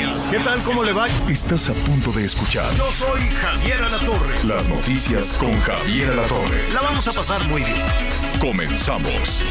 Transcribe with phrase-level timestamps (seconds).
[0.00, 0.30] Noticias.
[0.30, 0.62] ¿Qué tal?
[0.62, 1.06] ¿Cómo le va?
[1.28, 4.44] Estás a punto de escuchar Yo soy Javier Alatorre.
[4.44, 6.72] las noticias con Javier Alatorre.
[6.72, 7.76] La vamos a pasar muy bien.
[8.40, 9.42] Comenzamos.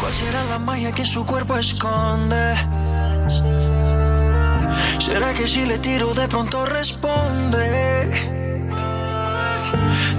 [0.00, 2.54] ¿Cuál será la magia que su cuerpo esconde?
[4.98, 8.36] ¿Será que si le tiro de pronto responde?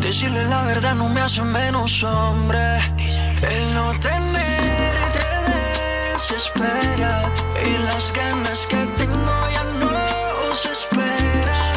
[0.02, 2.78] Decirle la verdad no me hace menos hombre.
[2.98, 4.57] El no tenerte
[6.30, 7.32] desespera
[7.66, 11.76] y las ganas que tengo ya no se esperan.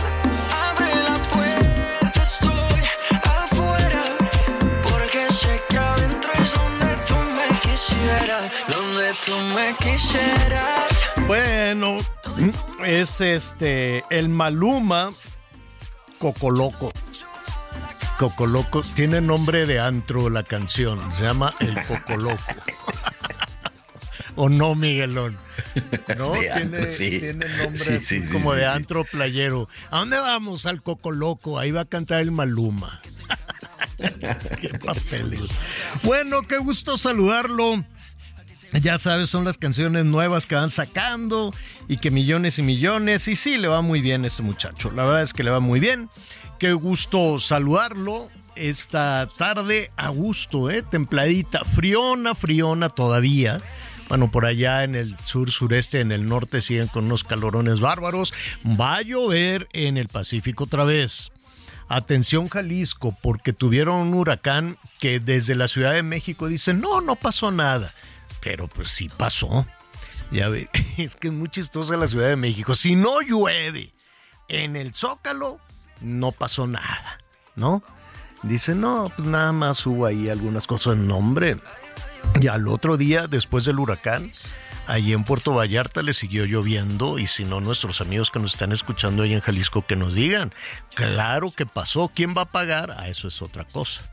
[0.52, 2.82] Abre la puerta, estoy
[3.22, 4.02] afuera.
[4.82, 10.90] Porque sé que adentro es donde tú me quisieras, donde tú me quisieras.
[11.26, 11.98] Bueno,
[12.84, 15.12] es este el Maluma
[16.18, 16.92] Cocoloco.
[18.18, 22.36] Cocoloco tiene nombre de antro la canción, se llama El Cocoloco.
[24.36, 25.36] ¿O no, Miguelón?
[26.16, 27.18] No, tiene, antro, sí.
[27.18, 29.68] tiene nombre Sí, como de antro playero.
[29.90, 30.66] ¿A dónde vamos?
[30.66, 31.58] Al Cocoloco.
[31.58, 33.00] Ahí va a cantar el Maluma.
[34.60, 35.30] qué papel.
[35.30, 35.50] Dios.
[36.02, 37.84] Bueno, qué gusto saludarlo.
[38.72, 41.52] Ya sabes, son las canciones nuevas que van sacando
[41.88, 43.26] y que millones y millones.
[43.26, 44.90] Y sí, le va muy bien ese muchacho.
[44.92, 46.08] La verdad es que le va muy bien.
[46.58, 50.82] Qué gusto saludarlo esta tarde a gusto, ¿eh?
[50.82, 53.60] Templadita, friona, friona todavía.
[54.10, 58.34] Bueno, por allá en el sur, sureste, en el norte siguen con unos calorones bárbaros.
[58.66, 61.30] Va a llover en el Pacífico otra vez.
[61.88, 67.14] Atención Jalisco, porque tuvieron un huracán que desde la Ciudad de México dicen, no, no
[67.14, 67.94] pasó nada.
[68.40, 69.64] Pero pues sí pasó.
[70.32, 70.68] Ya ve,
[70.98, 72.74] es que es muy chistosa la Ciudad de México.
[72.74, 73.94] Si no llueve
[74.48, 75.60] en el Zócalo,
[76.00, 77.20] no pasó nada,
[77.54, 77.80] ¿no?
[78.42, 81.58] Dice, no, pues nada más hubo ahí algunas cosas en nombre.
[82.40, 84.32] Y al otro día, después del huracán,
[84.86, 88.72] allí en Puerto Vallarta le siguió lloviendo y si no, nuestros amigos que nos están
[88.72, 90.52] escuchando ahí en Jalisco que nos digan,
[90.94, 92.92] claro que pasó, ¿quién va a pagar?
[92.92, 94.10] A eso es otra cosa.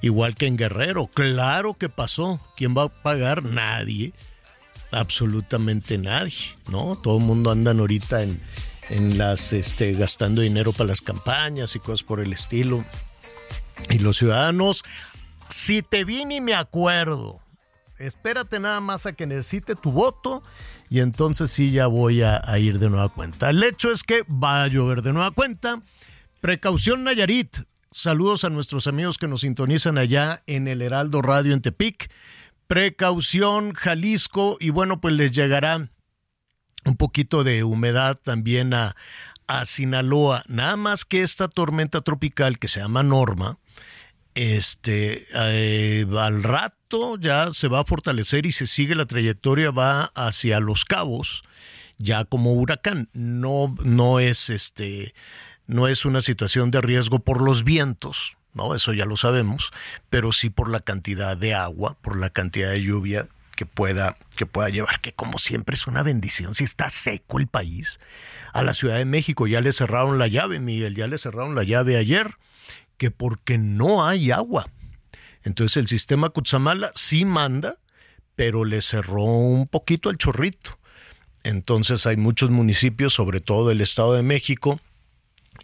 [0.00, 3.42] Igual que en Guerrero, claro que pasó, ¿quién va a pagar?
[3.42, 4.12] Nadie,
[4.92, 6.96] absolutamente nadie, ¿no?
[6.96, 8.40] Todo el mundo andan ahorita en,
[8.90, 12.84] en las, este, gastando dinero para las campañas y cosas por el estilo.
[13.90, 14.82] Y los ciudadanos,
[15.48, 17.40] si te vi ni me acuerdo,
[17.98, 20.42] espérate nada más a que necesite tu voto
[20.90, 23.50] y entonces sí ya voy a, ir de nueva cuenta.
[23.50, 25.82] El hecho es que va a llover de nueva cuenta.
[26.40, 27.58] Precaución Nayarit.
[27.90, 32.10] Saludos a nuestros amigos que nos sintonizan allá en el Heraldo Radio en Tepic.
[32.66, 35.90] Precaución Jalisco y bueno, pues les llegará
[36.84, 38.94] un poquito de humedad también a,
[39.46, 40.44] a Sinaloa.
[40.46, 43.58] Nada más que esta tormenta tropical que se llama Norma,
[44.38, 50.12] este, eh, al rato ya se va a fortalecer y se sigue la trayectoria, va
[50.14, 51.42] hacia Los Cabos,
[51.96, 53.08] ya como huracán.
[53.12, 55.12] No, no es este,
[55.66, 58.76] no es una situación de riesgo por los vientos, ¿no?
[58.76, 59.72] Eso ya lo sabemos,
[60.08, 63.26] pero sí por la cantidad de agua, por la cantidad de lluvia
[63.56, 67.48] que pueda, que pueda llevar, que como siempre es una bendición, si está seco el
[67.48, 67.98] país.
[68.52, 71.64] A la Ciudad de México ya le cerraron la llave, Miguel, ya le cerraron la
[71.64, 72.36] llave ayer,
[72.98, 74.70] que porque no hay agua.
[75.42, 77.78] Entonces el sistema Cutzamala sí manda,
[78.34, 80.78] pero le cerró un poquito el chorrito.
[81.44, 84.80] Entonces hay muchos municipios, sobre todo el Estado de México,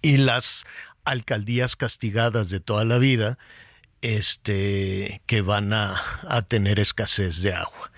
[0.00, 0.64] y las
[1.04, 3.38] alcaldías castigadas de toda la vida,
[4.04, 5.98] este, que van a,
[6.28, 7.90] a, tener escasez de agua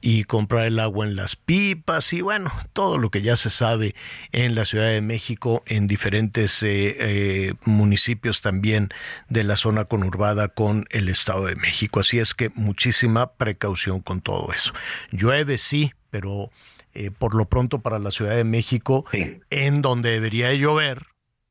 [0.00, 3.96] y comprar el agua en las pipas y bueno, todo lo que ya se sabe
[4.30, 8.90] en la Ciudad de México, en diferentes eh, eh, municipios también
[9.28, 11.98] de la zona conurbada con el Estado de México.
[11.98, 14.72] Así es que muchísima precaución con todo eso.
[15.10, 16.52] Llueve sí, pero
[16.94, 19.40] eh, por lo pronto para la Ciudad de México, sí.
[19.50, 21.08] en donde debería llover,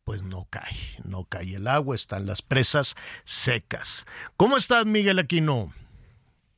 [0.07, 0.73] pues no cae,
[1.03, 2.95] no cae el agua, están las presas
[3.25, 4.05] secas.
[4.37, 5.73] ¿Cómo estás, Miguel Aquino?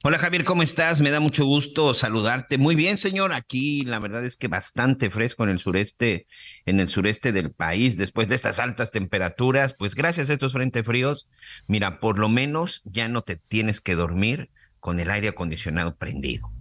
[0.03, 1.01] Hola Javier, ¿cómo estás?
[1.01, 2.59] Me da mucho gusto saludarte.
[2.59, 3.33] Muy bien, señor.
[3.33, 6.27] Aquí la verdad es que bastante fresco en el sureste,
[6.67, 10.85] en el sureste del país, después de estas altas temperaturas, pues gracias a estos frentes
[10.85, 11.27] fríos,
[11.65, 16.51] mira, por lo menos ya no te tienes que dormir con el aire acondicionado prendido.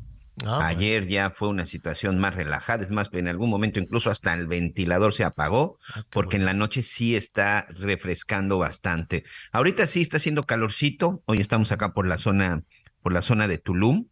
[0.47, 4.35] Ah, Ayer ya fue una situación más relajada, es más, en algún momento incluso hasta
[4.35, 9.25] el ventilador se apagó, Ah, porque en la noche sí está refrescando bastante.
[9.53, 12.63] Ahorita sí está haciendo calorcito, hoy estamos acá por la zona,
[13.03, 14.07] por la zona de Tulum,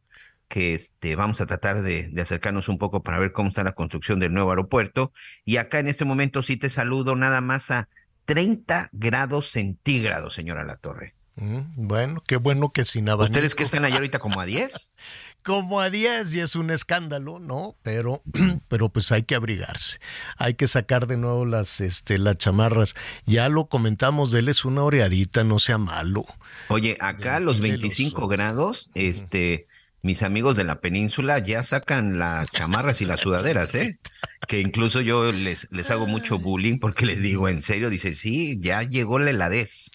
[0.48, 3.72] que este, vamos a tratar de, de acercarnos un poco para ver cómo está la
[3.72, 5.12] construcción del nuevo aeropuerto.
[5.44, 7.88] Y acá en este momento sí te saludo nada más a
[8.26, 11.15] 30 grados centígrados, señora La Torre.
[11.36, 13.32] Mm, Bueno, qué bueno que sin abanico.
[13.34, 14.94] ¿Ustedes que están allá ahorita como a 10?
[15.44, 17.76] como a 10 y es un escándalo, ¿no?
[17.82, 18.22] Pero,
[18.68, 19.98] pero pues hay que abrigarse.
[20.38, 22.94] Hay que sacar de nuevo las, este, las chamarras.
[23.26, 26.24] Ya lo comentamos, él es una oreadita, no sea malo.
[26.68, 28.30] Oye, acá a los Ventile los 25 ojos.
[28.30, 29.66] grados, este,
[30.02, 33.98] mis amigos de la península ya sacan las chamarras y las sudaderas, ¿eh?
[34.48, 38.58] Que incluso yo les, les hago mucho bullying porque les digo, en serio, dice, sí,
[38.60, 39.90] ya llegó la heladez.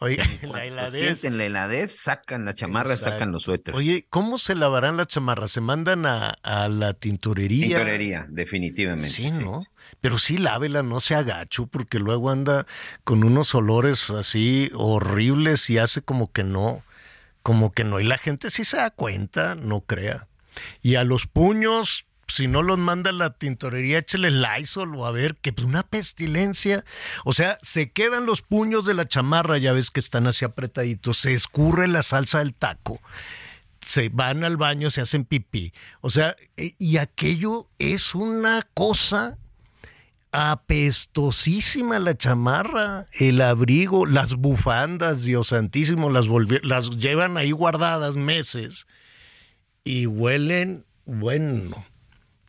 [0.00, 1.20] Oye, la heladez.
[1.20, 3.78] sienten la heladez, sacan las chamarras, sacan los suéteres.
[3.78, 5.50] Oye, ¿cómo se lavarán las chamarras?
[5.50, 7.66] ¿Se mandan a, a la tintorería?
[7.78, 9.08] Tintorería, definitivamente.
[9.08, 9.62] Sí, ¿no?
[10.00, 12.66] Pero sí lávela, no se agacho, porque luego anda
[13.04, 16.82] con unos olores así horribles y hace como que no,
[17.42, 17.98] como que no.
[18.00, 20.28] Y la gente sí se da cuenta, no crea.
[20.82, 25.36] Y a los puños, si no los manda la tintorería, échele Lysol o a ver,
[25.36, 26.84] que pues una pestilencia.
[27.24, 31.18] O sea, se quedan los puños de la chamarra, ya ves que están así apretaditos,
[31.18, 33.00] se escurre la salsa del taco
[33.84, 35.72] se van al baño, se hacen pipí.
[36.00, 39.38] O sea, e- y aquello es una cosa
[40.32, 46.26] apestosísima la chamarra, el abrigo, las bufandas, Dios santísimo, las,
[46.62, 48.86] las llevan ahí guardadas meses
[49.84, 51.86] y huelen, bueno,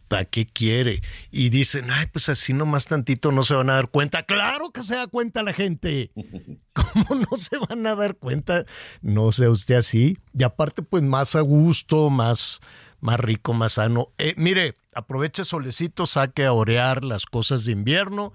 [0.08, 1.02] ¿para qué quiere?
[1.32, 4.24] Y dicen, ay, pues así nomás tantito no se van a dar cuenta.
[4.24, 6.12] Claro que se da cuenta la gente.
[6.74, 8.66] ¿Cómo no se van a dar cuenta?
[9.02, 10.18] No sea usted así.
[10.34, 12.60] Y aparte, pues más a gusto, más,
[13.00, 14.10] más rico, más sano.
[14.18, 18.34] Eh, mire, aproveche solecito, saque a orear las cosas de invierno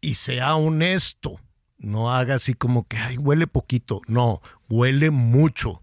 [0.00, 1.40] y sea honesto.
[1.78, 4.02] No haga así como que, ay, huele poquito.
[4.06, 5.80] No, huele mucho.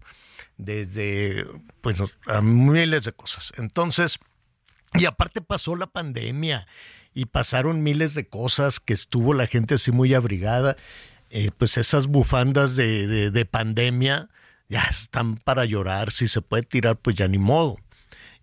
[0.56, 1.46] Desde,
[1.80, 3.52] pues, a miles de cosas.
[3.56, 4.18] Entonces,
[4.94, 6.66] y aparte pasó la pandemia
[7.14, 10.76] y pasaron miles de cosas que estuvo la gente así muy abrigada.
[11.30, 14.28] Eh, pues esas bufandas de, de- de pandemia
[14.68, 16.10] ya están para llorar.
[16.10, 17.76] Si se puede tirar, pues ya ni modo.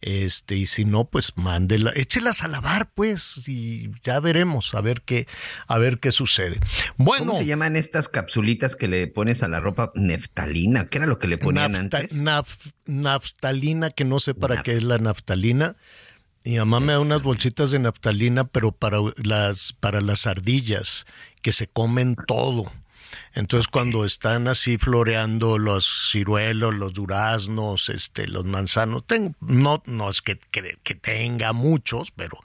[0.01, 5.01] Este, y si no, pues mándela, échelas a lavar, pues, y ya veremos, a ver
[5.01, 5.25] qué,
[5.67, 6.59] a ver qué sucede.
[6.97, 9.91] Bueno, ¿Cómo se llaman estas capsulitas que le pones a la ropa?
[9.95, 12.21] Neftalina, ¿qué era lo que le ponían nafta- antes?
[12.21, 15.75] naf- naftalina, que no sé para qué es la naftalina.
[16.45, 21.05] Mi mamá me da unas bolsitas de naftalina, pero para las, para las ardillas,
[21.41, 22.71] que se comen todo.
[23.33, 30.09] Entonces, cuando están así floreando los ciruelos, los duraznos, este, los manzanos, tengo, no, no
[30.09, 32.37] es que, que- que tenga muchos, pero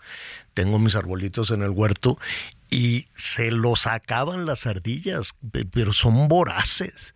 [0.54, 2.18] tengo mis arbolitos en el huerto
[2.70, 7.14] y se los acaban las ardillas, pe- pero son voraces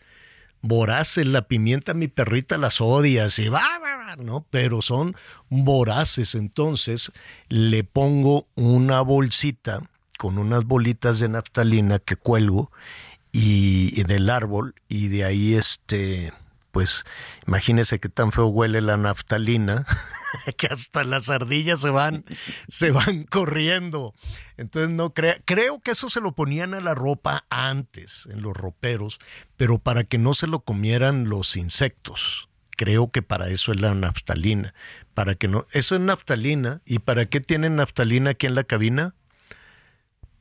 [0.64, 1.26] voraces.
[1.26, 4.44] La pimienta, mi perrita las odia, así, va, va, va, ¿no?
[4.50, 5.14] Pero son
[5.48, 6.34] voraces.
[6.34, 7.12] Entonces
[7.48, 9.82] le pongo una bolsita
[10.18, 12.70] con unas bolitas de naftalina que cuelgo
[13.32, 16.32] y, y del árbol y de ahí este
[16.74, 17.04] pues
[17.46, 19.86] imagínese qué tan feo huele la naftalina
[20.58, 22.24] que hasta las ardillas se van
[22.66, 24.12] se van corriendo.
[24.56, 28.54] Entonces no crea creo que eso se lo ponían a la ropa antes en los
[28.54, 29.20] roperos
[29.56, 33.94] pero para que no se lo comieran los insectos creo que para eso es la
[33.94, 34.74] naftalina.
[35.14, 39.14] Para que no eso es naftalina y para qué tienen naftalina aquí en la cabina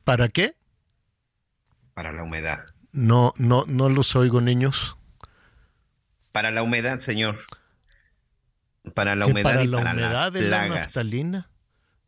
[0.02, 0.56] para qué
[1.94, 2.58] Para la humedad.
[2.90, 4.98] no no no los oigo niños
[6.34, 7.44] Para la humedad, señor.
[8.92, 10.78] Para la humedad para y la para humedad las de la plagas.
[10.80, 11.48] naftalina.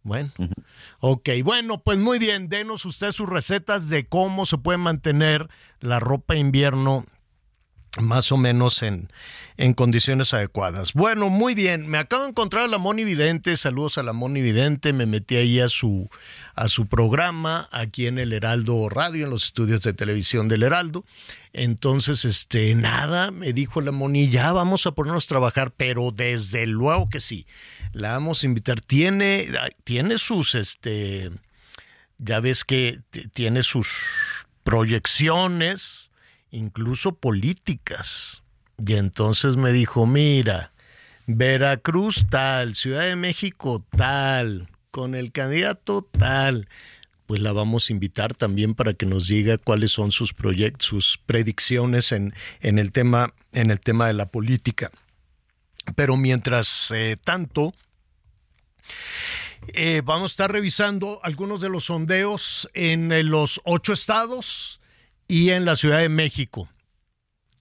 [0.03, 0.33] Bueno,
[0.99, 6.01] ok, bueno, pues muy bien, denos usted sus recetas de cómo se puede mantener la
[6.01, 7.07] ropa invierno
[8.01, 9.11] más o menos en,
[9.57, 10.93] en condiciones adecuadas.
[10.93, 14.43] Bueno, muy bien, me acabo de encontrar a la Moni Vidente, saludos a la Moni
[14.43, 16.09] Vidente, me metí ahí a su,
[16.55, 21.05] a su programa aquí en el Heraldo Radio, en los estudios de televisión del Heraldo.
[21.53, 26.67] Entonces, este, nada, me dijo la Moni, ya vamos a ponernos a trabajar, pero desde
[26.67, 27.47] luego que sí,
[27.93, 28.83] la vamos a invitar.
[28.83, 29.49] Tiene,
[29.85, 31.31] tiene sus, este,
[32.19, 33.01] ya ves que
[33.33, 36.06] tiene sus proyecciones,
[36.51, 38.43] incluso políticas.
[38.79, 40.73] Y entonces me dijo, mira,
[41.27, 46.69] Veracruz tal, Ciudad de México tal, con el candidato tal.
[47.27, 51.19] Pues la vamos a invitar también para que nos diga cuáles son sus proyectos, sus
[51.19, 54.91] predicciones en, en el tema, en el tema de la política.
[55.95, 57.75] Pero mientras eh, tanto,
[59.75, 64.79] Eh, vamos a estar revisando algunos de los sondeos en eh, los ocho estados
[65.29, 66.69] y en la Ciudad de México.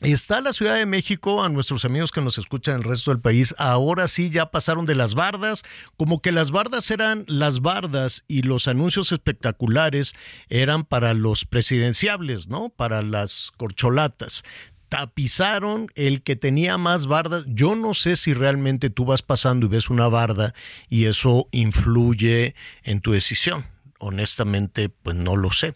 [0.01, 3.21] Está la Ciudad de México, a nuestros amigos que nos escuchan en el resto del
[3.21, 5.63] país, ahora sí ya pasaron de las bardas,
[5.97, 10.13] como que las bardas eran las bardas y los anuncios espectaculares
[10.49, 12.69] eran para los presidenciables, ¿no?
[12.69, 14.43] Para las corcholatas
[14.89, 17.43] tapizaron el que tenía más bardas.
[17.47, 20.53] Yo no sé si realmente tú vas pasando y ves una barda
[20.89, 23.65] y eso influye en tu decisión.
[23.99, 25.75] Honestamente, pues no lo sé.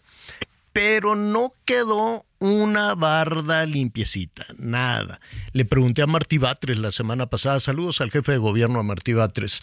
[0.72, 5.20] Pero no quedó una barda limpiecita, nada.
[5.52, 9.12] Le pregunté a Martí Batres la semana pasada, saludos al jefe de gobierno, a Martí
[9.12, 9.60] Batres,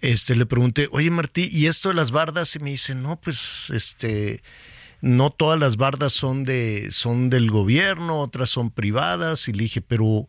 [0.00, 2.54] este, le pregunté, oye Martí, ¿y esto de las bardas?
[2.54, 4.42] Y me dice, no, pues, este,
[5.00, 9.80] no todas las bardas son de son del gobierno, otras son privadas y le dije,
[9.80, 10.28] pero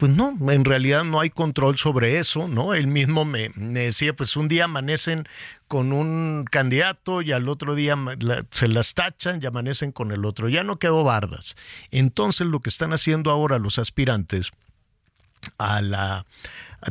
[0.00, 2.72] pues no, en realidad no hay control sobre eso, ¿no?
[2.72, 5.28] Él mismo me, decía, pues un día amanecen
[5.68, 7.98] con un candidato y al otro día
[8.50, 10.48] se las tachan y amanecen con el otro.
[10.48, 11.54] Ya no quedó bardas.
[11.90, 14.52] Entonces lo que están haciendo ahora los aspirantes
[15.58, 16.24] a la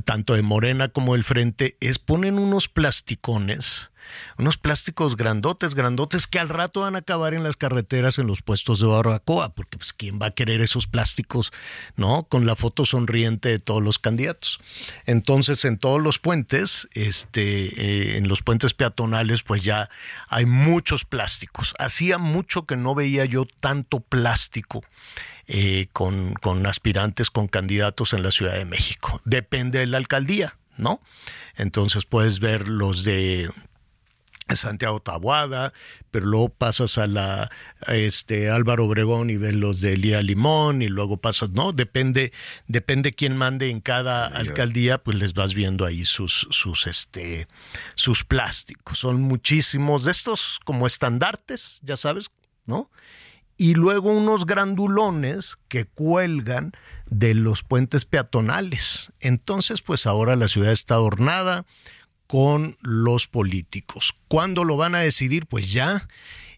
[0.06, 3.90] tanto de Morena como del Frente es ponen unos plasticones
[4.38, 8.42] unos plásticos grandotes, grandotes que al rato van a acabar en las carreteras en los
[8.42, 11.52] puestos de barbacoa, porque pues quién va a querer esos plásticos,
[11.96, 12.24] ¿no?
[12.24, 14.60] Con la foto sonriente de todos los candidatos.
[15.06, 19.90] Entonces, en todos los puentes, este, eh, en los puentes peatonales, pues ya
[20.28, 21.74] hay muchos plásticos.
[21.80, 24.84] Hacía mucho que no veía yo tanto plástico.
[25.52, 29.20] Eh, con, con aspirantes, con candidatos en la Ciudad de México.
[29.26, 31.02] Depende de la alcaldía, ¿no?
[31.56, 33.50] Entonces puedes ver los de
[34.56, 35.74] Santiago Tabuada,
[36.12, 37.52] pero luego pasas a la
[37.88, 42.34] este Álvaro Obregón y ves los de Elía Limón y luego pasas, no, depende
[42.68, 47.48] depende quién mande en cada alcaldía, pues les vas viendo ahí sus sus este
[47.96, 49.00] sus plásticos.
[49.00, 52.32] Son muchísimos de estos como estandartes, ya sabes,
[52.66, 52.90] ¿no?
[53.58, 56.72] Y luego unos grandulones que cuelgan
[57.10, 59.12] de los puentes peatonales.
[59.20, 61.66] Entonces, pues ahora la ciudad está adornada,
[62.30, 64.14] con los políticos.
[64.28, 65.48] ¿Cuándo lo van a decidir?
[65.48, 66.08] Pues ya.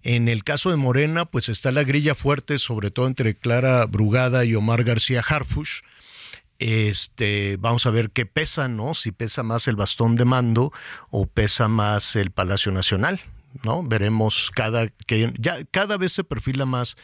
[0.04, 4.44] En el caso de Morena, pues está la grilla fuerte, sobre todo entre Clara Brugada
[4.44, 5.80] y Omar García Harfush.
[6.60, 8.94] Este, vamos a ver qué pesa, ¿no?
[8.96, 10.74] Si pesa más el bastón de mando
[11.10, 13.22] o pesa más el Palacio Nacional,
[13.64, 13.82] ¿no?
[13.82, 16.98] Veremos cada que ya cada vez se perfila más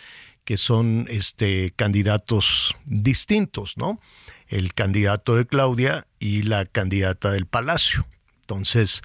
[0.43, 4.01] que son este candidatos distintos, ¿no?
[4.49, 8.05] El candidato de Claudia y la candidata del Palacio.
[8.47, 9.01] Entonces,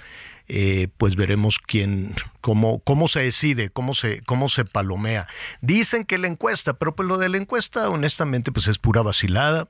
[0.47, 5.27] eh, pues veremos quién, cómo, cómo se decide, cómo se, cómo se palomea.
[5.63, 9.67] Dicen que la encuesta, pero pues lo de la encuesta, honestamente, pues es pura vacilada.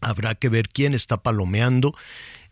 [0.00, 1.94] Habrá que ver quién está palomeando.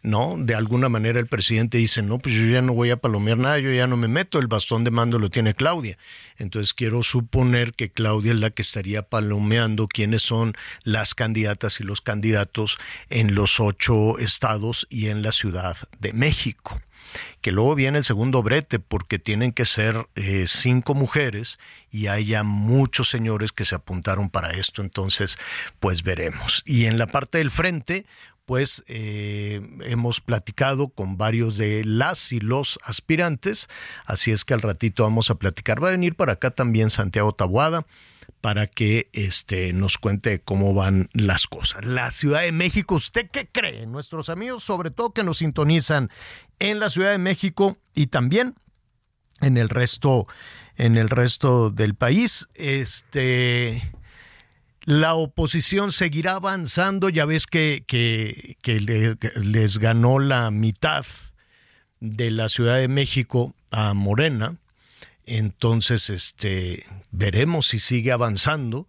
[0.06, 0.36] ¿No?
[0.38, 3.58] De alguna manera el presidente dice, no, pues yo ya no voy a palomear nada,
[3.58, 5.98] yo ya no me meto, el bastón de mando lo tiene Claudia.
[6.38, 11.84] Entonces quiero suponer que Claudia es la que estaría palomeando quiénes son las candidatas y
[11.84, 12.78] los candidatos
[13.10, 16.80] en los ocho estados y en la Ciudad de México
[17.40, 21.58] que luego viene el segundo brete porque tienen que ser eh, cinco mujeres
[21.90, 25.38] y hay ya muchos señores que se apuntaron para esto, entonces
[25.78, 26.62] pues veremos.
[26.66, 28.04] Y en la parte del frente,
[28.46, 33.68] pues eh, hemos platicado con varios de las y los aspirantes,
[34.06, 35.82] así es que al ratito vamos a platicar.
[35.82, 37.86] Va a venir para acá también Santiago Tabuada
[38.40, 41.84] para que este, nos cuente cómo van las cosas.
[41.84, 43.86] La Ciudad de México, ¿usted qué cree?
[43.86, 46.10] Nuestros amigos, sobre todo que nos sintonizan
[46.60, 48.54] en la Ciudad de México y también
[49.40, 50.26] en el resto,
[50.76, 52.46] en el resto del país.
[52.54, 53.92] Este
[54.86, 58.80] la oposición seguirá avanzando, ya ves que, que,
[59.34, 61.04] les ganó la mitad
[61.98, 64.56] de la Ciudad de México a Morena,
[65.26, 68.86] entonces este, veremos si sigue avanzando,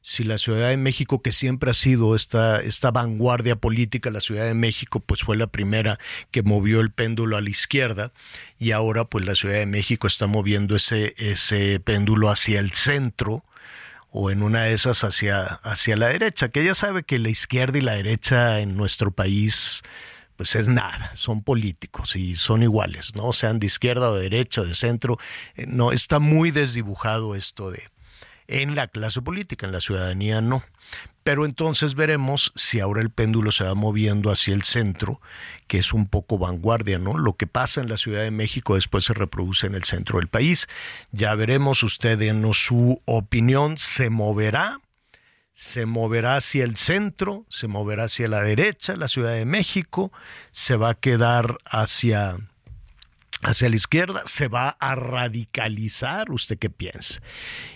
[0.00, 4.46] si la Ciudad de México, que siempre ha sido esta, esta vanguardia política, la Ciudad
[4.46, 5.98] de México, pues fue la primera
[6.30, 8.12] que movió el péndulo a la izquierda
[8.58, 13.44] y ahora pues la Ciudad de México está moviendo ese, ese péndulo hacia el centro,
[14.16, 17.78] o en una de esas hacia, hacia la derecha, que ya sabe que la izquierda
[17.78, 19.82] y la derecha en nuestro país
[20.36, 23.32] pues es nada, son políticos y son iguales, ¿no?
[23.32, 25.18] Sean de izquierda o de derecha de centro,
[25.56, 27.82] eh, no, está muy desdibujado esto de
[28.48, 30.62] en la clase política, en la ciudadanía no.
[31.22, 35.20] Pero entonces veremos si ahora el péndulo se va moviendo hacia el centro,
[35.66, 37.16] que es un poco vanguardia, ¿no?
[37.16, 40.28] Lo que pasa en la Ciudad de México después se reproduce en el centro del
[40.28, 40.68] país.
[41.12, 44.80] Ya veremos, usted denos su opinión, ¿se moverá?
[45.56, 50.12] se moverá hacia el centro, se moverá hacia la derecha, la Ciudad de México,
[50.50, 52.36] se va a quedar hacia
[53.44, 57.20] hacia la izquierda, se va a radicalizar, ¿usted qué piensa?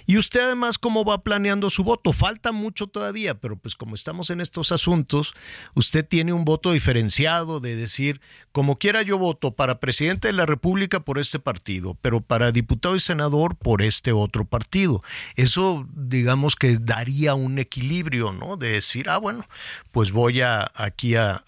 [0.09, 2.15] Y usted además, ¿cómo va planeando su voto?
[2.15, 5.35] Falta mucho todavía, pero pues como estamos en estos asuntos,
[5.75, 8.23] usted tiene un voto diferenciado de decir,
[8.53, 12.97] como quiera yo voto para presidente de la República por este partido, pero para diputado
[12.97, 15.03] y senador por este otro partido.
[15.37, 18.57] Eso, digamos que daría un equilibrio, ¿no?
[18.57, 19.47] De decir, ah, bueno,
[19.91, 21.45] pues voy a aquí a,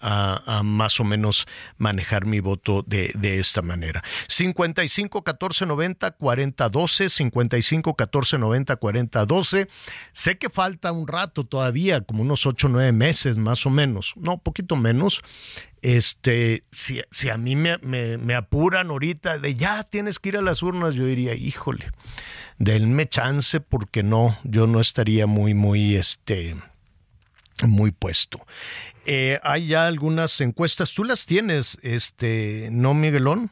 [0.63, 1.47] más o menos
[1.79, 4.03] manejar mi voto de, de esta manera.
[4.27, 9.67] 55 14 90 40 12, 55 14 90 40 12.
[10.11, 14.13] Sé que falta un rato todavía, como unos 8 o 9 meses más o menos,
[14.15, 15.21] no, poquito menos.
[15.81, 20.41] Este, si, si a mí me, me, apuran ahorita de ya tienes que ir a
[20.41, 21.91] las urnas, yo diría, híjole,
[22.59, 26.55] denme chance porque no, yo no estaría muy, muy, este,
[27.63, 28.45] muy puesto.
[29.05, 33.51] Eh, hay ya algunas encuestas, tú las tienes, este, ¿no, Miguelón?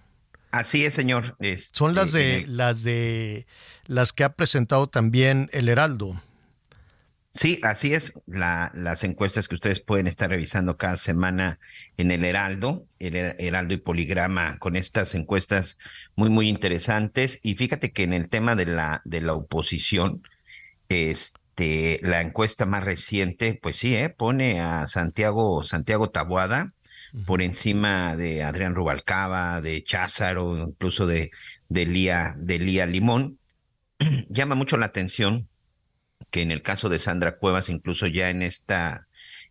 [0.52, 1.38] Así es, señor.
[1.74, 3.46] Son las de las de
[3.86, 6.22] las que ha presentado también el Heraldo.
[7.32, 8.24] Sí, así es.
[8.26, 11.60] las encuestas que ustedes pueden estar revisando cada semana
[11.98, 15.78] en el Heraldo, el Heraldo y Poligrama, con estas encuestas
[16.16, 17.40] muy, muy interesantes.
[17.44, 20.24] Y fíjate que en el tema de la, de la oposición,
[20.90, 24.10] este, la encuesta más reciente, pues sí, ¿eh?
[24.10, 26.74] pone a Santiago, Santiago Tabuada
[27.26, 31.32] por encima de Adrián Rubalcaba, de Cházaro, incluso de,
[31.68, 33.40] de, Lía, de Limón.
[34.30, 35.48] Llama mucho la atención
[36.32, 39.08] que en el caso de Sandra Cuevas, incluso ya en esta,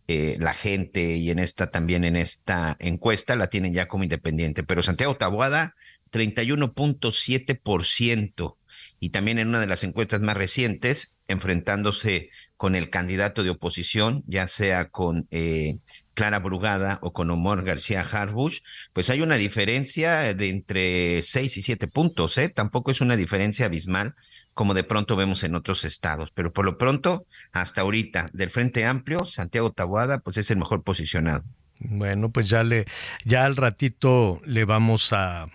[0.07, 4.63] eh, la gente y en esta también en esta encuesta la tienen ya como independiente,
[4.63, 5.75] pero Santiago Taboada,
[6.11, 8.55] 31.7%,
[8.99, 14.21] y también en una de las encuestas más recientes, enfrentándose con el candidato de oposición,
[14.27, 15.77] ya sea con eh,
[16.13, 18.59] Clara Brugada o con Omar García Harbush,
[18.91, 22.49] pues hay una diferencia de entre 6 y 7 puntos, ¿eh?
[22.49, 24.13] Tampoco es una diferencia abismal
[24.53, 28.83] como de pronto vemos en otros estados, pero por lo pronto, hasta ahorita, del Frente
[28.83, 31.45] Amplio, Santiago Tabuada, pues es el mejor posicionado.
[31.79, 32.83] Bueno, pues ya le,
[33.23, 35.47] ya al ratito le vamos a,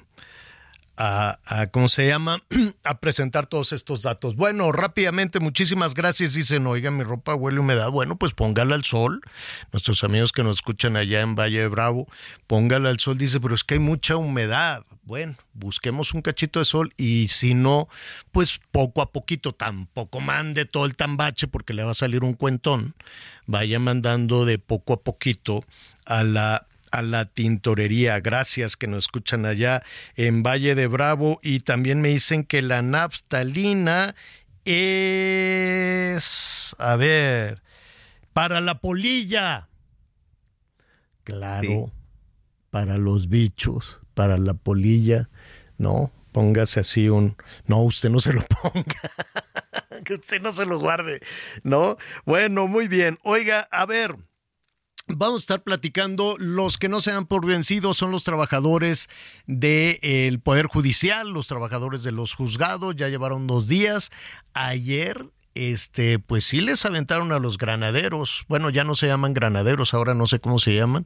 [0.97, 1.39] a,
[1.73, 2.43] ¿cómo se llama?
[2.85, 4.37] a presentar todos estos datos.
[4.37, 6.35] Bueno, rápidamente, muchísimas gracias.
[6.35, 7.91] Dicen, oiga, mi ropa huele humedad.
[7.91, 9.21] Bueno, pues póngala al sol.
[9.73, 12.07] Nuestros amigos que nos escuchan allá en Valle de Bravo,
[12.47, 13.19] póngala al sol.
[13.19, 14.85] Dice, pero es que hay mucha humedad.
[15.03, 17.89] Bueno, busquemos un cachito de sol y si no,
[18.33, 22.35] pues poco a poquito, tampoco mande todo el tambache porque le va a salir un
[22.35, 22.95] cuentón.
[23.47, 25.65] Vaya mandando de poco a poquito
[26.07, 28.21] a la a la tintorería.
[28.21, 29.83] Gracias que nos escuchan allá
[30.15, 34.15] en Valle de Bravo y también me dicen que la naftalina
[34.65, 35.17] es,
[36.79, 37.63] a ver,
[38.33, 39.69] para la polilla.
[41.25, 41.91] Claro,
[42.71, 45.29] para los bichos, para la polilla,
[45.79, 46.13] ¿no?
[46.31, 47.37] Póngase así un...
[47.67, 48.85] No, usted no se lo ponga.
[50.05, 51.21] que usted no se lo guarde,
[51.65, 51.97] ¿no?
[52.25, 53.19] Bueno, muy bien.
[53.23, 54.17] Oiga, a ver,
[55.07, 56.37] Vamos a estar platicando.
[56.39, 59.09] Los que no se dan por vencidos son los trabajadores
[59.47, 62.97] del Poder Judicial, los trabajadores de los juzgados.
[62.97, 64.11] Ya llevaron dos días.
[64.55, 68.47] Ayer, este, pues sí les aventaron a los granaderos.
[68.49, 71.05] Bueno, ya no se llaman granaderos, ahora no sé cómo se llaman.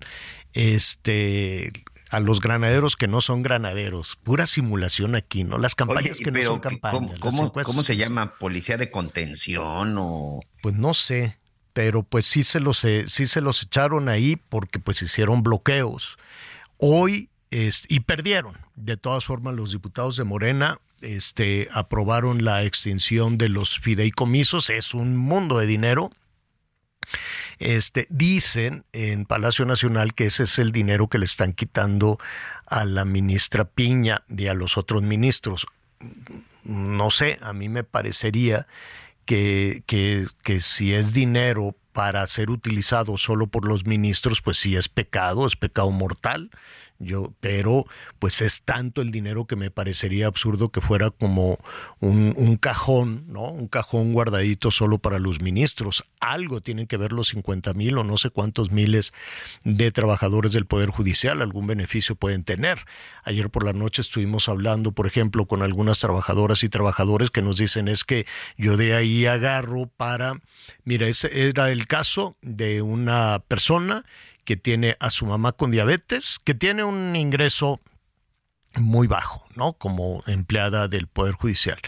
[0.52, 1.72] Este,
[2.10, 4.16] a los granaderos que no son granaderos.
[4.22, 5.58] Pura simulación aquí, ¿no?
[5.58, 7.18] Las campañas que no son campañas.
[7.18, 8.38] ¿cómo, ¿Cómo, se llama?
[8.38, 10.40] ¿Policía de contención o...?
[10.62, 11.36] Pues no sé
[11.78, 16.18] pero pues sí se los, eh, sí se los echaron ahí porque pues hicieron bloqueos.
[16.76, 18.58] Hoy, y perdieron.
[18.74, 24.70] De todas formas, los diputados de Morena este, aprobaron la extinción de los fideicomisos.
[24.70, 26.10] Es un mundo de dinero.
[27.60, 32.18] Este, dicen en Palacio Nacional que ese es el dinero que le están quitando
[32.66, 35.64] a la ministra Piña y a los otros ministros.
[36.64, 38.66] No sé, a mí me parecería
[39.28, 44.74] que, que, que si es dinero para ser utilizado solo por los ministros, pues sí
[44.74, 46.50] es pecado, es pecado mortal.
[47.00, 47.86] Yo, pero
[48.18, 51.58] pues es tanto el dinero que me parecería absurdo que fuera como
[52.00, 53.44] un, un, cajón, ¿no?
[53.44, 56.04] Un cajón guardadito solo para los ministros.
[56.18, 59.12] Algo tienen que ver los 50 mil o no sé cuántos miles
[59.62, 62.80] de trabajadores del Poder Judicial, algún beneficio pueden tener.
[63.22, 67.58] Ayer por la noche estuvimos hablando, por ejemplo, con algunas trabajadoras y trabajadores que nos
[67.58, 70.40] dicen es que yo de ahí agarro para,
[70.84, 74.04] mira, ese era el caso de una persona
[74.48, 77.82] que tiene a su mamá con diabetes, que tiene un ingreso
[78.76, 79.74] muy bajo, ¿no?
[79.74, 81.78] Como empleada del Poder Judicial.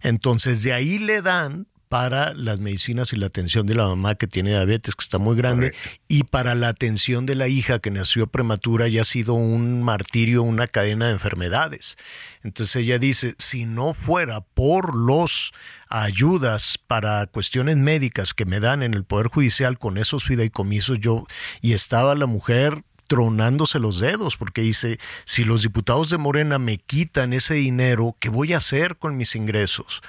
[0.00, 4.26] Entonces, de ahí le dan para las medicinas y la atención de la mamá que
[4.26, 5.72] tiene diabetes, que está muy grande,
[6.08, 10.42] y para la atención de la hija que nació prematura y ha sido un martirio,
[10.42, 11.96] una cadena de enfermedades.
[12.42, 15.52] Entonces ella dice, si no fuera por los
[15.88, 21.28] ayudas para cuestiones médicas que me dan en el Poder Judicial con esos fideicomisos, yo,
[21.60, 22.82] y estaba la mujer
[23.14, 28.28] tronándose los dedos, porque dice, si los diputados de Morena me quitan ese dinero, ¿qué
[28.28, 30.02] voy a hacer con mis ingresos?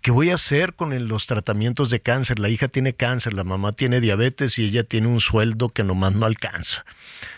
[0.00, 2.38] ¿Qué voy a hacer con los tratamientos de cáncer?
[2.38, 6.14] La hija tiene cáncer, la mamá tiene diabetes y ella tiene un sueldo que nomás
[6.14, 6.86] no alcanza.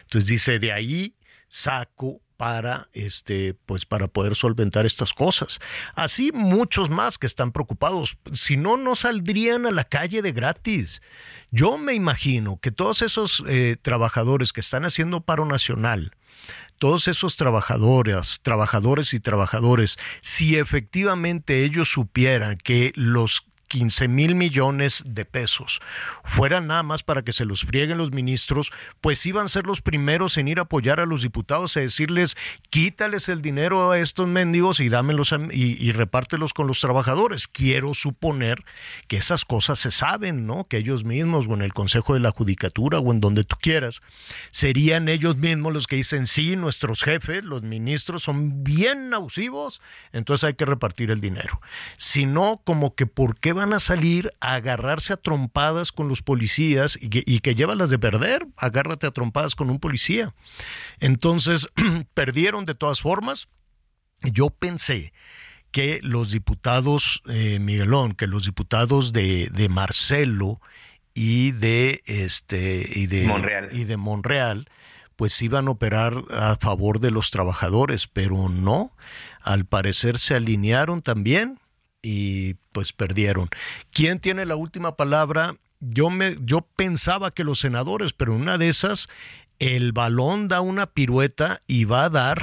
[0.03, 1.17] Entonces dice, de ahí
[1.49, 5.59] saco para este pues para poder solventar estas cosas.
[5.95, 11.03] Así muchos más que están preocupados, si no no saldrían a la calle de gratis.
[11.51, 16.13] Yo me imagino que todos esos eh, trabajadores que están haciendo paro nacional,
[16.79, 25.03] todos esos trabajadores, trabajadores y trabajadores, si efectivamente ellos supieran que los 15 mil millones
[25.07, 25.81] de pesos
[26.25, 29.83] fueran nada más para que se los frieguen los ministros, pues iban a ser los
[29.83, 32.37] primeros en ir a apoyar a los diputados, a decirles,
[32.71, 37.49] quítales el dinero a estos mendigos y dámelos y, y, repártelos con los trabajadores.
[37.49, 38.65] Quiero suponer
[39.07, 40.65] que esas cosas se saben, ¿no?
[40.65, 44.01] Que ellos mismos, o en el Consejo de la Judicatura, o en donde tú quieras,
[44.51, 49.81] serían ellos mismos los que dicen, sí, nuestros jefes, los ministros, son bien abusivos,
[50.13, 51.61] entonces hay que repartir el dinero.
[51.97, 56.23] Si no, como que, ¿por qué van a salir a agarrarse a trompadas con los
[56.23, 60.35] policías y que, y que llévalas de perder, agárrate a trompadas con un policía.
[61.01, 61.69] Entonces,
[62.15, 63.49] perdieron de todas formas.
[64.23, 65.13] Yo pensé
[65.71, 70.61] que los diputados, eh, Miguelón, que los diputados de, de Marcelo
[71.13, 73.69] y de este y de Monreal.
[73.73, 74.69] y de Monreal
[75.17, 78.93] pues iban a operar a favor de los trabajadores, pero no,
[79.43, 81.59] al parecer se alinearon también
[82.03, 83.49] y pues perdieron.
[83.93, 85.55] ¿Quién tiene la última palabra?
[85.81, 89.09] Yo me yo pensaba que los senadores, pero en una de esas
[89.59, 92.43] el balón da una pirueta y va a dar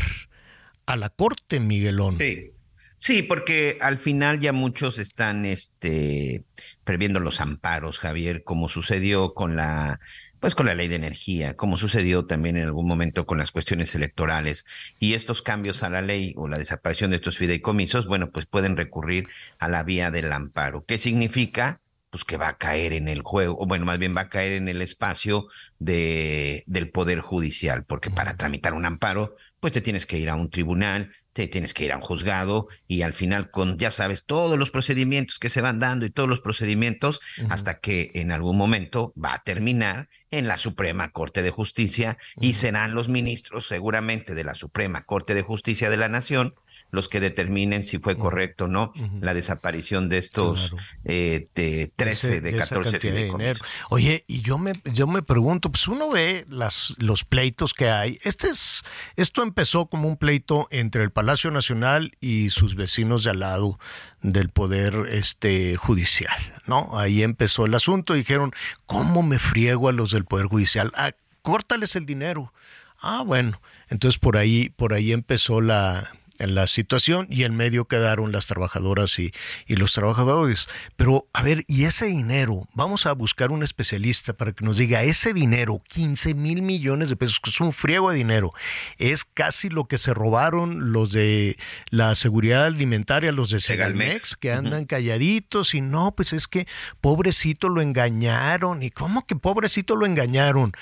[0.86, 2.18] a la corte, Miguelón.
[2.18, 2.52] Sí.
[2.98, 6.44] Sí, porque al final ya muchos están este,
[6.84, 10.00] previendo los amparos, Javier, como sucedió con la
[10.40, 13.94] pues con la ley de energía, como sucedió también en algún momento con las cuestiones
[13.96, 14.66] electorales.
[15.00, 18.78] Y estos cambios a la ley o la desaparición de estos fideicomisos, bueno, pues pueden
[18.78, 19.28] recurrir
[19.60, 20.86] a la vía del amparo.
[20.86, 21.82] ¿Qué significa?
[22.10, 24.54] Pues que va a caer en el juego, o bueno, más bien va a caer
[24.54, 25.48] en el espacio
[25.80, 30.36] de, del Poder Judicial, porque para tramitar un amparo, pues te tienes que ir a
[30.36, 34.26] un tribunal, te tienes que ir a un juzgado y al final con, ya sabes,
[34.26, 37.48] todos los procedimientos que se van dando y todos los procedimientos uh -huh.
[37.52, 42.42] hasta que en algún momento va a terminar en la Suprema Corte de Justicia uh
[42.42, 42.46] -huh.
[42.48, 46.54] y serán los ministros seguramente de la Suprema Corte de Justicia de la Nación
[46.96, 49.22] los que determinen si fue correcto o no uh -huh.
[49.22, 50.86] la desaparición de estos claro.
[51.04, 53.60] eh, de 13, de, de 14 de dinero.
[53.90, 58.18] Oye, y yo me, yo me pregunto, pues uno ve las, los pleitos que hay.
[58.24, 58.84] Este es,
[59.16, 63.78] esto empezó como un pleito entre el Palacio Nacional y sus vecinos de al lado
[64.22, 66.98] del poder este judicial, ¿no?
[66.98, 68.54] Ahí empezó el asunto, dijeron,
[68.86, 70.92] ¿cómo me friego a los del poder judicial?
[70.96, 72.54] Ah, córtales el dinero.
[73.00, 77.86] Ah, bueno, entonces por ahí, por ahí empezó la, en la situación y en medio
[77.86, 79.32] quedaron las trabajadoras y,
[79.68, 80.68] y, los trabajadores.
[80.96, 85.04] Pero, a ver, y ese dinero, vamos a buscar un especialista para que nos diga,
[85.04, 88.54] ese dinero, 15 mil millones de pesos, que es un friego de dinero,
[88.98, 91.58] es casi lo que se robaron los de
[91.90, 94.88] la seguridad alimentaria, los de Segalmex, que andan uh -huh.
[94.88, 96.68] calladitos y no, pues es que
[97.02, 98.84] pobrecito lo engañaron.
[98.84, 100.74] ¿Y cómo que pobrecito lo engañaron?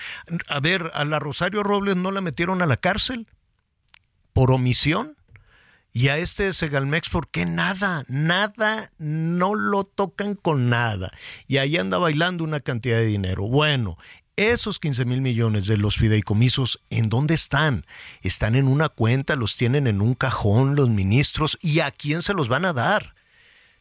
[0.47, 3.27] A ver, a la Rosario Robles no la metieron a la cárcel
[4.33, 5.15] por omisión.
[5.95, 8.03] Y a este de Segalmex, ¿por qué nada?
[8.07, 11.11] Nada, no lo tocan con nada.
[11.47, 13.43] Y ahí anda bailando una cantidad de dinero.
[13.47, 13.99] Bueno,
[14.35, 17.85] esos 15 mil millones de los fideicomisos, ¿en dónde están?
[18.23, 21.59] Están en una cuenta, los tienen en un cajón los ministros.
[21.61, 23.13] ¿Y a quién se los van a dar?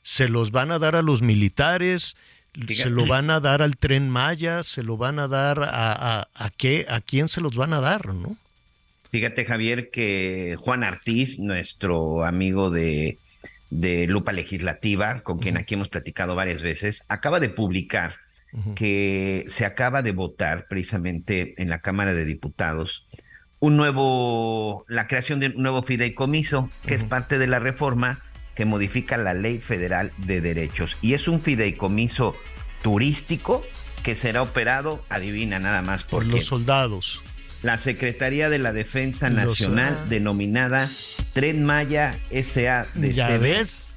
[0.03, 2.17] ¿Se los van a dar a los militares?
[2.53, 2.75] Dígame.
[2.75, 4.63] ¿Se lo van a dar al tren Maya?
[4.65, 6.85] ¿Se lo van a dar a, a, a qué?
[6.91, 8.15] ¿A quién se los van a dar?
[8.15, 8.37] ¿No?
[9.13, 13.19] Fíjate, Javier, que Juan Artiz, nuestro amigo de,
[13.69, 15.63] de Lupa Legislativa, con quien uh -huh.
[15.63, 18.15] aquí hemos platicado varias veces, acaba de publicar
[18.55, 18.75] uh -huh.
[18.75, 23.07] que se acaba de votar precisamente en la Cámara de Diputados
[23.61, 27.03] un nuevo, la creación de un nuevo fideicomiso, que uh -huh.
[27.03, 28.19] es parte de la reforma
[28.55, 30.97] que modifica la Ley Federal de Derechos.
[31.03, 32.35] Y es un fideicomiso
[32.83, 33.63] turístico
[34.03, 37.23] que será operado, adivina nada más, por, por los soldados
[37.63, 40.89] la Secretaría de la Defensa Nacional, denominada
[41.33, 42.87] Tren Maya S.A.
[42.95, 43.95] ¿Ya ves?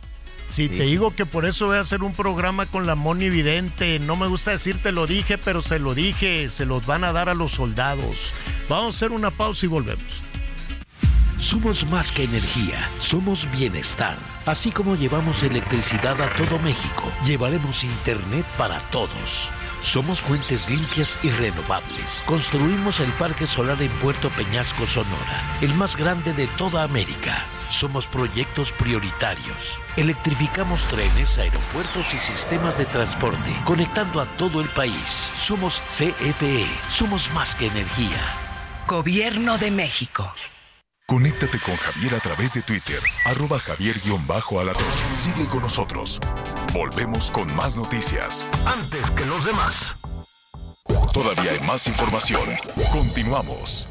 [0.48, 4.00] Si te digo que por eso voy a hacer un programa con la Moni Vidente,
[4.00, 7.30] no me gusta decirte lo dije, pero se lo dije, se los van a dar
[7.30, 8.32] a los soldados.
[8.70, 10.22] Vamos a hacer una pausa y volvemos.
[11.40, 14.18] Somos más que energía, somos bienestar.
[14.46, 19.50] Así como llevamos electricidad a todo México, llevaremos Internet para todos.
[19.86, 22.24] Somos fuentes limpias y renovables.
[22.26, 27.46] Construimos el Parque Solar en Puerto Peñasco, Sonora, el más grande de toda América.
[27.70, 29.80] Somos proyectos prioritarios.
[29.96, 35.32] Electrificamos trenes, aeropuertos y sistemas de transporte, conectando a todo el país.
[35.38, 36.66] Somos CFE.
[36.90, 38.20] Somos más que energía.
[38.88, 40.34] Gobierno de México.
[41.06, 44.84] Conéctate con Javier a través de Twitter, arroba javier-alatón.
[45.16, 46.20] Sigue con nosotros.
[46.76, 48.50] Volvemos con más noticias.
[48.66, 49.96] Antes que los demás.
[51.14, 52.50] Todavía hay más información.
[52.92, 53.88] Continuamos.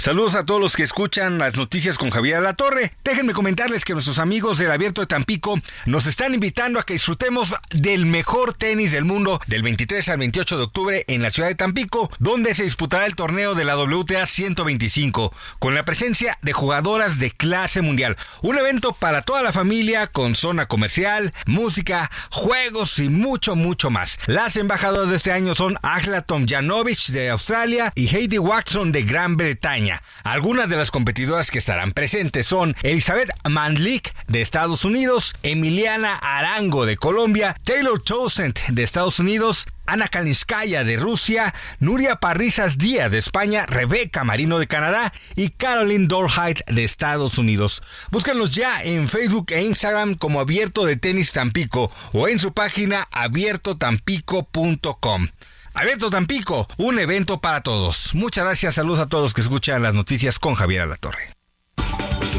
[0.00, 2.90] Saludos a todos los que escuchan las noticias con Javier La Torre.
[3.04, 7.54] Déjenme comentarles que nuestros amigos del Abierto de Tampico nos están invitando a que disfrutemos
[7.68, 11.54] del mejor tenis del mundo del 23 al 28 de octubre en la ciudad de
[11.54, 17.18] Tampico, donde se disputará el torneo de la WTA 125 con la presencia de jugadoras
[17.18, 18.16] de clase mundial.
[18.40, 24.18] Un evento para toda la familia con zona comercial, música, juegos y mucho, mucho más.
[24.24, 29.36] Las embajadoras de este año son Agla Tomjanovic de Australia y Heidi Watson de Gran
[29.36, 29.89] Bretaña.
[30.22, 36.84] Algunas de las competidoras que estarán presentes son Elizabeth Mandlik de Estados Unidos, Emiliana Arango
[36.86, 43.18] de Colombia, Taylor Towsend de Estados Unidos, Ana Kalinskaya de Rusia, Nuria Parrizas Díaz de
[43.18, 47.82] España, Rebeca Marino de Canadá y Caroline Dorheit de Estados Unidos.
[48.10, 53.08] Búscanos ya en Facebook e Instagram como Abierto de Tenis Tampico o en su página
[53.10, 55.28] abiertotampico.com.
[55.72, 58.12] Abierto Tampico, un evento para todos.
[58.14, 61.36] Muchas gracias, saludos a todos que escuchan las noticias con Javier Alatorre.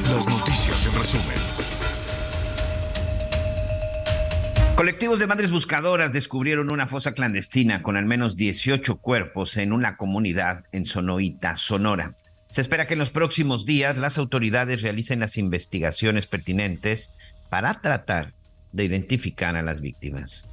[0.10, 1.38] Las noticias en resumen.
[4.76, 9.96] Colectivos de madres buscadoras descubrieron una fosa clandestina con al menos 18 cuerpos en una
[9.96, 12.16] comunidad en Sonoita, Sonora.
[12.50, 17.16] Se espera que en los próximos días las autoridades realicen las investigaciones pertinentes
[17.50, 18.34] para tratar
[18.74, 20.52] de identificar a las víctimas.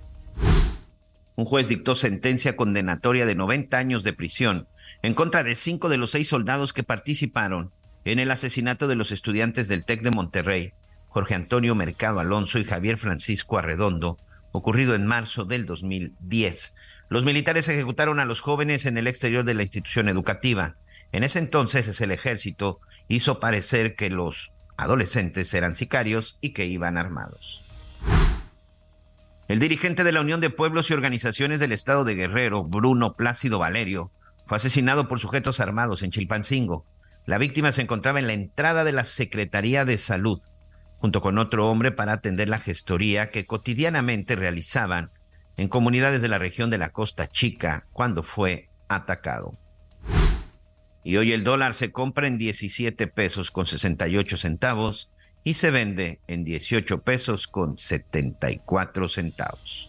[1.38, 4.66] Un juez dictó sentencia condenatoria de 90 años de prisión
[5.04, 7.70] en contra de cinco de los seis soldados que participaron
[8.04, 10.72] en el asesinato de los estudiantes del TEC de Monterrey,
[11.06, 14.18] Jorge Antonio Mercado Alonso y Javier Francisco Arredondo,
[14.50, 16.74] ocurrido en marzo del 2010.
[17.08, 20.74] Los militares ejecutaron a los jóvenes en el exterior de la institución educativa.
[21.12, 26.98] En ese entonces el ejército hizo parecer que los adolescentes eran sicarios y que iban
[26.98, 27.62] armados.
[29.48, 33.58] El dirigente de la Unión de Pueblos y Organizaciones del Estado de Guerrero, Bruno Plácido
[33.58, 34.12] Valerio,
[34.44, 36.84] fue asesinado por sujetos armados en Chilpancingo.
[37.24, 40.42] La víctima se encontraba en la entrada de la Secretaría de Salud,
[40.98, 45.12] junto con otro hombre para atender la gestoría que cotidianamente realizaban
[45.56, 49.58] en comunidades de la región de la Costa Chica cuando fue atacado.
[51.02, 55.08] Y hoy el dólar se compra en 17 pesos con 68 centavos
[55.48, 59.88] y se vende en 18 pesos con 74 centavos.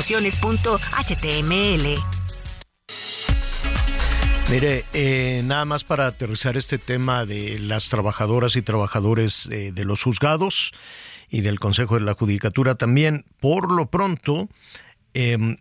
[0.01, 2.03] promociones.html.
[4.49, 9.85] Mire, eh, nada más para aterrizar este tema de las trabajadoras y trabajadores eh, de
[9.85, 10.73] los juzgados
[11.29, 14.49] y del Consejo de la Judicatura también, por lo pronto,
[15.13, 15.57] eh,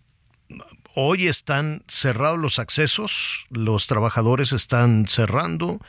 [0.95, 5.81] hoy están cerrados los accesos, los trabajadores están cerrando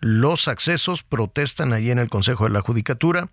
[0.00, 3.30] los accesos, protestan allí en el Consejo de la Judicatura.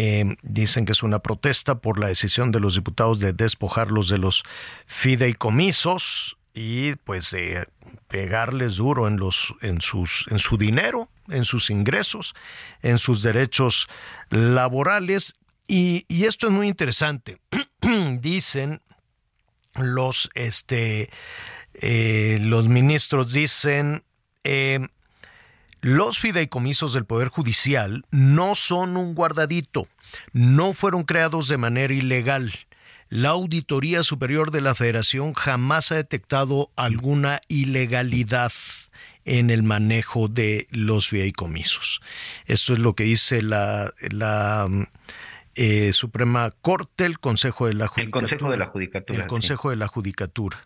[0.00, 4.18] Eh, dicen que es una protesta por la decisión de los diputados de despojarlos de
[4.18, 4.44] los
[4.86, 7.66] fideicomisos y pues de
[8.06, 12.36] pegarles duro en los en sus en su dinero, en sus ingresos,
[12.80, 13.88] en sus derechos
[14.30, 15.34] laborales
[15.66, 17.38] y, esto es muy interesante.
[18.20, 18.80] dicen
[19.74, 21.10] los este
[21.74, 24.04] eh, los ministros dicen
[24.44, 24.86] eh,
[25.80, 29.88] los fideicomisos del Poder Judicial no son un guardadito,
[30.32, 32.52] no fueron creados de manera ilegal.
[33.10, 38.52] La Auditoría Superior de la Federación jamás ha detectado alguna ilegalidad
[39.24, 42.00] en el manejo de los fideicomisos.
[42.46, 44.68] Esto es lo que dice la, la
[45.54, 48.20] eh, Suprema Corte, el Consejo de la Judicatura.
[48.24, 49.20] El Consejo de la Judicatura.
[49.20, 50.58] El Consejo de la Judicatura.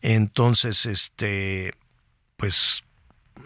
[0.00, 1.74] Entonces, este,
[2.36, 2.82] pues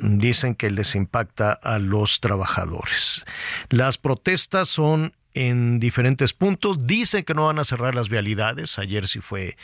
[0.00, 3.24] dicen que les impacta a los trabajadores.
[3.70, 6.86] Las protestas son en diferentes puntos.
[6.86, 8.78] Dicen que no van a cerrar las vialidades.
[8.78, 9.56] Ayer sí fue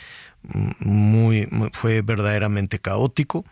[0.79, 3.43] muy, fue verdaderamente caótico.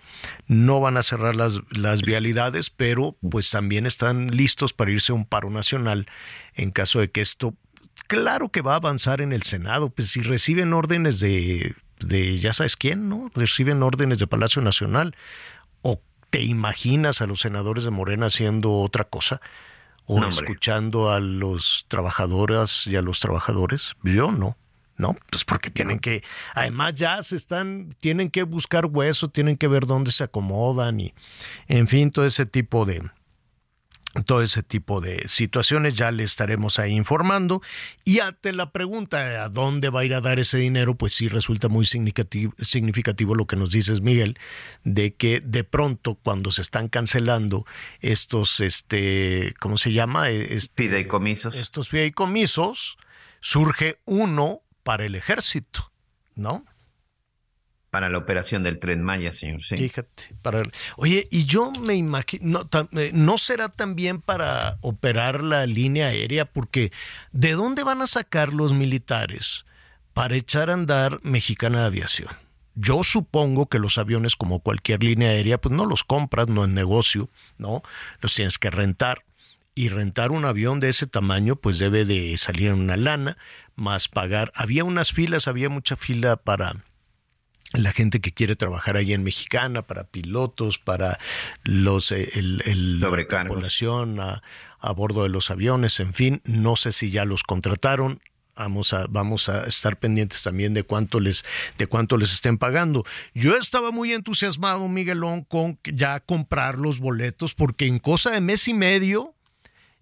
[0.47, 5.15] No van a cerrar las, las vialidades, pero pues también están listos para irse a
[5.15, 6.07] un paro nacional
[6.53, 7.55] en caso de que esto,
[8.05, 9.89] claro que va a avanzar en el Senado.
[9.89, 13.31] Pues si reciben órdenes de, de ya sabes quién, ¿no?
[13.33, 15.15] Reciben órdenes de Palacio Nacional.
[16.31, 19.41] ¿O te imaginas a los senadores de Morena haciendo otra cosa?
[20.05, 23.95] o escuchando a los trabajadoras y a los trabajadores?
[24.03, 24.57] Yo no.
[24.97, 29.67] No, pues porque tienen que, además ya se están, tienen que buscar hueso, tienen que
[29.67, 31.13] ver dónde se acomodan y,
[31.67, 33.01] en fin, todo ese tipo de,
[34.25, 37.61] todo ese tipo de situaciones ya le estaremos ahí informando.
[38.03, 41.29] Y ante la pregunta a dónde va a ir a dar ese dinero, pues sí
[41.29, 44.37] resulta muy significativo, significativo lo que nos dices, Miguel,
[44.83, 47.65] de que de pronto cuando se están cancelando
[48.01, 50.29] estos, este, ¿cómo se llama?
[50.29, 51.55] E, este, fideicomisos.
[51.55, 52.97] Estos fideicomisos,
[53.39, 55.91] surge uno para el ejército,
[56.35, 56.65] ¿no?
[57.91, 59.63] Para la operación del tren Maya, señor.
[59.63, 59.75] Sí.
[59.75, 60.33] Fíjate.
[60.95, 62.61] Oye, y yo me imagino,
[62.93, 66.45] eh, no, será también para operar la línea aérea?
[66.45, 66.93] Porque
[67.33, 69.65] ¿de dónde van a sacar los militares
[70.13, 72.29] para echar a andar Mexicana de Aviación?
[72.75, 76.69] Yo supongo que los aviones, como cualquier línea aérea, pues no los compras, no es
[76.69, 77.83] negocio, ¿no?
[78.21, 79.25] Los tienes que rentar.
[79.75, 83.37] Y rentar un avión de ese tamaño, pues debe de salir en una lana,
[83.75, 84.51] más pagar.
[84.55, 86.83] Había unas filas, había mucha fila para
[87.73, 91.19] la gente que quiere trabajar ahí en Mexicana, para pilotos, para
[91.63, 94.41] los eh, el, la tripulación a,
[94.79, 98.21] a, bordo de los aviones, en fin, no sé si ya los contrataron.
[98.53, 101.45] Vamos a, vamos a estar pendientes también de cuánto les,
[101.77, 103.05] de cuánto les estén pagando.
[103.33, 108.67] Yo estaba muy entusiasmado, Miguelón, con ya comprar los boletos, porque en cosa de mes
[108.67, 109.33] y medio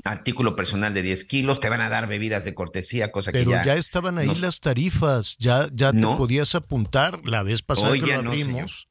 [0.03, 3.63] artículo personal de 10 kilos, te van a dar bebidas de cortesía, cosa que ya...
[3.63, 8.29] ya estaban ahí las tarifas, ya, ya te podías apuntar la vez pasada que lo
[8.29, 8.87] abrimos.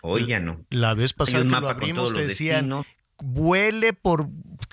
[0.00, 0.64] Hoy ya no.
[0.70, 2.72] La vez pasada que lo abrimos te decían,
[3.18, 4.28] vuele por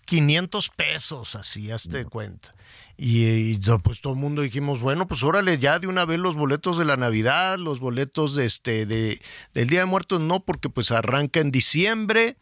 [0.06, 2.52] 500 pesos, así, hazte cuenta.
[2.98, 6.78] Y, pues todo el mundo dijimos, bueno, pues órale, ya de una vez los boletos
[6.78, 9.22] de la Navidad, los boletos de este, de,
[9.54, 12.38] del Día de Muertos, no, porque pues arranca en diciembre.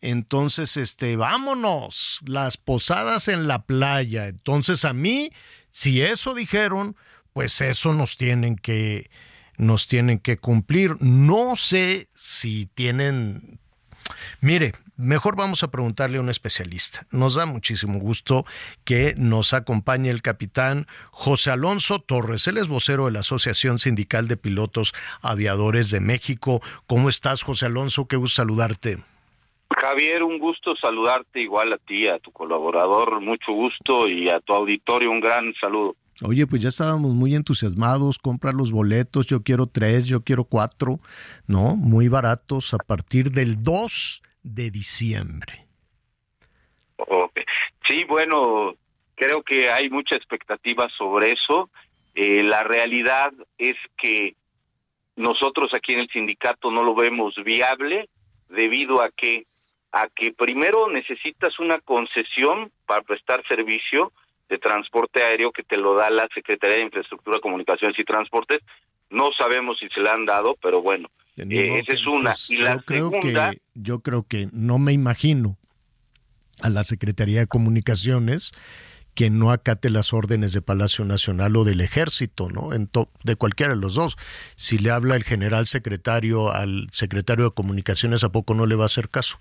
[0.00, 4.28] Entonces, este, vámonos, las posadas en la playa.
[4.28, 5.32] Entonces, a mí,
[5.72, 6.94] si eso dijeron,
[7.32, 9.10] pues eso nos tienen que,
[9.56, 10.96] nos tienen que cumplir.
[11.00, 13.58] No sé si tienen
[14.40, 17.06] Mire, mejor vamos a preguntarle a un especialista.
[17.10, 18.44] Nos da muchísimo gusto
[18.84, 22.46] que nos acompañe el capitán José Alonso Torres.
[22.48, 26.60] Él es vocero de la Asociación Sindical de Pilotos Aviadores de México.
[26.86, 28.06] ¿Cómo estás, José Alonso?
[28.06, 28.98] Qué gusto saludarte.
[29.70, 34.52] Javier, un gusto saludarte igual a ti, a tu colaborador, mucho gusto y a tu
[34.52, 35.94] auditorio un gran saludo.
[36.22, 40.98] Oye, pues ya estábamos muy entusiasmados, compra los boletos, yo quiero tres, yo quiero cuatro,
[41.46, 41.76] ¿no?
[41.76, 45.68] Muy baratos a partir del 2 de diciembre.
[47.88, 48.74] Sí, bueno,
[49.14, 51.70] creo que hay mucha expectativa sobre eso.
[52.14, 54.34] Eh, la realidad es que
[55.16, 58.08] nosotros aquí en el sindicato no lo vemos viable
[58.48, 59.46] debido a que
[59.90, 64.12] a que primero necesitas una concesión para prestar servicio
[64.50, 68.58] de transporte aéreo que te lo da la Secretaría de Infraestructura, Comunicaciones y Transportes.
[69.08, 71.08] No sabemos si se le han dado, pero bueno,
[71.38, 72.30] eh, esa es una.
[72.30, 75.56] Pues, y la yo creo que yo creo que no me imagino
[76.62, 78.52] a la Secretaría de Comunicaciones
[79.14, 82.72] que no acate las órdenes de Palacio Nacional o del Ejército, ¿no?
[82.72, 82.88] En
[83.24, 84.16] de cualquiera de los dos.
[84.54, 88.84] Si le habla el general secretario al secretario de Comunicaciones, ¿a poco no le va
[88.84, 89.40] a hacer caso?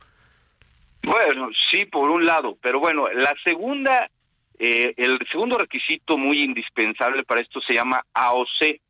[1.04, 4.10] Bueno, sí, por un lado, pero bueno, la segunda,
[4.58, 8.82] eh, el segundo requisito muy indispensable para esto se llama AOC,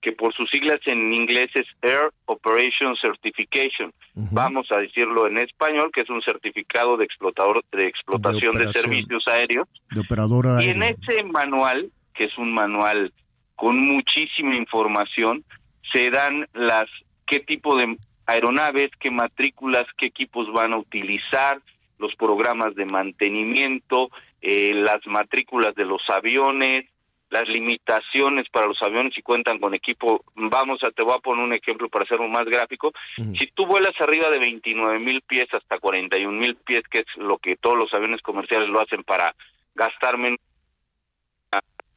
[0.00, 3.92] que por sus siglas en inglés es Air Operation Certification.
[4.14, 9.26] Vamos a decirlo en español, que es un certificado de explotador de explotación de, servicios
[9.26, 9.68] aéreos.
[9.90, 10.96] De operadora Y en aérea.
[11.08, 13.12] ese manual, que es un manual
[13.56, 15.44] con muchísima información,
[15.92, 16.86] se dan las
[17.26, 21.60] qué tipo de aeronaves, qué matrículas, qué equipos van a utilizar,
[21.98, 24.10] los programas de mantenimiento,
[24.42, 26.86] eh, las matrículas de los aviones,
[27.30, 30.24] las limitaciones para los aviones si cuentan con equipo.
[30.34, 32.92] Vamos a, te voy a poner un ejemplo para hacerlo más gráfico.
[33.16, 37.38] Si tú vuelas arriba de 29 mil pies hasta 41 mil pies, que es lo
[37.38, 39.34] que todos los aviones comerciales lo hacen para
[39.74, 40.38] gastar menos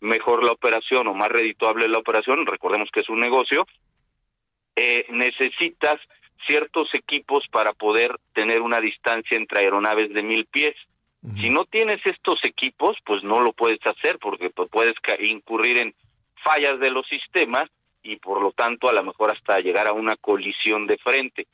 [0.01, 3.67] mejor la operación o más redituable la operación, recordemos que es un negocio,
[4.75, 5.99] eh, necesitas
[6.47, 10.75] ciertos equipos para poder tener una distancia entre aeronaves de mil pies.
[11.21, 15.93] Si no tienes estos equipos, pues no lo puedes hacer porque puedes incurrir en
[16.43, 17.69] fallas de los sistemas
[18.01, 21.47] y por lo tanto a lo mejor hasta llegar a una colisión de frente.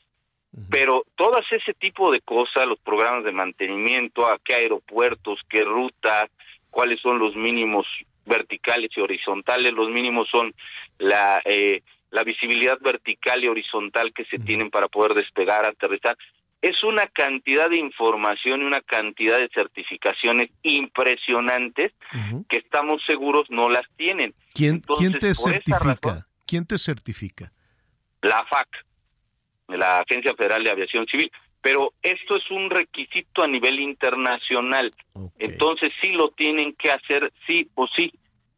[0.69, 6.29] Pero todas ese tipo de cosas, los programas de mantenimiento, a qué aeropuertos, qué rutas,
[6.69, 7.85] cuáles son los mínimos
[8.25, 10.53] verticales y horizontales, los mínimos son
[10.99, 11.81] la eh,
[12.15, 16.17] la visibilidad vertical y horizontal que se tienen para poder despegar, aterrizar.
[16.65, 21.93] Es una cantidad de información y una cantidad de certificaciones impresionantes
[22.49, 24.33] que estamos seguros no las tienen.
[24.53, 25.77] ¿Quién, ¿quién Entonces, te certifica?
[25.77, 27.51] razón, ¿Quién te certifica?
[28.23, 28.67] la FAC,
[29.67, 31.31] la Agencia Federal de Aviación Civil.
[31.61, 34.91] Pero esto es un requisito a nivel internacional.
[35.37, 38.11] Entonces sí lo tienen que hacer sí o sí.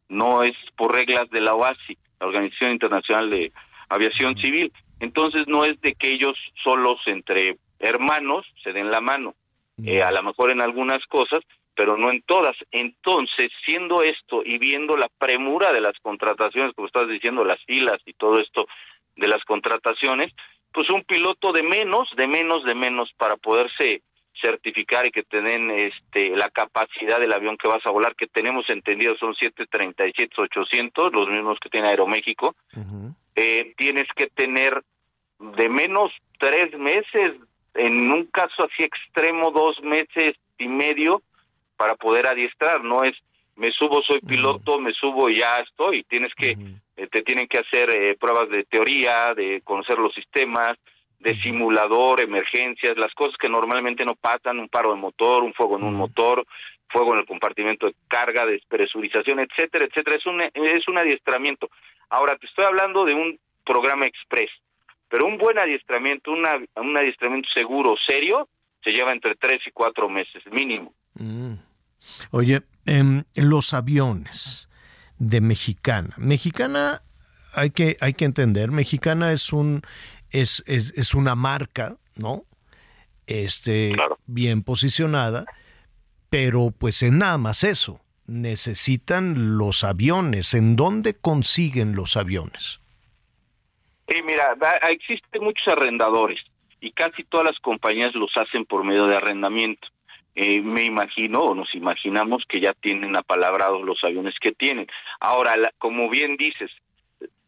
[0.08, 3.52] No es por reglas de la OASI, la Organización Internacional de
[3.90, 4.72] Aviación Civil.
[5.00, 9.34] Entonces no es de que ellos solos entre hermanos se den la mano.
[9.84, 11.40] Eh, a lo mejor en algunas cosas,
[11.74, 12.56] pero no en todas.
[12.72, 18.00] Entonces, siendo esto y viendo la premura de las contrataciones, como estás diciendo, las filas
[18.04, 18.66] y todo esto
[19.14, 20.32] de las contrataciones,
[20.72, 24.02] pues un piloto de menos, de menos, de menos para poderse
[24.40, 28.68] certificar y que tengan este la capacidad del avión que vas a volar, que tenemos
[28.70, 32.54] entendido son 737, 800, los mismos que tiene Aeroméxico,
[33.34, 34.82] eh, tienes que tener
[35.38, 37.34] de menos tres meses,
[37.78, 41.22] en un caso así extremo, dos meses y medio
[41.76, 43.14] para poder adiestrar, no es
[43.58, 46.56] me subo, soy piloto, me subo y ya estoy, tienes que,
[46.96, 50.78] eh, te tienen que hacer eh, pruebas de teoría, de conocer los sistemas,
[51.18, 55.76] de simulador, emergencias, las cosas que normalmente no pasan, un paro de motor, un fuego
[55.76, 56.46] en un motor,
[56.88, 61.68] fuego en el compartimento de carga, despresurización, etcétera, etcétera, es un, es un adiestramiento.
[62.10, 64.50] Ahora, te estoy hablando de un programa express,
[65.08, 68.48] pero un buen adiestramiento, una, un adiestramiento seguro, serio,
[68.82, 70.92] se lleva entre tres y cuatro meses, mínimo.
[71.14, 71.54] Mm.
[72.30, 74.70] Oye, em, los aviones
[75.18, 76.14] de Mexicana.
[76.16, 77.02] Mexicana,
[77.54, 79.82] hay que, hay que entender, Mexicana es un
[80.30, 82.44] es, es, es una marca, ¿no?
[83.26, 83.94] Este,
[84.26, 85.44] bien posicionada,
[86.30, 88.00] pero pues es nada más eso.
[88.26, 90.54] Necesitan los aviones.
[90.54, 92.80] ¿En dónde consiguen los aviones?
[94.08, 94.56] Sí, mira,
[94.88, 96.40] existen muchos arrendadores
[96.80, 99.86] y casi todas las compañías los hacen por medio de arrendamiento.
[100.34, 104.86] Eh, me imagino o nos imaginamos que ya tienen apalabrados los aviones que tienen.
[105.20, 106.70] Ahora, la- como bien dices,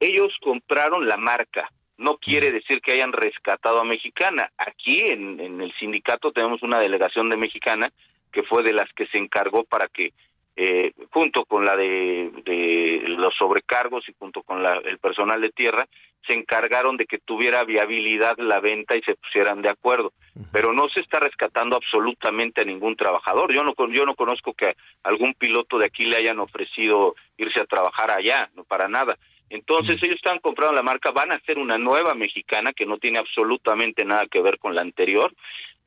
[0.00, 1.70] ellos compraron la marca.
[1.98, 4.50] No quiere decir que hayan rescatado a Mexicana.
[4.58, 7.90] Aquí en, en el sindicato tenemos una delegación de Mexicana
[8.32, 10.12] que fue de las que se encargó para que
[10.56, 15.50] eh, junto con la de, de los sobrecargos y junto con la- el personal de
[15.50, 15.86] tierra,
[16.26, 20.12] se encargaron de que tuviera viabilidad la venta y se pusieran de acuerdo.
[20.52, 23.52] Pero no se está rescatando absolutamente a ningún trabajador.
[23.54, 27.66] Yo no, yo no conozco que algún piloto de aquí le hayan ofrecido irse a
[27.66, 29.16] trabajar allá, no para nada.
[29.48, 33.18] Entonces ellos están comprando la marca, van a hacer una nueva mexicana que no tiene
[33.18, 35.32] absolutamente nada que ver con la anterior.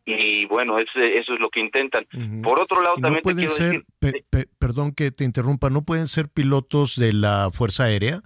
[0.05, 2.05] Y bueno, ese- eso es lo que intentan.
[2.43, 5.23] Por otro lado, no también te pueden quiero ser, decir, pe- pe- perdón que te
[5.23, 8.19] interrumpa, ¿no pueden ser pilotos de la Fuerza Aérea?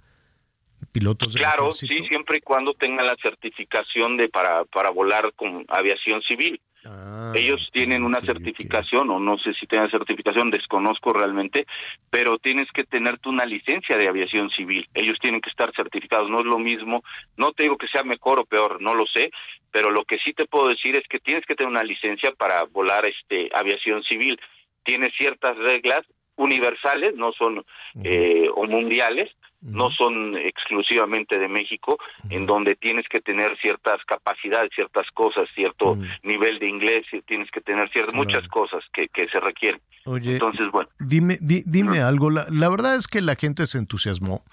[0.92, 5.64] Pilotos del Claro, sí, siempre y cuando tengan la certificación de para para volar con
[5.68, 6.60] aviación civil.
[6.84, 11.66] Ah, Ellos tienen una certificación o no sé si tienen certificación, desconozco realmente,
[12.08, 14.88] pero tienes que tener tú una licencia de aviación civil.
[14.94, 17.02] Ellos tienen que estar certificados, no es lo mismo.
[17.36, 19.30] No te digo que sea mejor o peor, no lo sé,
[19.72, 22.64] pero lo que sí te puedo decir es que tienes que tener una licencia para
[22.64, 24.40] volar este aviación civil.
[24.84, 26.02] Tiene ciertas reglas
[26.36, 27.64] universales, no son
[28.04, 29.30] eh, o mundiales,
[29.60, 31.98] no son exclusivamente de México,
[32.30, 37.60] en donde tienes que tener ciertas capacidades, ciertas cosas, cierto nivel de inglés, tienes que
[37.60, 39.80] tener ciertas, muchas cosas que, que se requieren.
[40.04, 40.88] Oye, Entonces, bueno.
[41.00, 42.30] Dime, di- dime algo.
[42.30, 44.44] La, la verdad es que la gente se entusiasmó.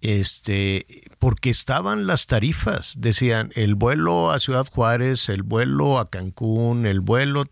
[0.00, 0.86] Este,
[1.18, 7.00] porque estaban las tarifas, decían el vuelo a Ciudad Juárez, el vuelo a Cancún, el
[7.00, 7.46] vuelo,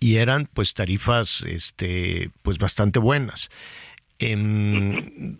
[0.00, 3.50] y eran pues tarifas, este, pues bastante buenas.
[4.18, 5.36] Em,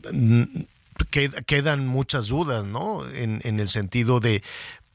[1.10, 3.08] quedan muchas dudas, ¿no?
[3.08, 4.42] En, en el sentido de,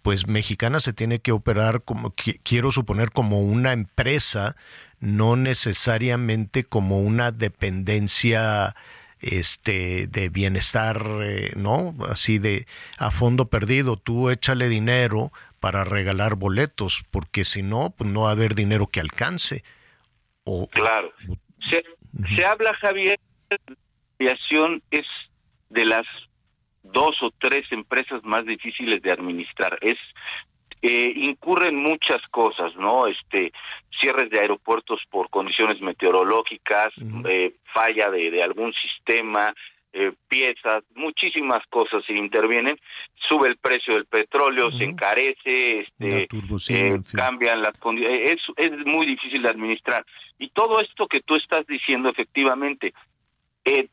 [0.01, 4.55] pues Mexicana se tiene que operar como, qui- quiero suponer, como una empresa,
[4.99, 8.75] no necesariamente como una dependencia
[9.19, 11.95] este de bienestar, eh, ¿no?
[12.09, 12.65] Así de
[12.97, 18.29] a fondo perdido, tú échale dinero para regalar boletos, porque si no, pues no va
[18.29, 19.63] a haber dinero que alcance.
[20.43, 21.13] O, Claro.
[21.69, 21.83] Se,
[22.35, 23.57] se habla, Javier, la
[24.19, 25.05] aviación es
[25.71, 26.05] de las
[26.83, 29.77] dos o tres empresas más difíciles de administrar.
[29.81, 29.97] Es
[30.81, 33.05] eh, incurren muchas cosas, ¿no?
[33.07, 33.51] Este
[33.99, 36.89] cierres de aeropuertos por condiciones meteorológicas,
[37.29, 39.53] eh, falla de, de algún sistema,
[39.93, 42.79] eh, piezas, muchísimas cosas se intervienen.
[43.27, 47.17] Sube el precio del petróleo, se encarece, este, eh, en fin.
[47.17, 48.31] cambian las condiciones.
[48.31, 50.05] Es, es muy difícil de administrar.
[50.39, 52.93] Y todo esto que tú estás diciendo, efectivamente,
[53.65, 53.89] eh,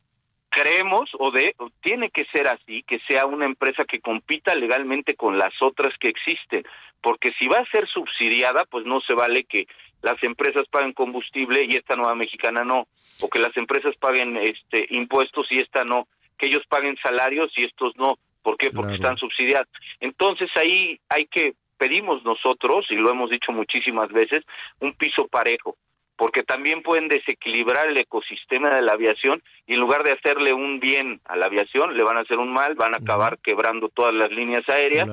[0.49, 5.15] creemos o de o tiene que ser así que sea una empresa que compita legalmente
[5.15, 6.63] con las otras que existen
[7.01, 9.67] porque si va a ser subsidiada pues no se vale que
[10.01, 12.87] las empresas paguen combustible y esta nueva mexicana no
[13.21, 17.65] o que las empresas paguen este impuestos y esta no que ellos paguen salarios y
[17.65, 18.71] estos no ¿por qué?
[18.71, 19.03] porque Claro.
[19.03, 19.67] están subsidiadas
[19.99, 24.43] entonces ahí hay que pedimos nosotros y lo hemos dicho muchísimas veces
[24.79, 25.77] un piso parejo
[26.19, 30.81] porque también pueden desequilibrar el ecosistema de la aviación y en lugar de hacerle un
[30.81, 34.13] bien a la aviación, le van a hacer un mal, van a acabar quebrando todas
[34.13, 35.07] las líneas aéreas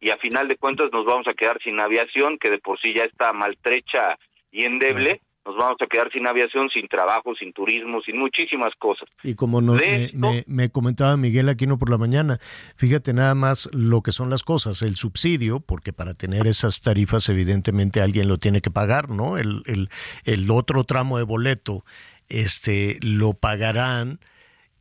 [0.00, 2.92] y a final de cuentas nos vamos a quedar sin aviación, que de por sí
[2.94, 4.18] ya está maltrecha
[4.52, 9.08] y endeble, nos vamos a quedar sin aviación, sin trabajo, sin turismo, sin muchísimas cosas.
[9.22, 12.38] Y como no, De me, esto- me- me comentaba Miguel Aquino por la mañana,
[12.76, 17.28] fíjate nada más lo que son las cosas, el subsidio, porque para tener esas tarifas
[17.28, 19.38] evidentemente alguien lo tiene que pagar, ¿no?
[19.38, 19.88] El, el,
[20.24, 21.84] el otro tramo de boleto
[22.28, 24.20] este, lo pagarán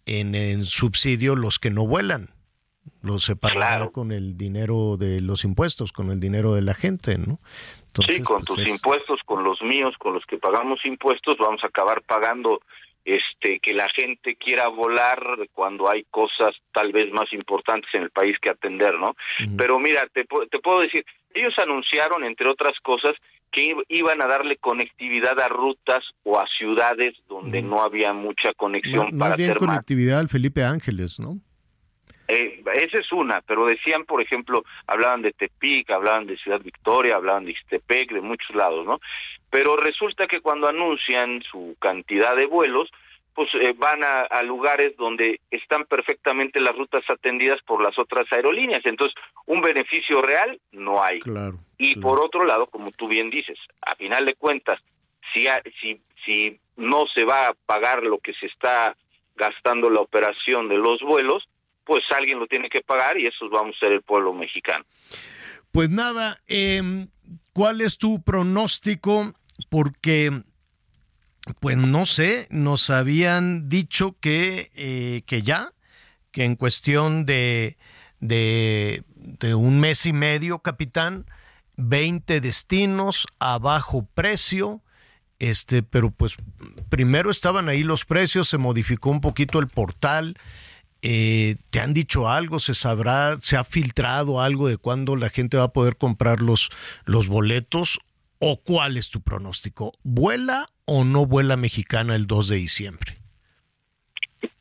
[0.06, 2.30] en, en subsidio los que no vuelan.
[3.02, 7.18] Lo se pagará con el dinero de los impuestos, con el dinero de la gente,
[7.18, 7.40] ¿no?
[7.88, 11.38] Entonces, sí, con pues, tus es- impuestos, con los míos, con los que pagamos impuestos,
[11.40, 12.60] vamos a acabar pagando
[13.06, 15.20] este que la gente quiera volar
[15.54, 19.16] cuando hay cosas tal vez más importantes en el país que atender, ¿no?
[19.58, 23.16] Pero mira, te, te puedo decir, ellos anunciaron, entre otras cosas,
[23.52, 29.06] que iban a darle conectividad a rutas o a ciudades donde no había mucha conexión
[29.06, 29.70] más, para más bien hacer más.
[29.70, 31.38] conectividad al Felipe Ángeles, ¿no?
[32.30, 37.16] Eh, esa es una, pero decían, por ejemplo, hablaban de Tepic, hablaban de Ciudad Victoria,
[37.16, 39.02] hablaban de Ixtepec, de muchos lados, ¿no?
[39.50, 42.92] Pero resulta que cuando anuncian su cantidad de vuelos,
[43.34, 48.32] pues eh, van a, a lugares donde están perfectamente las rutas atendidas por las otras
[48.32, 48.86] aerolíneas.
[48.86, 49.16] Entonces,
[49.48, 51.20] un beneficio real no hay.
[51.22, 51.58] Claro.
[51.80, 54.80] Y por otro lado, como tú bien dices, a final de cuentas,
[55.34, 55.48] si,
[55.82, 58.96] si, si no se va a pagar lo que se está
[59.36, 61.48] gastando la operación de los vuelos,
[61.90, 64.86] pues alguien lo tiene que pagar y esos vamos a ser el pueblo mexicano.
[65.72, 67.08] Pues nada, em,
[67.52, 69.34] ¿cuál es tu pronóstico?
[69.70, 70.44] Porque,
[71.60, 75.74] pues no sé, nos habían dicho que, eh, que ya,
[76.32, 77.80] que en cuestión de,
[78.20, 81.26] de, de un mes y medio, capitán,
[81.78, 84.84] 20 destinos a bajo precio.
[85.40, 86.36] Este, pero pues
[86.90, 90.38] primero estaban ahí los precios, se modificó un poquito el portal.
[91.02, 92.60] Eh, ¿Te han dicho algo?
[92.60, 93.38] ¿Se sabrá?
[93.38, 96.70] ¿Se ha filtrado algo de cuándo la gente va a poder comprar los,
[97.06, 98.00] los boletos?
[98.40, 99.92] ¿O cuál es tu pronóstico?
[100.04, 103.18] ¿Vuela o no vuela mexicana el 2 de diciembre?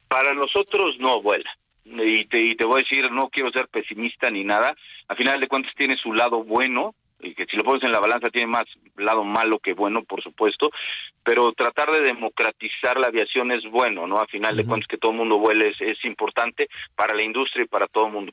[0.09, 1.51] Para nosotros no vuela.
[1.85, 4.75] Y te, y te voy a decir, no quiero ser pesimista ni nada.
[5.09, 8.31] A final de cuentas tiene su lado bueno, que si lo pones en la balanza
[8.31, 8.65] tiene más
[8.97, 10.71] lado malo que bueno, por supuesto,
[11.25, 14.19] pero tratar de democratizar la aviación es bueno, ¿no?
[14.19, 17.65] A final de cuentas que todo el mundo vuele es, es importante para la industria
[17.65, 18.33] y para todo el mundo.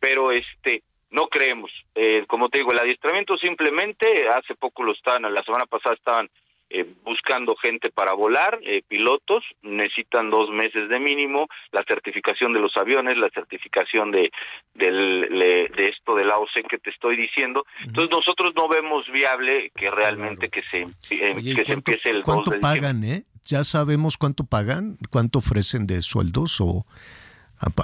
[0.00, 5.22] Pero este no creemos, eh, como te digo, el adiestramiento simplemente, hace poco lo estaban,
[5.32, 6.30] la semana pasada estaban
[6.72, 12.60] eh, buscando gente para volar, eh, pilotos, necesitan dos meses de mínimo, la certificación de
[12.60, 14.30] los aviones, la certificación de,
[14.74, 17.64] del, le- de esto del AOC que te estoy diciendo.
[17.84, 20.80] Entonces nosotros no vemos viable que realmente que se,
[21.14, 23.24] eh, Oye, ¿y que se empiece el 2 cuánto de pagan, eh?
[23.44, 24.96] ¿Ya sabemos cuánto pagan?
[25.10, 26.84] ¿Cuánto ofrecen de sueldos o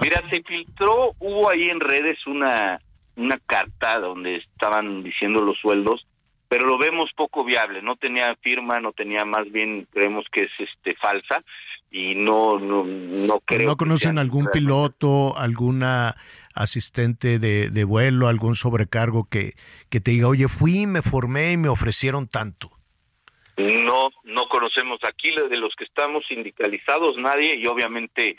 [0.02, 2.80] Mira, se filtró, hubo ahí en redes una,
[3.16, 6.04] una carta donde estaban diciendo los sueldos,
[6.48, 10.50] pero lo vemos poco viable, no tenía firma, no tenía más bien, creemos que es
[10.58, 11.44] este falsa
[11.90, 16.14] y no no no creo ¿No conocen algún piloto, alguna
[16.54, 19.52] asistente de, de, vuelo, algún sobrecargo que,
[19.90, 22.70] que te diga, oye, fui, me formé y me ofrecieron tanto?
[23.56, 28.36] No, no conocemos aquí de los que estamos sindicalizados nadie y obviamente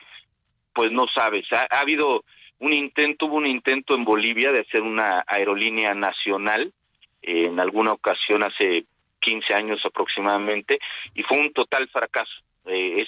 [0.73, 1.45] pues no sabes.
[1.51, 2.23] Ha, ha habido
[2.59, 6.73] un intento, hubo un intento en Bolivia de hacer una aerolínea nacional
[7.21, 8.85] eh, en alguna ocasión hace
[9.21, 10.79] 15 años aproximadamente
[11.13, 12.31] y fue un total fracaso.
[12.65, 13.07] Eh, es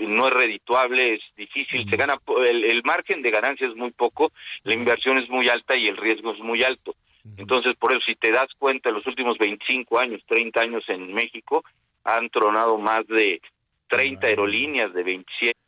[0.00, 2.14] no es redituable, es difícil, se gana
[2.48, 4.32] el, el, margen de ganancia es muy poco,
[4.62, 6.94] la inversión es muy alta y el riesgo es muy alto.
[7.36, 11.12] Entonces, por eso, si te das cuenta, en los últimos 25 años, 30 años en
[11.12, 11.62] México,
[12.04, 13.40] han tronado más de
[13.88, 15.58] 30 aerolíneas, de 27.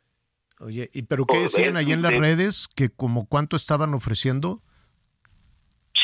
[0.59, 2.67] Oye, ¿y pero qué decían ahí en las redes?
[2.67, 4.61] ¿Que como cuánto estaban ofreciendo?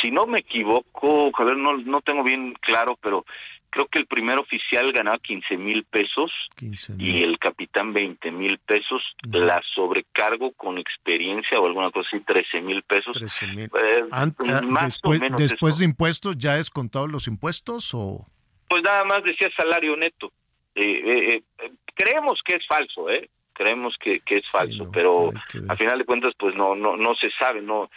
[0.02, 3.26] Si no me equivoco, Javier, no, no tengo bien claro, pero
[3.72, 8.60] creo que el primer oficial ganaba 15 mil pesos 15 y el capitán 20 mil
[8.60, 13.14] pesos, la sobrecargo con experiencia o alguna cosa así, 13 mil pesos.
[13.14, 13.66] 13 mil.
[13.66, 14.28] Eh, ah,
[14.68, 18.28] más después, o menos después de impuestos, ¿ya es contado los impuestos o...?
[18.68, 20.32] Pues nada más decía salario neto.
[20.76, 23.30] Eh, eh, eh, creemos que es falso, ¿eh?
[23.54, 25.32] Creemos que, que es falso, pero
[25.68, 27.89] a final de cuentas, pues no, no, no se sabe, no.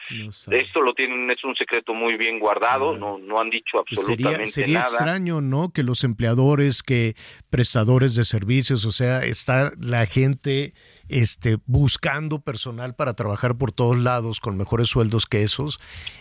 [0.51, 4.47] Esto lo tienen, es un secreto muy bien guardado, no, no han dicho Pues absolutamente
[4.47, 4.91] sería sería nada.
[4.91, 5.71] extraño, ¿no?
[5.71, 7.15] Que los empleadores, que
[7.51, 10.75] prestadores de servicios, o sea, está la gente
[11.09, 15.79] este buscando personal para trabajar por todos lados con mejores sueldos que esos,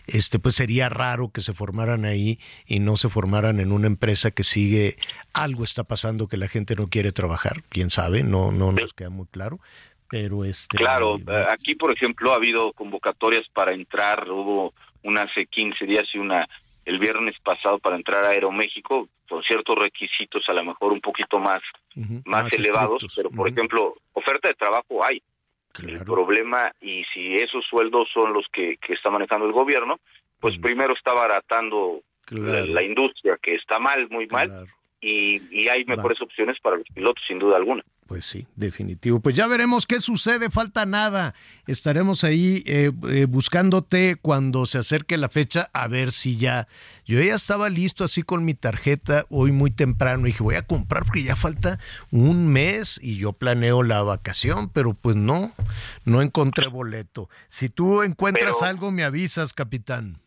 [0.07, 4.31] este pues sería raro que se formaran ahí y no se formaran en una empresa
[4.31, 4.97] que sigue
[5.33, 9.09] algo está pasando que la gente no quiere trabajar, quién sabe, no no nos queda
[9.09, 9.59] muy claro,
[10.09, 14.73] pero este Claro, eh, aquí por ejemplo ha habido convocatorias para entrar, hubo
[15.03, 16.47] una hace 15 días y una
[16.85, 21.39] el viernes pasado para entrar a Aeroméxico con ciertos requisitos a lo mejor un poquito
[21.39, 21.61] más
[22.25, 23.15] más, elevados, estrictos.
[23.15, 25.21] pero por ejemplo, oferta de trabajo hay.
[25.87, 29.99] El problema, y si esos sueldos son los que, que está manejando el gobierno,
[30.39, 34.51] pues primero está baratando la, la industria, que está mal, muy mal,
[35.01, 37.83] y, y hay mejores opciones para los pilotos, sin duda alguna.
[38.07, 39.21] Pues sí, definitivo.
[39.21, 41.33] Pues ya veremos qué sucede, falta nada.
[41.67, 46.67] Estaremos ahí eh, eh, buscándote cuando se acerque la fecha a ver si ya...
[47.05, 50.61] Yo ya estaba listo así con mi tarjeta hoy muy temprano y dije voy a
[50.67, 51.79] comprar porque ya falta
[52.11, 55.51] un mes y yo planeo la vacación, pero pues no,
[56.05, 57.29] no encontré boleto.
[57.47, 60.19] Si tú encuentras Pero- algo me avisas, capitán.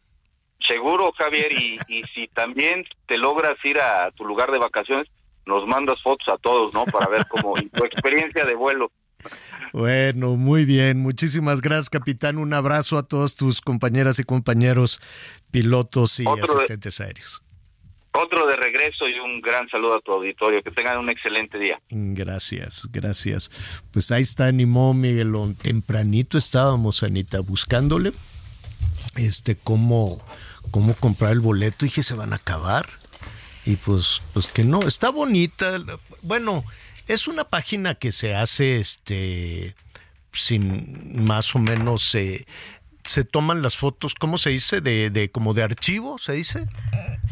[0.66, 5.06] Seguro, Javier, y, y si también te logras ir a tu lugar de vacaciones,
[5.46, 6.84] nos mandas fotos a todos, ¿no?
[6.86, 8.90] Para ver cómo y tu experiencia de vuelo.
[9.72, 10.98] Bueno, muy bien.
[11.00, 12.38] Muchísimas gracias, capitán.
[12.38, 15.00] Un abrazo a todos tus compañeras y compañeros
[15.50, 17.42] pilotos y Otro de- asistentes aéreos.
[18.12, 20.62] Otro de regreso y un gran saludo a tu auditorio.
[20.62, 21.78] Que tengan un excelente día.
[21.90, 23.82] Gracias, gracias.
[23.92, 25.54] Pues ahí está, animó Miguelón.
[25.54, 28.12] Tempranito estábamos, Anita, buscándole
[29.16, 30.22] este cómo,
[30.70, 31.84] cómo comprar el boleto.
[31.84, 32.86] Dije, se van a acabar.
[33.66, 35.76] Y pues, pues que no, está bonita.
[36.22, 36.64] Bueno,
[37.08, 39.74] es una página que se hace este
[40.32, 42.46] sin más o menos eh,
[43.02, 44.80] se toman las fotos, ¿cómo se dice?
[44.80, 46.66] De, de como de archivo, ¿se dice?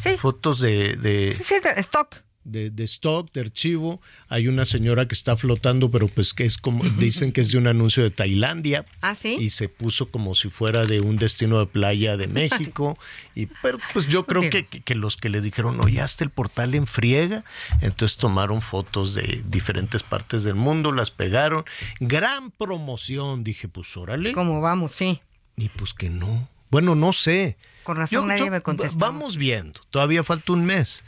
[0.00, 0.16] Sí.
[0.16, 2.23] Fotos de, de, Sí, sí, de stock.
[2.44, 4.00] De, de stock, de archivo.
[4.28, 7.58] Hay una señora que está flotando, pero pues que es como, dicen que es de
[7.58, 8.84] un anuncio de Tailandia.
[9.00, 9.36] Ah, sí.
[9.40, 12.98] Y se puso como si fuera de un destino de playa de México.
[13.34, 16.74] y pero pues yo creo que, que, los que le dijeron, oye, hasta el portal
[16.74, 17.44] en friega.
[17.80, 21.64] Entonces tomaron fotos de diferentes partes del mundo, las pegaron.
[22.00, 24.32] Gran promoción, dije, pues órale.
[24.32, 24.92] ¿Cómo vamos?
[24.92, 25.20] Sí.
[25.56, 26.48] Y pues que no.
[26.70, 27.56] Bueno, no sé.
[27.84, 28.98] Con razón nadie me contestó.
[28.98, 29.80] Vamos viendo.
[29.90, 31.04] Todavía falta un mes.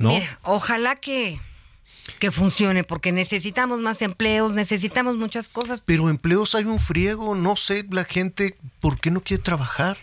[0.00, 0.08] ¿No?
[0.10, 1.38] Mira, ojalá que,
[2.18, 5.82] que funcione, porque necesitamos más empleos, necesitamos muchas cosas.
[5.84, 9.98] Pero empleos hay un friego, no sé, la gente, ¿por qué no quiere trabajar?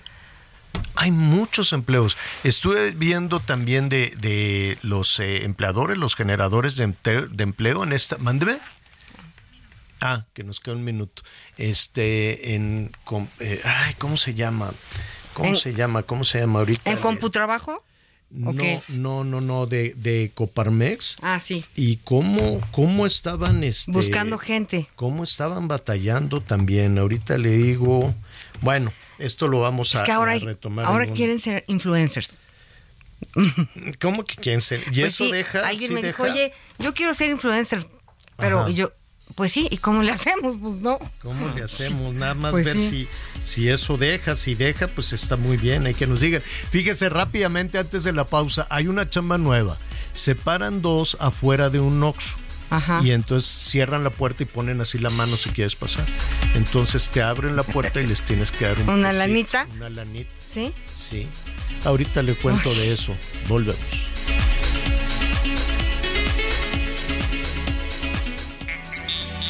[0.95, 2.15] Hay muchos empleos.
[2.43, 8.17] Estuve viendo también de, de los eh, empleadores, los generadores de, de empleo en esta.
[8.17, 8.59] Mándeme.
[10.01, 11.23] Ah, que nos queda un minuto.
[11.57, 12.91] Este, en.
[13.03, 14.71] com- eh, ay, ¿cómo se llama?
[15.33, 16.03] ¿Cómo En- se llama?
[16.03, 16.91] ¿Cómo se llama ahorita?
[16.91, 17.83] ¿En CompuTrabajo?
[18.29, 18.53] No,
[18.89, 21.15] no, no, no, de, de Coparmex.
[21.21, 21.63] Ah, sí.
[21.75, 24.87] Y cómo, cómo estaban este, Buscando gente.
[24.95, 26.97] cómo estaban batallando también.
[26.97, 28.13] Ahorita le digo,
[28.61, 30.85] bueno, esto lo vamos a, Es que ahora, a hay- retomar.
[30.85, 32.35] ahora un- quieren ser influencers.
[34.01, 34.79] ¿Cómo que quieren ser?
[34.91, 35.67] Y Pues eso sí, deja.
[35.67, 37.87] Alguien sí me dijo, oye, yo quiero ser influencer.
[38.37, 38.69] Pero Ajá.
[38.69, 38.91] yo,
[39.35, 40.57] Pues sí, ¿y cómo le hacemos?
[40.61, 40.97] Pues no.
[41.21, 42.13] ¿Cómo le hacemos?
[42.13, 43.07] Nada más Pues ver sí.
[43.43, 44.35] si, si eso deja.
[44.35, 45.85] Si deja, pues está muy bien.
[45.85, 46.41] Hay que nos digan.
[46.71, 48.65] Fíjese rápidamente antes de la pausa.
[48.69, 49.77] Hay una chamba nueva.
[50.13, 52.35] Separan dos afuera de un Oxxo.
[52.69, 52.99] Ajá.
[53.01, 56.03] Y entonces cierran la puerta y ponen así la mano si quieres pasar.
[56.55, 59.67] Entonces te abren la puerta y les tienes que dar un ¿Una lanita?
[59.75, 60.29] Una lanita.
[60.53, 60.73] ¿Sí?
[60.95, 61.27] Sí.
[61.85, 63.15] Ahorita le cuento de eso.
[63.47, 63.77] Volvemos.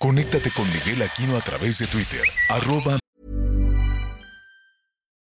[0.04, 2.99] Conéctate con Miguel Aquino a través de Twitter, arroba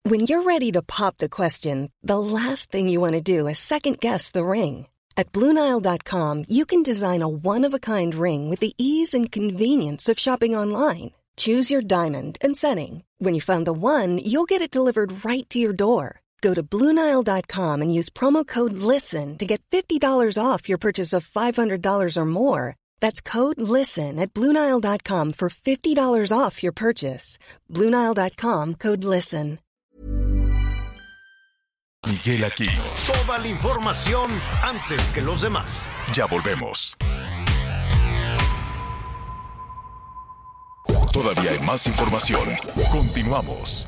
[0.03, 3.59] When you're ready to pop the question, the last thing you want to do is
[3.59, 4.87] second guess the ring.
[5.17, 9.29] At Bluenile.com, you can design a one of a kind ring with the ease and
[9.29, 11.11] convenience of shopping online.
[11.35, 13.03] Choose your diamond and setting.
[13.19, 16.21] When you find the one, you'll get it delivered right to your door.
[16.39, 21.27] Go to Bluenile.com and use promo code LISTEN to get $50 off your purchase of
[21.27, 22.75] $500 or more.
[23.01, 27.37] That's code LISTEN at Bluenile.com for $50 off your purchase.
[27.69, 29.59] Bluenile.com code LISTEN.
[32.07, 32.83] Miguel Aquino.
[33.05, 34.31] Toda la información
[34.63, 35.87] antes que los demás.
[36.13, 36.97] Ya volvemos.
[41.13, 42.49] Todavía hay más información.
[42.91, 43.87] Continuamos.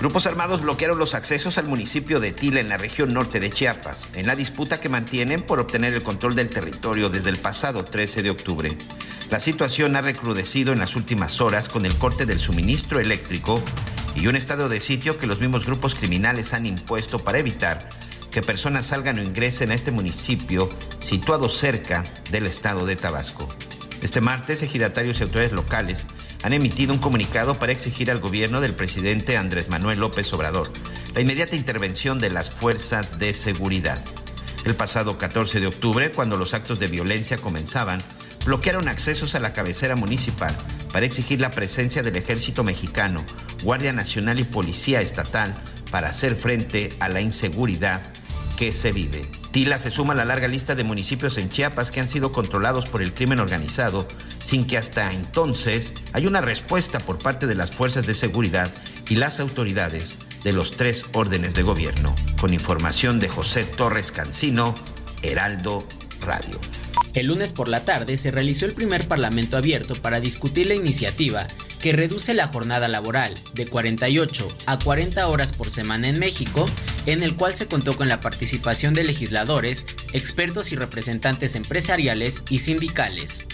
[0.00, 4.08] Grupos armados bloquearon los accesos al municipio de Tila en la región norte de Chiapas,
[4.14, 8.22] en la disputa que mantienen por obtener el control del territorio desde el pasado 13
[8.22, 8.78] de octubre.
[9.30, 13.62] La situación ha recrudecido en las últimas horas con el corte del suministro eléctrico
[14.14, 17.86] y un estado de sitio que los mismos grupos criminales han impuesto para evitar
[18.30, 20.70] que personas salgan o ingresen a este municipio
[21.00, 23.46] situado cerca del estado de Tabasco.
[24.00, 26.06] Este martes, ejidatarios y autoridades locales
[26.42, 30.70] han emitido un comunicado para exigir al gobierno del presidente Andrés Manuel López Obrador
[31.14, 34.00] la inmediata intervención de las fuerzas de seguridad.
[34.64, 38.02] El pasado 14 de octubre, cuando los actos de violencia comenzaban,
[38.44, 40.56] bloquearon accesos a la cabecera municipal
[40.92, 43.24] para exigir la presencia del ejército mexicano,
[43.62, 45.54] Guardia Nacional y Policía Estatal
[45.90, 48.02] para hacer frente a la inseguridad
[48.72, 49.22] se vive.
[49.52, 52.86] Tila se suma a la larga lista de municipios en Chiapas que han sido controlados
[52.86, 54.06] por el crimen organizado
[54.38, 58.70] sin que hasta entonces haya una respuesta por parte de las fuerzas de seguridad
[59.08, 62.14] y las autoridades de los tres órdenes de gobierno.
[62.38, 64.74] Con información de José Torres Cancino,
[65.22, 65.86] Heraldo
[66.20, 66.60] Radio.
[67.14, 71.46] El lunes por la tarde se realizó el primer Parlamento abierto para discutir la iniciativa
[71.80, 76.66] que reduce la jornada laboral de 48 a 40 horas por semana en México,
[77.06, 82.58] en el cual se contó con la participación de legisladores, expertos y representantes empresariales y
[82.58, 83.44] sindicales.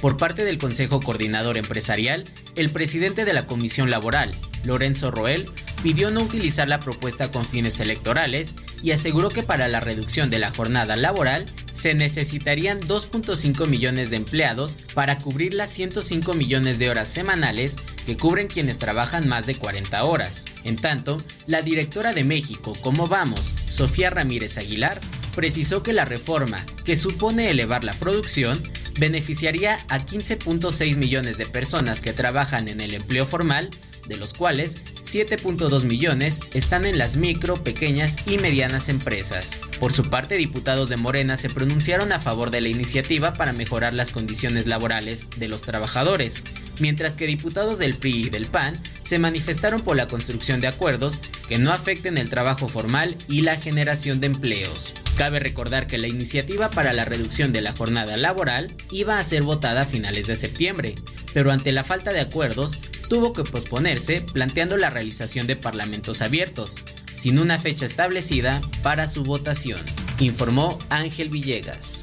[0.00, 4.30] Por parte del Consejo Coordinador Empresarial, el presidente de la Comisión Laboral,
[4.64, 5.46] Lorenzo Roel,
[5.86, 10.40] pidió no utilizar la propuesta con fines electorales y aseguró que para la reducción de
[10.40, 16.90] la jornada laboral se necesitarían 2.5 millones de empleados para cubrir las 105 millones de
[16.90, 20.46] horas semanales que cubren quienes trabajan más de 40 horas.
[20.64, 25.00] En tanto, la directora de México, Como Vamos, Sofía Ramírez Aguilar,
[25.36, 28.60] precisó que la reforma, que supone elevar la producción,
[28.98, 33.70] beneficiaría a 15.6 millones de personas que trabajan en el empleo formal,
[34.08, 39.60] de los cuales 7.2 millones están en las micro, pequeñas y medianas empresas.
[39.78, 43.92] Por su parte, diputados de Morena se pronunciaron a favor de la iniciativa para mejorar
[43.92, 46.42] las condiciones laborales de los trabajadores,
[46.80, 51.20] mientras que diputados del PRI y del PAN se manifestaron por la construcción de acuerdos
[51.48, 54.94] que no afecten el trabajo formal y la generación de empleos.
[55.16, 59.42] Cabe recordar que la iniciativa para la reducción de la jornada laboral iba a ser
[59.42, 60.94] votada a finales de septiembre,
[61.32, 66.76] pero ante la falta de acuerdos tuvo que posponerse planteando la realización de parlamentos abiertos,
[67.14, 69.80] sin una fecha establecida para su votación,
[70.18, 72.02] informó Ángel Villegas.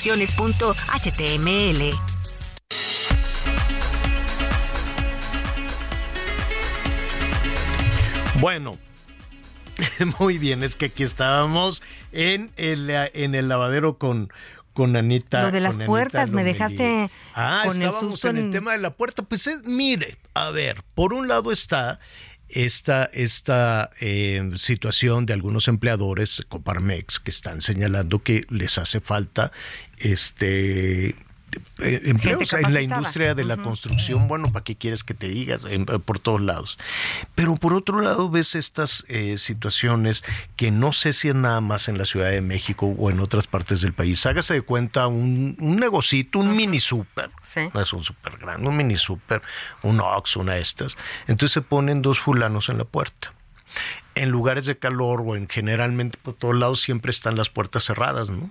[0.00, 1.94] promociones.html.
[8.40, 8.78] Bueno,
[10.18, 11.82] muy bien, es que aquí estábamos
[12.12, 14.32] en el, en el lavadero con,
[14.72, 15.42] con Anita.
[15.42, 16.52] Lo de las Anita puertas, me Lomelí.
[16.54, 19.22] dejaste Ah, con estábamos en el tema de la puerta.
[19.22, 22.00] Pues eh, mire, a ver, por un lado está
[22.52, 29.52] esta, esta eh, situación de algunos empleadores Coparmex que están señalando que les hace falta
[29.98, 31.14] este
[31.78, 35.64] empleos en la industria de la construcción, bueno, ¿para qué quieres que te digas?
[35.64, 36.78] En- por todos lados.
[37.34, 40.22] Pero por otro lado ves estas eh, situaciones
[40.56, 43.46] que no sé si es nada más en la Ciudad de México o en otras
[43.46, 44.24] partes del país.
[44.26, 47.30] Hágase de cuenta un, un negocito, un mini super.
[47.74, 49.42] No es un super grande, un mini super,
[49.82, 50.96] un Ox, una de estas.
[51.26, 53.32] Entonces se ponen dos fulanos en la puerta.
[54.14, 58.28] En lugares de calor o en generalmente por todos lados siempre están las puertas cerradas,
[58.30, 58.50] ¿no?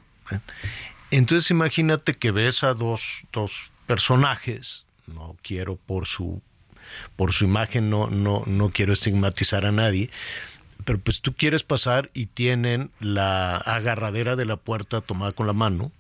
[1.12, 3.52] Entonces imagínate que ves a dos, dos
[3.88, 6.42] personajes, no quiero por su,
[7.16, 10.10] por su imagen, no, no, no quiero estigmatizar a nadie,
[10.86, 15.54] pero pues tú quieres pasar y tienen la agarradera de la puerta tomada con la
[15.54, 15.92] mano.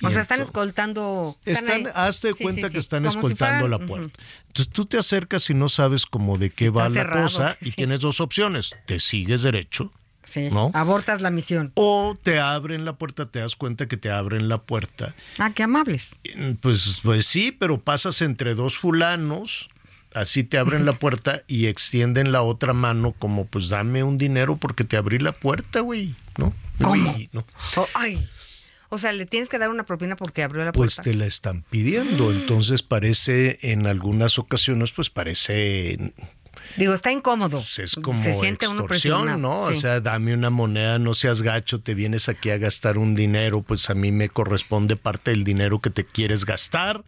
[0.00, 1.36] y O sea, están escoltando.
[1.44, 4.18] están, hazte Sí, cuenta sí, que están Como si escoltando fueran- la puerta.
[4.48, 7.72] Entonces tú te acercas y no sabes cómo de qué va la cerrado, cosa y
[7.72, 8.74] tienes dos opciones.
[8.86, 9.92] Te sigues derecho.
[10.30, 10.70] Sí, ¿no?
[10.74, 11.72] Abortas la misión.
[11.74, 15.14] O te abren la puerta, te das cuenta que te abren la puerta.
[15.38, 16.10] Ah, qué amables.
[16.60, 19.68] Pues, pues sí, pero pasas entre dos fulanos,
[20.14, 24.56] así te abren la puerta y extienden la otra mano como pues dame un dinero
[24.56, 26.54] porque te abrí la puerta, güey, ¿no?
[26.80, 27.16] ¿Cómo?
[27.32, 27.44] ¿no?
[27.76, 28.18] Oh, ay.
[28.92, 31.10] O sea, le tienes que dar una propina porque abrió la Pues puerta.
[31.10, 36.12] te la están pidiendo, entonces parece en algunas ocasiones pues parece
[36.76, 37.58] Digo, está incómodo.
[37.78, 39.38] es como Se siente uno extorsión, presionado.
[39.38, 39.68] ¿no?
[39.70, 39.76] Sí.
[39.76, 43.62] O sea, dame una moneda, no seas gacho, te vienes aquí a gastar un dinero,
[43.62, 47.02] pues a mí me corresponde parte del dinero que te quieres gastar.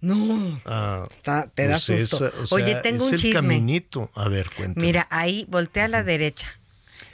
[0.00, 0.58] No.
[0.64, 2.26] Ah, Está- te da pues susto.
[2.28, 3.34] es, o sea, Oye, tengo es un el chisme.
[3.34, 4.10] caminito.
[4.14, 4.86] A ver, cuéntame.
[4.86, 6.46] Mira, ahí voltea a la derecha.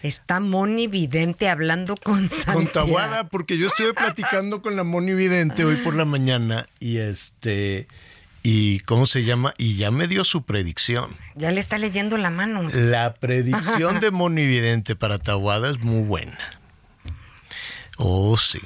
[0.02, 2.68] Está Moni Vidente hablando con con Santiago.
[2.72, 7.88] Tabuada, porque yo estuve platicando con la Moni Vidente hoy por la mañana y este
[8.48, 11.10] y cómo se llama y ya me dio su predicción.
[11.34, 12.62] Ya le está leyendo la mano.
[12.72, 16.38] La predicción de Moni Vidente para Tabuada es muy buena.
[17.96, 18.60] Oh, sí.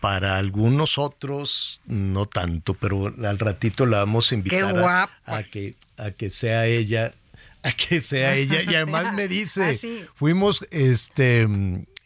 [0.00, 5.42] Para algunos otros, no tanto, pero al ratito la vamos a invitar Qué a- a,
[5.44, 7.14] que, a que sea ella,
[7.62, 8.62] a que sea ella.
[8.64, 10.04] Y además me dice, Ah, sí.
[10.16, 11.46] fuimos, este,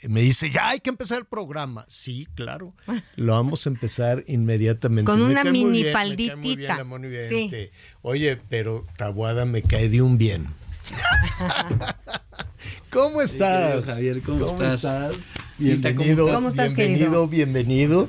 [0.03, 1.85] me dice, ya hay que empezar el programa.
[1.89, 2.75] Sí, claro,
[3.17, 5.05] lo vamos a empezar inmediatamente.
[5.11, 6.77] Con Me una mini bien, me cae muy bien falditita.
[6.79, 7.73] la Moni Vidente.
[8.03, 10.47] Oye, pero Tabuada me cae de un bien.
[12.91, 13.85] ¿Cómo estás?
[13.85, 14.81] Javier, ¿cómo estás?
[15.59, 16.35] Tita, ¿cómo Bienvenido, estás?
[16.37, 18.09] ¿Cómo estás, bienvenido, bienvenido.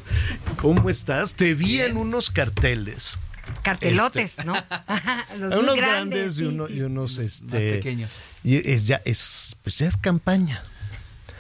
[0.58, 1.34] ¿Cómo estás?
[1.34, 3.18] Te vi en unos carteles.
[3.64, 4.54] Cartelotes, Este, ¿no?
[5.40, 6.74] Los Hay muy unos grandes, y, sí, uno- sí.
[6.76, 8.10] y unos este pequeños.
[8.44, 10.64] Y es ya es pues ya es campaña.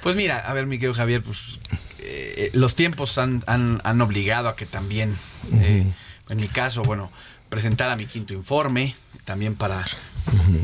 [0.02, 1.38] Pues mira, a ver, mi querido Javier, pues
[2.00, 5.16] eh, los tiempos han, han, han obligado a que también,
[5.54, 5.86] eh,
[6.30, 7.12] en mi caso, bueno,
[7.50, 8.96] presentara mi quinto informe,
[9.26, 9.86] también para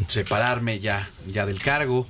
[0.07, 2.07] separarme ya, ya del cargo.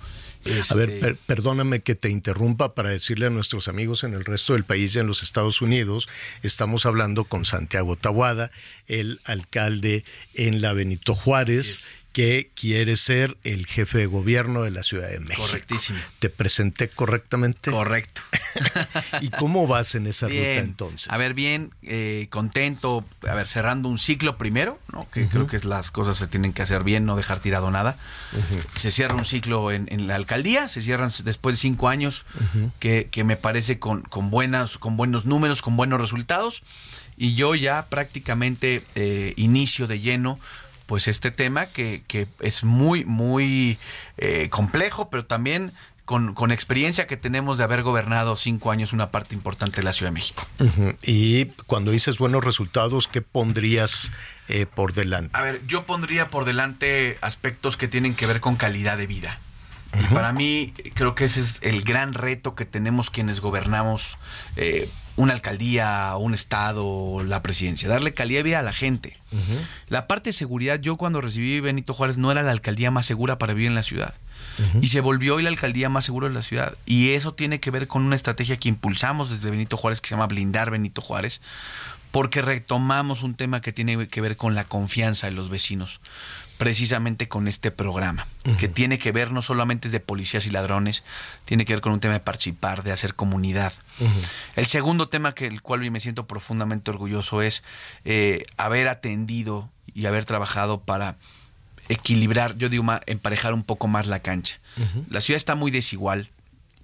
[0.69, 4.23] A ver, Este, per- perdóname que te interrumpa para decirle a nuestros amigos en el
[4.25, 6.07] resto del país y en los Estados Unidos,
[6.43, 8.51] estamos hablando con Santiago Tahuada,
[8.87, 10.05] el alcalde
[10.35, 11.85] en la Benito Juárez,
[12.15, 15.41] que quiere ser el jefe de gobierno de la Ciudad de México.
[15.41, 15.99] Correctísimo.
[16.19, 17.71] ¿Te presenté correctamente?
[17.71, 18.21] Correcto.
[19.21, 21.11] ¿Y cómo vas en esa ruta entonces?
[21.11, 25.09] A ver, bien, eh, contento, a ver, cerrando un ciclo primero, ¿no?
[25.11, 27.97] Que creo que es las cosas se tienen que hacer bien, no dejar tirado nada.
[28.77, 32.25] Se cierra un ciclo en, en la alcaldía, se cierran después de cinco años,
[32.79, 36.63] que, que me parece con, con, buenas, con buenos números, con buenos resultados.
[37.17, 40.39] Y yo ya prácticamente eh, inicio de lleno
[40.85, 43.77] pues este tema que, que es muy, muy
[44.17, 45.73] eh, complejo, pero también
[46.05, 49.93] con, con experiencia que tenemos de haber gobernado cinco años una parte importante de la
[49.93, 50.47] Ciudad de México.
[51.01, 54.11] Y cuando dices buenos resultados, ¿qué pondrías
[54.47, 55.31] eh, por delante?
[55.33, 59.39] A ver, yo pondría por delante aspectos que tienen que ver con calidad de vida.
[59.99, 64.17] Y para mí creo que ese es el gran reto que tenemos quienes gobernamos
[64.57, 69.17] eh, una alcaldía, un estado, la presidencia, darle calidad de vida a la gente.
[69.89, 73.37] La parte de seguridad, yo cuando recibí Benito Juárez no era la alcaldía más segura
[73.37, 74.13] para vivir en la ciudad.
[74.81, 76.77] Y se volvió hoy la alcaldía más segura de la ciudad.
[76.85, 80.15] Y eso tiene que ver con una estrategia que impulsamos desde Benito Juárez que se
[80.15, 81.41] llama Blindar Benito Juárez,
[82.11, 85.99] porque retomamos un tema que tiene que ver con la confianza de los vecinos
[86.57, 88.27] precisamente con este programa,
[88.57, 91.03] que tiene que ver no solamente de policías y ladrones,
[91.45, 93.73] tiene que ver con un tema de participar, de hacer comunidad.
[94.55, 97.63] El segundo tema que el cual me siento profundamente orgulloso es
[98.05, 101.17] eh, haber atendido y haber trabajado para
[101.89, 104.59] equilibrar, yo digo, emparejar un poco más la cancha.
[105.09, 106.29] La ciudad está muy desigual,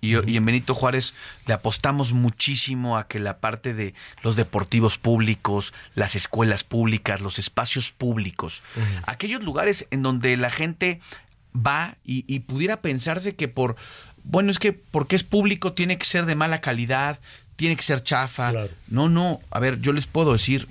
[0.02, 1.14] y, y, en Benito Juárez
[1.46, 3.94] le apostamos muchísimo a que la parte de
[4.24, 8.64] los deportivos públicos, las escuelas públicas, los espacios públicos,
[9.06, 11.00] aquellos lugares en donde la gente
[11.56, 13.76] va y, pudiera pensarse que por,
[14.24, 17.20] bueno, es que porque es público tiene que ser de mala calidad,
[17.56, 18.52] tiene que ser chafa.
[18.88, 20.68] No, no, a ver, yo les puedo decir,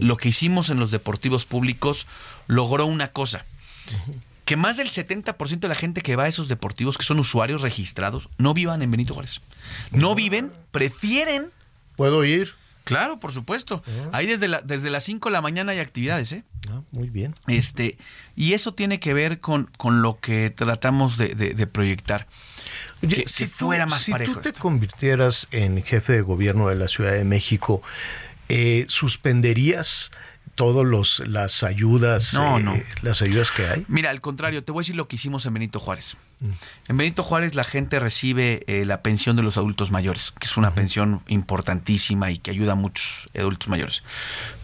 [0.00, 2.06] lo que hicimos en los deportivos públicos
[2.46, 3.44] logró una cosa
[4.48, 7.60] que más del 70% de la gente que va a esos deportivos, que son usuarios
[7.60, 9.42] registrados, no vivan en Benito Juárez.
[9.90, 11.50] No viven, prefieren.
[11.96, 12.54] ¿Puedo ir?
[12.84, 13.82] Claro, por supuesto.
[14.10, 16.44] Ahí desde, la, desde las 5 de la mañana hay actividades, ¿eh?
[16.70, 17.34] Ah, muy bien.
[17.46, 17.98] Este,
[18.36, 22.26] y eso tiene que ver con, con lo que tratamos de, proyectar.
[23.06, 27.12] que, si fuera más si tú te convirtieras en jefe de gobierno de la Ciudad
[27.12, 27.82] de México,
[28.48, 30.10] eh, ¿suspenderías
[30.58, 32.74] todos los las ayudas no, no.
[32.74, 35.46] Eh, las ayudas que hay mira al contrario te voy a decir lo que hicimos
[35.46, 36.16] en Benito Juárez.
[36.40, 36.50] Mm.
[36.88, 40.56] en Benito Juárez la gente recibe eh, la pensión de los adultos mayores que es
[40.56, 44.02] una pensión importantísima y que ayuda a muchos adultos mayores.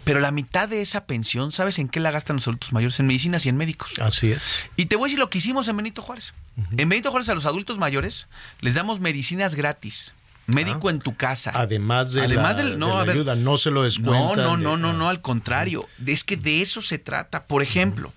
[0.03, 3.07] Pero la mitad de esa pensión sabes en qué la gastan los adultos mayores en
[3.07, 3.93] medicinas y en médicos.
[4.01, 4.43] Así es.
[4.75, 6.33] Y te voy a decir lo que hicimos en Benito Juárez.
[6.75, 8.27] En Benito Juárez a los adultos mayores
[8.59, 10.13] les damos medicinas gratis
[10.47, 10.91] médico ah.
[10.91, 11.51] en tu casa.
[11.53, 14.37] Además de Además la, no, ayuda, no se lo descuentan.
[14.37, 15.87] No, no, no, no, no, al contrario.
[16.05, 17.45] Es que de eso se trata.
[17.45, 18.13] Por ejemplo,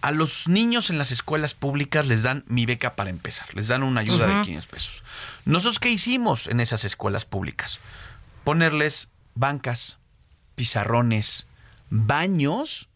[0.00, 3.46] a los niños en las escuelas públicas les dan mi beca para empezar.
[3.54, 5.02] Les dan una ayuda de 500 pesos.
[5.44, 7.78] ¿Nosotros qué hicimos en esas escuelas públicas?
[8.44, 9.98] Ponerles bancas,
[10.54, 11.46] pizarrones,
[11.90, 12.88] baños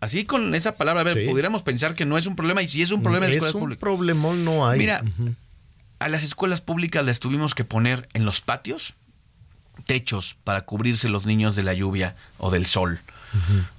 [0.00, 2.80] Así con esa palabra, a ver, pudiéramos pensar que no es un problema y si
[2.80, 3.82] es un problema en escuelas públicas.
[3.82, 4.78] Es un problemón no hay.
[4.78, 5.02] Mira,
[6.00, 8.94] a las escuelas públicas les tuvimos que poner en los patios
[9.84, 13.00] techos para cubrirse los niños de la lluvia o del sol.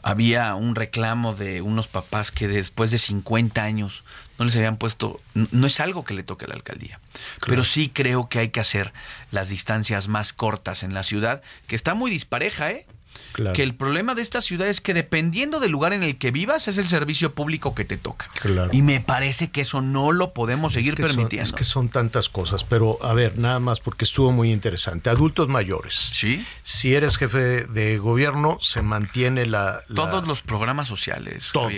[0.01, 4.05] Había un reclamo de unos papás que después de 50 años
[4.39, 7.01] no les habían puesto, no, es algo que le toque a la alcaldía,
[7.45, 8.93] pero sí creo que hay que hacer
[9.29, 12.87] las distancias más cortas en la ciudad, que está muy dispareja, ¿eh?
[13.33, 16.67] Que el problema de esta ciudad es que dependiendo del lugar en el que vivas
[16.67, 18.29] es el servicio público que te toca.
[18.71, 21.43] Y me parece que eso no lo podemos seguir permitiendo.
[21.43, 25.09] es que son tantas cosas, pero a ver, nada más porque estuvo muy interesante.
[25.09, 25.95] Adultos mayores.
[26.13, 26.45] Sí.
[26.63, 29.81] Si eres jefe de gobierno, se mantiene la...
[29.93, 31.49] Todos los programas sociales.
[31.53, 31.71] Todos,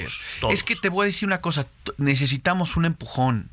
[0.51, 3.49] Es que te voy a decir una cosa, necesitamos un empujón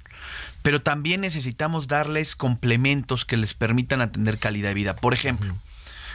[0.62, 4.96] pero también necesitamos darles complementos que les permitan atender calidad de vida.
[4.96, 5.56] Por ejemplo,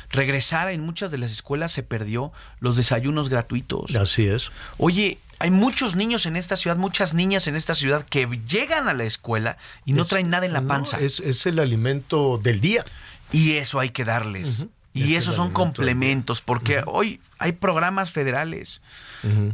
[0.09, 3.95] regresar en muchas de las escuelas se perdió los desayunos gratuitos.
[3.95, 4.51] Así es.
[4.77, 8.93] Oye, hay muchos niños en esta ciudad, muchas niñas en esta ciudad que llegan a
[8.93, 10.99] la escuela y no traen nada en la panza.
[10.99, 12.85] es, el alimento del día.
[13.31, 14.65] Y eso hay que darles.
[14.93, 18.81] Y esos son complementos, porque hoy hay programas federales,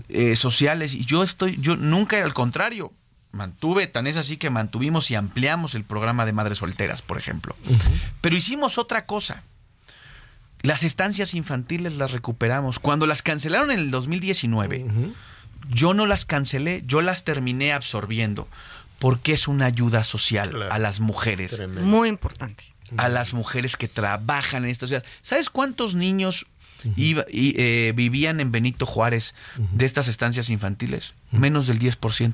[0.09, 2.93] eh, sociales, y yo estoy, yo nunca al contrario,
[3.31, 7.55] mantuve, tan es así que mantuvimos y ampliamos el programa de madres solteras, por ejemplo.
[8.21, 9.43] Pero hicimos otra cosa.
[10.61, 12.79] Las estancias infantiles las recuperamos.
[12.79, 14.85] Cuando las cancelaron en el 2019,
[15.69, 18.47] yo no las cancelé, yo las terminé absorbiendo
[18.99, 21.61] porque es una ayuda social a las mujeres.
[21.67, 22.63] Muy importante.
[22.97, 25.03] A las mujeres que trabajan en esta ciudad.
[25.21, 26.45] ¿Sabes cuántos niños
[26.97, 31.15] eh, vivían en Benito Juárez de estas estancias infantiles?
[31.31, 32.33] Menos del 10%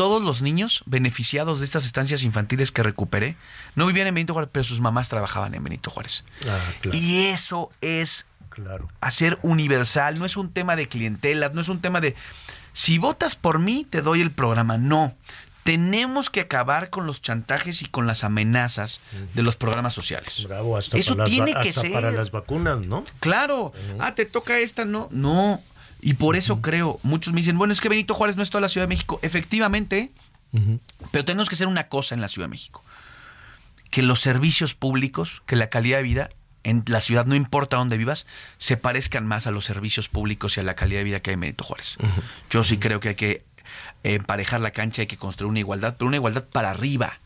[0.00, 3.36] todos los niños beneficiados de estas estancias infantiles que recuperé
[3.74, 6.24] no vivían en Benito Juárez, pero sus mamás trabajaban en Benito Juárez.
[6.48, 6.58] Ah,
[6.90, 8.24] y eso es
[9.02, 12.14] hacer universal, no es un tema de clientelas, no es un tema de
[12.72, 15.14] si votas por mí te doy el programa, no.
[15.64, 19.02] Tenemos que acabar con los chantajes y con las amenazas
[19.34, 20.46] de los programas sociales.
[20.48, 21.92] Bravo, hasta Eso tiene que ser.
[21.92, 23.04] para las vacunas, ¿no?
[23.20, 23.74] Claro.
[23.98, 25.08] Ah, te toca esta, no.
[25.10, 25.62] No,
[26.02, 28.60] y por eso creo, muchos me dicen, bueno, es que Benito Juárez no es toda
[28.62, 29.18] la Ciudad de México.
[29.22, 30.10] Efectivamente,
[31.10, 32.82] pero tenemos que hacer una cosa en la Ciudad de México.
[33.90, 36.30] Que los servicios públicos, que la calidad de vida
[36.62, 38.26] en la ciudad, no importa dónde vivas,
[38.58, 41.34] se parezcan más a los servicios públicos y a la calidad de vida que hay
[41.34, 41.96] en Benito Juárez.
[42.50, 43.44] Yo sí creo que hay que
[44.02, 47.18] emparejar la cancha, hay que construir una igualdad, pero una igualdad para arriba.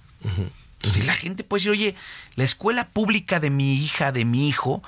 [0.83, 1.95] Entonces la gente puede decir, oye,
[2.37, 4.83] la escuela pública de mi hija, de mi hijo,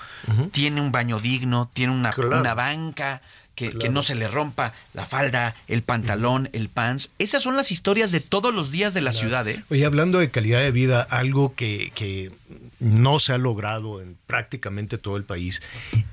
[0.52, 2.40] tiene un baño digno, tiene una, Claro.
[2.40, 3.22] una banca,
[3.56, 7.10] que, no se le rompa la falda, el pantalón, el pants.
[7.18, 9.64] Esas son las historias de todos los días de la ciudad, ¿eh?
[9.70, 12.30] Oye, hablando de calidad de vida, algo que, que
[12.78, 15.62] no se ha logrado en prácticamente todo el país,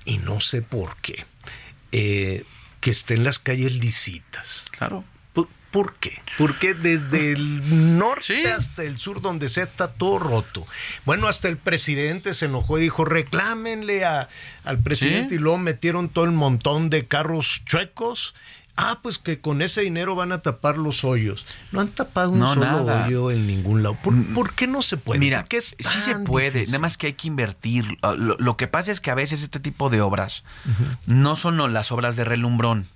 [0.05, 1.25] y no sé por qué,
[1.91, 2.45] eh,
[2.79, 4.65] que estén las calles lisitas.
[4.71, 5.03] Claro.
[5.73, 6.21] ¿Por, qué?
[6.37, 10.65] Porque desde el norte hasta el sur, donde sea, está todo roto.
[11.03, 14.29] Bueno, hasta el presidente se enojó y dijo, reclámenle a-
[14.63, 15.35] al presidente Sí.
[15.35, 18.35] y luego metieron todo el montón de carros chuecos.
[18.75, 21.45] Ah, pues que con ese dinero van a tapar los hoyos.
[21.71, 23.05] No han tapado un No, solo nada.
[23.05, 23.95] hoyo en ningún lado.
[24.03, 25.19] ¿Por, por qué no se puede?
[25.19, 26.71] Mira, ¿Por qué es sí se puede, difícil?
[26.71, 27.99] nada más que hay que invertir.
[28.01, 30.43] Ah, Lo, lo que pasa es que a veces este tipo de obras
[31.05, 32.87] no son las obras de relumbrón.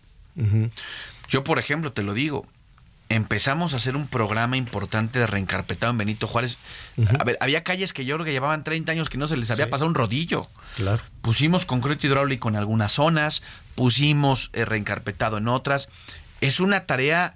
[1.30, 2.48] Yo, por ejemplo, te lo digo,
[3.10, 6.58] empezamos a hacer un programa importante de reencarpetado en Benito Juárez.
[7.20, 9.50] A ver, había calles que yo creo que llevaban 30 años que no se les
[9.50, 9.72] había Sí.
[9.72, 10.48] pasado un rodillo.
[10.76, 11.02] Claro.
[11.22, 13.44] Pusimos concreto hidráulico en algunas zonas,
[13.76, 15.88] pusimos eh, reencarpetado en otras.
[16.42, 17.36] Es una tarea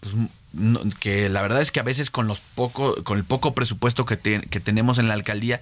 [0.00, 0.14] pues,
[0.52, 4.06] no- que la verdad es que a veces con los poco, con el poco presupuesto
[4.06, 5.60] que, te- que tenemos en la alcaldía,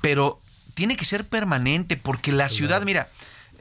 [0.00, 0.40] pero
[0.74, 3.08] tiene que ser permanente porque la ciudad, mira,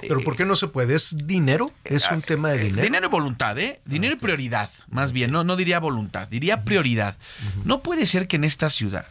[0.08, 0.96] ¿Pero por qué no se puede?
[0.96, 1.72] ¿Es dinero?
[1.84, 2.80] ¿Es un tema de dinero?
[2.82, 3.82] Eh, Dinero y voluntad, ¿eh?
[3.86, 7.18] Dinero y prioridad, más bien, no, no diría voluntad, diría prioridad.
[7.66, 9.06] No puede ser que en esta ciudad,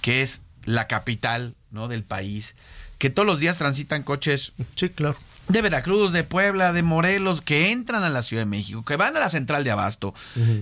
[0.00, 1.88] que es la capital ¿no?
[1.88, 2.54] del país,
[2.98, 5.16] que todos los días transitan coches Sí, claro.
[5.48, 9.16] de Veracruz, de Puebla, de Morelos, que entran a la Ciudad de México, que van
[9.16, 10.14] a la central de Abasto,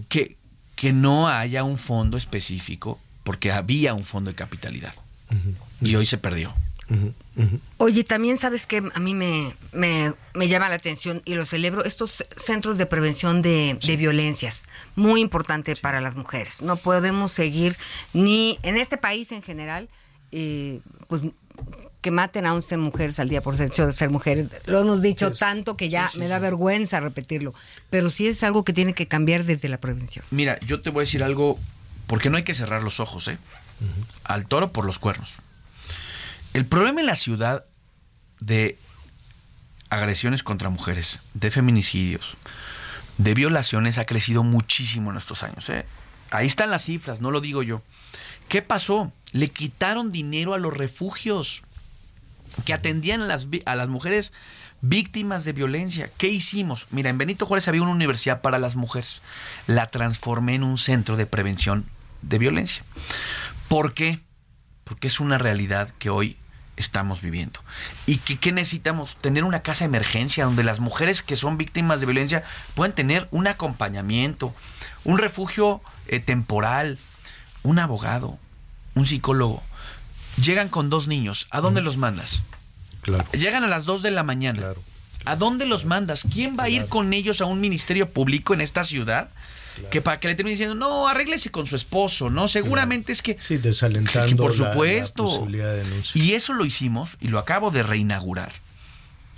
[0.08, 0.36] que,
[0.76, 4.94] que no haya un fondo específico, porque había un fondo de capitalidad.
[5.80, 6.54] Y hoy se perdió.
[7.76, 11.84] Oye, también sabes que a mí me, me, me llama la atención y lo celebro,
[11.84, 14.66] estos centros de prevención de, de violencias,
[14.96, 16.62] muy importante para las mujeres.
[16.62, 17.76] No podemos seguir
[18.12, 19.88] ni en este país en general,
[20.32, 21.22] eh, pues
[22.00, 24.50] que maten a 11 mujeres al día por hecho de ser mujeres.
[24.66, 27.54] Lo hemos dicho Sí, tanto que ya me da vergüenza repetirlo,
[27.90, 30.24] pero sí es algo que tiene que cambiar desde la prevención.
[30.30, 31.58] Mira, yo te voy a decir algo,
[32.06, 33.38] porque no hay que cerrar los ojos, ¿eh?
[34.24, 35.38] Al toro por los cuernos.
[36.54, 37.64] El problema en la ciudad
[38.40, 38.78] de
[39.90, 42.36] agresiones contra mujeres, de feminicidios,
[43.18, 45.68] de violaciones ha crecido muchísimo en estos años.
[45.68, 45.86] ¿eh?
[46.30, 47.82] Ahí están las cifras, no lo digo yo.
[48.48, 49.12] ¿Qué pasó?
[49.32, 51.62] Le quitaron dinero a los refugios
[52.64, 54.32] que atendían a las, a las mujeres
[54.80, 56.10] víctimas de violencia.
[56.16, 56.86] ¿Qué hicimos?
[56.90, 59.20] Mira, en Benito Juárez había una universidad para las mujeres.
[59.66, 61.86] La transformé en un centro de prevención
[62.22, 62.84] de violencia.
[63.68, 64.20] ¿Por qué?
[64.88, 66.36] Porque es una realidad que hoy
[66.76, 67.60] estamos viviendo.
[68.06, 69.16] ¿Y que, qué necesitamos?
[69.20, 73.28] Tener una casa de emergencia donde las mujeres que son víctimas de violencia puedan tener
[73.30, 74.54] un acompañamiento,
[75.04, 76.98] un refugio eh, temporal,
[77.62, 78.38] un abogado,
[78.94, 79.62] un psicólogo.
[80.40, 81.48] Llegan con dos niños.
[81.50, 82.42] ¿A dónde los mandas?
[83.02, 83.24] Claro.
[83.32, 84.72] Llegan a las 2 de la mañana.
[85.24, 86.26] ¿A dónde los mandas?
[86.32, 89.30] ¿Quién va a ir con ellos a un ministerio público en esta ciudad?
[89.90, 92.48] Que para que le terminen diciendo, no, arréglese con su esposo, ¿no?
[92.48, 93.36] Seguramente es que...
[93.38, 95.24] Sí, desalentando Que por la- la supuesto.
[95.24, 96.22] posibilidad de denuncia.
[96.22, 98.52] Y eso lo hicimos y lo acabo de reinaugurar.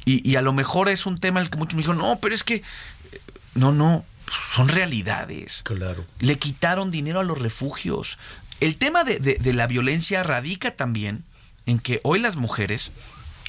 [0.05, 2.19] Y, y a lo mejor es un tema en el que muchos me dijeron, no,
[2.21, 2.55] pero es que...
[2.57, 2.63] eh,
[3.55, 4.05] No, no,
[4.55, 5.63] son realidades.
[5.65, 6.05] Claro.
[6.21, 8.19] Le quitaron dinero a los refugios.
[8.61, 11.25] El tema de, de- de la violencia radica también
[11.67, 12.91] en que hoy las mujeres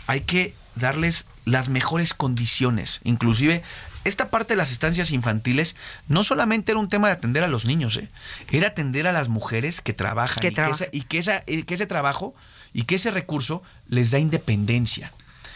[0.08, 3.00] hay que darles las mejores condiciones.
[3.04, 3.62] Inclusive,
[4.04, 5.76] esta parte de las estancias infantiles
[6.08, 8.10] no solamente era un tema de atender a los niños, ¿eh?
[8.52, 10.78] era atender a las mujeres que trabajan Que y, trabajan.
[10.78, 12.34] Que esa- y que, esa- y que ese trabajo
[12.74, 15.12] y que ese recurso les da independencia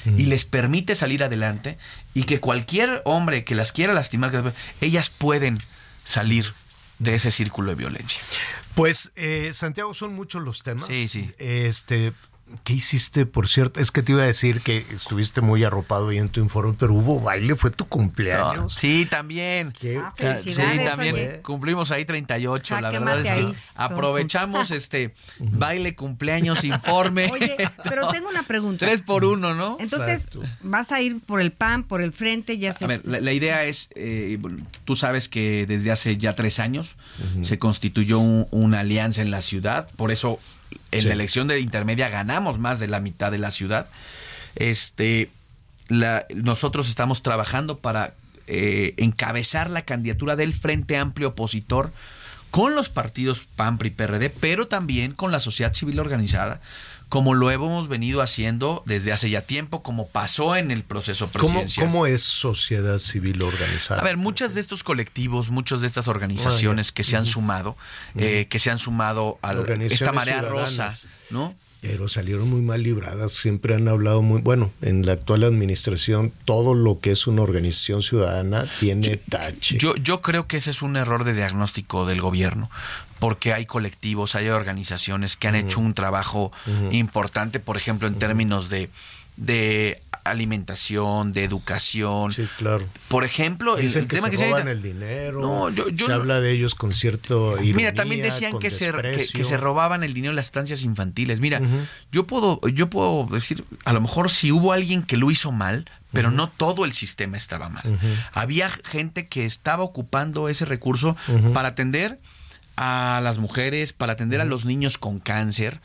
[0.06, 1.80] y les permite salir adelante
[2.14, 5.58] y que cualquier hombre que las quiera lastimar, ellas pueden
[6.04, 6.54] salir
[7.00, 8.22] de ese círculo de violencia.
[8.76, 10.86] Pues, eh, Santiago, son muchos los temas.
[10.88, 11.32] Sí, sí.
[11.40, 12.14] Este,
[12.64, 13.80] ¿qué hiciste, por cierto?
[13.80, 16.94] Es que te iba a decir que estuviste muy arropado ahí en tu informe, pero
[16.94, 18.74] hubo baile, fue tu cumpleaños.
[18.76, 19.74] Sí, también.
[20.00, 20.14] Ah,
[20.44, 20.54] sí,
[20.86, 21.42] también oye.
[21.42, 27.30] cumplimos ahí 38, la Jaque verdad es que aprovechamos este baile, cumpleaños, informe.
[27.32, 28.86] Oye, pero tengo una pregunta.
[28.86, 29.78] Tres por uno, ¿no?
[29.80, 30.30] Entonces,
[30.62, 32.86] vas a ir por el PAN, por el frente, ya se...
[32.86, 34.38] A ver, la, la idea es, eh,
[34.86, 36.96] tú sabes que desde hace ya tres años
[37.44, 40.40] se constituyó un- una alianza en la ciudad, por eso
[40.92, 41.08] en Sí.
[41.08, 43.88] la elección de intermedia ganamos más de la mitad de la ciudad.
[44.56, 45.30] Este,
[45.88, 48.14] la- nosotros estamos trabajando para
[48.48, 51.92] eh, encabezar la candidatura del Frente Amplio Opositor
[52.52, 56.62] con los partidos PAN, PRI, PRD, pero también con la sociedad civil organizada,
[57.10, 61.48] como lo hemos venido haciendo desde hace ya tiempo, como pasó en el proceso ¿Cómo,
[61.54, 61.86] presidencial.
[61.86, 64.02] ¿Cómo es sociedad civil organizada?
[64.02, 66.94] A ver, muchos de estos colectivos, muchas de estas organizaciones Ah, ya.
[66.96, 67.78] que se han sumado,
[68.16, 70.50] eh, que se han sumado a esta marea ciudadanas.
[70.50, 70.94] rosa,
[71.30, 71.56] ¿no?
[71.82, 76.74] Pero salieron muy mal libradas, siempre han hablado muy, bueno, en la actual administración todo
[76.74, 79.78] lo que es una organización ciudadana tiene tache.
[79.78, 82.72] Yo, yo creo que ese es un error de diagnóstico del gobierno,
[83.20, 86.52] porque hay colectivos, hay organizaciones que han hecho un trabajo
[86.92, 88.90] importante, por ejemplo, en términos de,
[89.38, 92.34] de alimentación, de educación.
[92.34, 92.86] Sí, claro.
[93.08, 95.88] Por ejemplo, el, Dicen el que tema se que se roban el dinero, No, yo-
[95.90, 99.44] yo se no- habla de ellos con cierto ironía, Mira, también decían que se, que,
[99.44, 101.40] se robaban el dinero de las estancias infantiles.
[101.40, 101.62] Mira,
[102.12, 105.86] yo puedo, yo puedo decir, a lo mejor si hubo alguien que lo hizo mal,
[106.12, 108.00] pero no todo el sistema estaba mal.
[108.34, 111.16] Había gente que estaba ocupando ese recurso
[111.54, 112.20] para atender
[112.78, 115.80] a las mujeres, para atender a los niños con cáncer.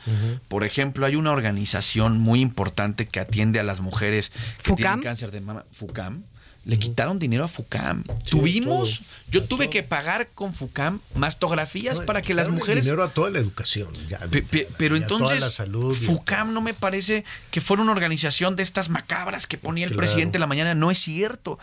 [0.48, 5.30] Por ejemplo, hay una organización muy importante que atiende a las mujeres que tienen cáncer
[5.30, 6.22] de mama, FUCAM.
[6.66, 8.04] Le quitaron dinero a FUCAM.
[8.28, 9.00] Tuvimos,
[9.30, 13.30] yo tuve que pagar con FUCAM mastografías No, para que las mujeres dinero a toda
[13.30, 13.88] la educación.
[14.10, 15.96] ya, Pe- pe- pero a toda entonces, la salud.
[15.96, 19.98] FUCAM no me parece que fuera una organización de estas macabras que ponía el Claro.
[20.06, 20.74] presidente en la mañana.
[20.74, 21.58] No es cierto.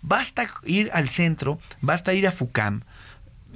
[0.00, 2.84] Basta ir al centro, basta ir a FUCAM.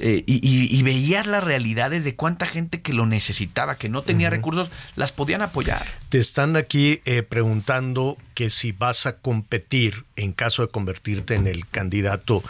[0.02, 4.02] Eh, y, y- y veías las realidades de cuánta gente que lo necesitaba, que no
[4.02, 5.86] tenía recursos, las podían apoyar.
[6.08, 11.46] Te están aquí eh, preguntando que si vas a competir en caso de convertirte en
[11.46, 12.42] el candidato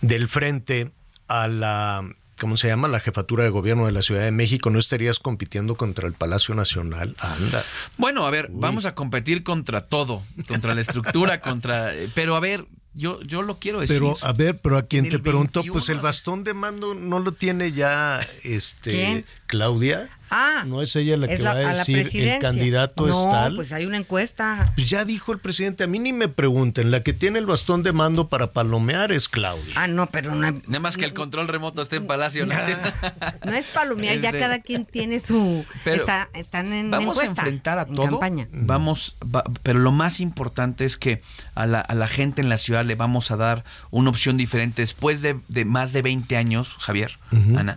[0.00, 0.90] del frente
[1.28, 2.08] a la,
[2.38, 2.88] ¿cómo se llama?
[2.88, 6.54] La jefatura de gobierno de la Ciudad de México, ¿no estarías compitiendo contra el Palacio
[6.54, 7.16] Nacional?
[7.18, 7.64] Anda.
[7.98, 11.94] Bueno, a ver, vamos a competir contra todo, contra la estructura, contra...
[11.94, 13.98] eh, Pero a ver, yo, yo lo quiero decir.
[13.98, 16.94] Pero a ver, pero a quien En te preguntó, 21, pues el bastón de mando
[16.94, 19.26] no lo tiene ya este ¿Quién?
[19.46, 20.10] Claudia.
[20.34, 23.32] Ah, no es ella la es que la- va a decir el candidato no, es
[23.32, 23.54] tal.
[23.56, 24.72] pues hay una encuesta.
[24.74, 27.82] Pues ya dijo el presidente, a mí ni me pregunten, la que tiene el bastón
[27.82, 29.74] de mando para palomear es Claudia.
[29.76, 32.46] Ah, no, pero no, Nada más que el control remoto esté en Palacio.
[32.46, 32.54] ¿no?
[33.44, 35.64] no es palomear, ya cada quien tiene su...
[35.84, 38.06] Pero está- están en Vamos a enfrentar a en todo.
[38.06, 38.48] campaña.
[38.52, 41.20] Vamos, va- pero lo más importante es que
[41.54, 44.80] a la, a la gente en la ciudad le vamos a dar una opción diferente.
[44.82, 47.18] Después de, de más de 20 años, Javier.
[47.56, 47.76] Ana,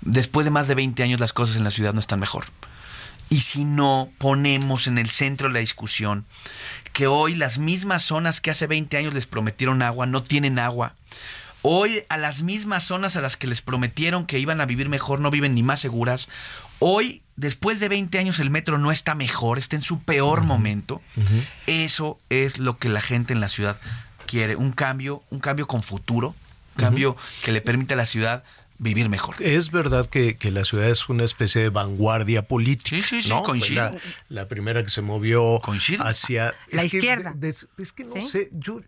[0.00, 2.44] después de más de 20 años las cosas en la ciudad no están mejor.
[3.28, 6.26] Y si no ponemos en el centro de la discusión
[6.92, 10.94] que hoy las mismas zonas que hace 20 años les prometieron agua no tienen agua.
[11.62, 15.20] Hoy a las mismas zonas a las que les prometieron que iban a vivir mejor
[15.20, 16.28] no viven ni más seguras.
[16.78, 21.02] Hoy, después de 20 años, el metro no está mejor, está en su peor momento.
[21.66, 23.78] Eso es lo que la gente en la ciudad
[24.26, 26.28] quiere, un cambio, un cambio con futuro,
[26.76, 28.42] un cambio que le permita a la ciudad
[28.82, 29.34] vivir mejor.
[29.40, 32.96] Es verdad que, que la ciudad es una especie de vanguardia política.
[32.96, 33.42] Sí, sí, sí, ¿no?
[33.42, 33.84] coincido.
[33.92, 33.96] La,
[34.30, 36.02] la primera que se movió Coincido.
[36.04, 37.34] hacia La es que izquierda.
[37.36, 38.26] des- es que no ¿Sí?
[38.26, 38.80] sé, yo,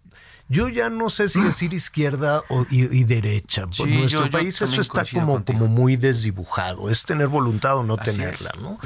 [0.49, 3.67] yo ya no sé si decir izquierda o, y, y derecha.
[3.67, 5.59] Por Sí, nuestro yo- yo país eso está como, contigo.
[5.59, 6.89] como muy desdibujado.
[6.89, 8.79] Es tener voluntad o no Así tenerla, ¿no?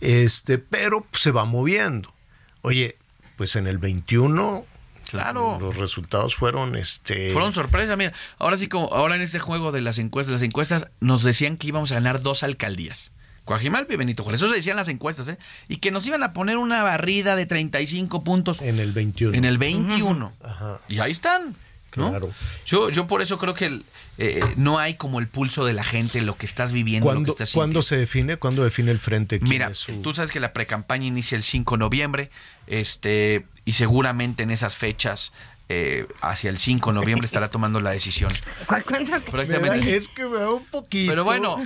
[0.00, 2.14] Este, pero pues, se va moviendo.
[2.62, 2.96] Oye,
[3.36, 4.64] pues en el 21
[5.10, 5.58] Claro.
[5.60, 8.12] los resultados fueron este Fueron sorpresas, mira.
[8.38, 11.66] Ahora sí, como ahora en este juego de las encuestas, las encuestas nos decían que
[11.68, 13.12] íbamos a ganar dos alcaldías.
[13.44, 14.40] Coajimalpa y Benito Juárez.
[14.40, 15.36] Eso se decían las encuestas, ¿eh?
[15.68, 19.36] Y que nos iban a poner una barrida de 35 puntos en el 21.
[19.36, 20.32] en el 21.
[20.42, 20.80] Ajá.
[20.88, 21.54] Y ahí están.
[21.96, 22.10] ¿no?
[22.10, 22.28] Claro.
[22.66, 23.84] Yo, yo por eso creo que el,
[24.18, 27.14] eh, no hay como el pulso de la gente, lo que estás viviendo, lo que
[27.18, 28.36] ¿Cuándo, estás ¿cuándo se define?
[28.36, 29.38] ¿Cuándo define el frente?
[29.40, 32.30] Mira, su- tú sabes que la precampaña inicia el 5 de noviembre,
[32.66, 35.32] este, y seguramente en esas fechas,
[35.70, 38.30] eh, hacia el 5 de noviembre, estará tomando la decisión.
[38.66, 39.20] ¿Cuál cuenta?
[39.20, 39.96] Prácticamente.
[39.96, 41.10] Es que me da un poquito.
[41.10, 41.56] Pero bueno,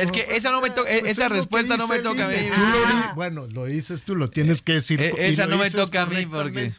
[0.00, 2.36] es que esa no me toca, Pues esa respuesta no me toca a mí.
[2.36, 2.50] INE.
[2.54, 5.02] Tú lo di- bueno, lo dices tú, lo tienes que decir.
[5.02, 6.72] Eh, esa no me toca a mí porque-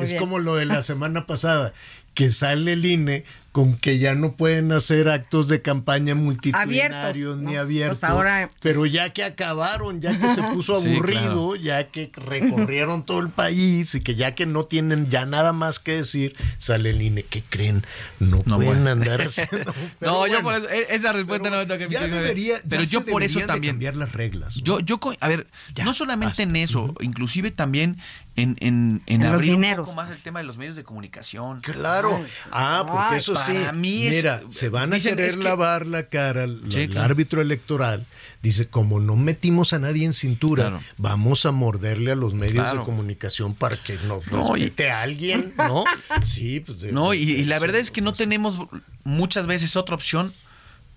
[0.00, 0.18] Es bien.
[0.18, 1.74] como lo de la semana pasada,
[2.14, 7.36] que sale el INE con que ya no pueden hacer actos de campaña multitudinarios Abiertos,
[7.42, 7.60] ni ¿no?
[7.60, 7.98] abiertos.
[8.00, 12.10] Pues ahora, pues- pero ya que acabaron, ya que se puso Sí, aburrido, ya que
[12.14, 16.34] recorrieron todo el país y que ya que no tienen ya nada más que decir,
[16.56, 17.24] sale el INE.
[17.24, 17.84] ¿Qué creen?
[18.18, 18.90] No, No, pueden bueno.
[18.90, 19.74] andar haciendo.
[20.00, 23.22] No, yo por eso, esa respuesta no me toca ya debería, ya pero yo por
[23.22, 23.74] eso también.
[23.74, 24.56] cambiar las reglas.
[24.56, 24.62] ¿no?
[24.62, 26.42] Yo, yo, a ver, Ya, no solamente basta.
[26.44, 27.98] en eso, inclusive también
[28.34, 30.84] en, en, en En los abrir un poco más el tema de los medios de
[30.84, 31.60] comunicación.
[31.60, 32.24] Claro.
[32.50, 33.52] Ah, porque Ay, eso sí.
[33.52, 36.60] para mí es- Mira, se van a dicen, querer es que- lavar la cara al
[36.68, 37.06] Sí, claro.
[37.06, 38.06] árbitro electoral.
[38.42, 40.82] Dice, como no metimos a nadie en cintura, Claro.
[40.98, 42.80] vamos a morderle a los medios Claro.
[42.80, 45.84] de comunicación para que nos No, y- respete a alguien, ¿no?
[46.24, 46.80] Sí, pues.
[46.80, 48.56] de- No, y, y la verdad es que no tenemos
[49.04, 50.34] muchas veces otra opción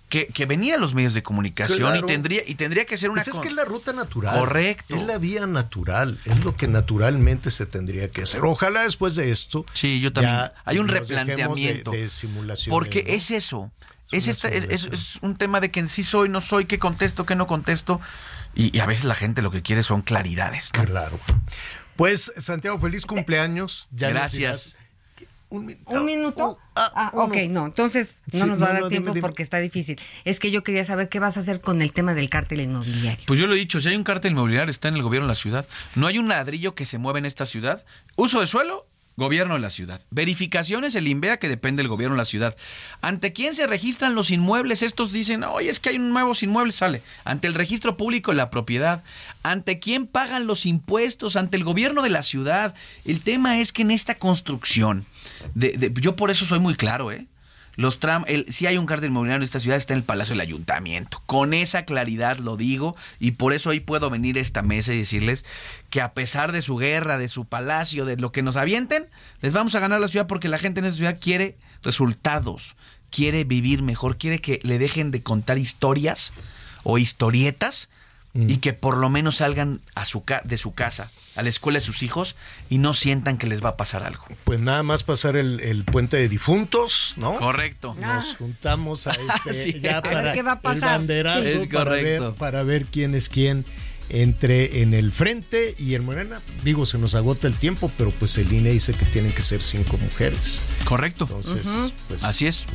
[0.10, 2.06] que, que venía a los medios de comunicación Claro.
[2.06, 4.38] y tendría y tendría que ser una Pues es que es la ruta natural.
[4.40, 4.96] Correcto.
[4.96, 6.20] Es la vía natural.
[6.26, 8.42] Es lo que naturalmente se tendría que hacer.
[8.44, 9.66] Ojalá después de esto.
[9.74, 10.52] Sí, yo también.
[10.66, 11.92] Hay un replanteamiento.
[11.92, 13.14] De, de simulaciones, Porque ¿no?
[13.14, 13.72] es eso.
[14.12, 15.20] Es, esta- es, es- simulación.
[15.32, 18.00] un tema de que sí soy, no soy, qué contesto, qué no contesto.
[18.54, 20.70] Y, y a veces la gente lo que quiere son claridades.
[20.78, 20.86] ¿no?
[20.86, 21.20] Claro.
[21.96, 23.88] Pues, Santiago, feliz cumpleaños.
[23.92, 24.75] Ya Gracias.
[25.50, 25.92] Un minuto.
[25.92, 26.58] ¿Un minuto?
[26.76, 27.24] ah, uno.
[27.26, 29.22] ok, no, entonces no Sí, nos va a dar no, tiempo dime, dime.
[29.22, 30.00] porque está difícil.
[30.24, 33.24] Es que yo quería saber qué vas a hacer con el tema del cártel inmobiliario.
[33.28, 35.32] Pues yo lo he dicho, si hay un cártel inmobiliario está en el gobierno de
[35.32, 35.68] la ciudad.
[35.96, 37.86] No hay un ladrillo que se mueva en esta ciudad.
[38.16, 40.02] Uso de suelo, gobierno de la ciudad.
[40.12, 42.56] Verificaciones, el INVEA que depende del gobierno de la ciudad.
[43.02, 44.82] ¿Ante quién se registran los inmuebles?
[44.82, 47.02] Estos dicen, oye, es que hay nuevos inmuebles, sale.
[47.24, 49.04] Ante el registro público de la propiedad.
[49.44, 51.36] ¿Ante quién pagan los impuestos?
[51.36, 52.76] Ante el gobierno de la ciudad.
[53.06, 55.06] El tema es que en esta construcción,
[55.54, 57.26] de- de- yo por eso soy muy claro, ¿eh?
[57.76, 60.34] Los tram, el, si hay un cártel inmobiliario en esta ciudad, está en el Palacio
[60.34, 61.22] del Ayuntamiento.
[61.26, 64.98] Con esa claridad lo digo y por eso hoy puedo venir a esta mesa y
[64.98, 65.44] decirles
[65.90, 69.08] que a pesar de su guerra, de su palacio, de lo que nos avienten,
[69.42, 72.76] les vamos a ganar la ciudad porque la gente en esta ciudad quiere resultados,
[73.12, 76.34] quiere vivir mejor, quiere que le dejen de contar historias
[76.84, 77.90] o historietas
[78.34, 81.80] y que por lo menos salgan a su ca- de su casa, a la escuela
[81.80, 82.36] de sus hijos
[82.70, 84.26] y no sientan que les va a pasar algo.
[84.44, 87.36] Pues nada más pasar el, el puente de difuntos, ¿no?
[87.38, 87.96] Correcto.
[88.00, 89.80] Nos juntamos a este Sí.
[89.82, 90.82] ya para qué va a el pasar.
[91.00, 93.66] banderazo Es para ver, para ver quién es quién
[94.08, 96.40] entre en el frente y en Morena.
[96.64, 99.64] Digo, se nos agota el tiempo, pero pues el INE dice que tienen que ser
[99.64, 100.62] cinco mujeres.
[100.84, 101.24] Correcto.
[101.26, 101.68] Entonces,
[102.08, 102.66] pues, Así es.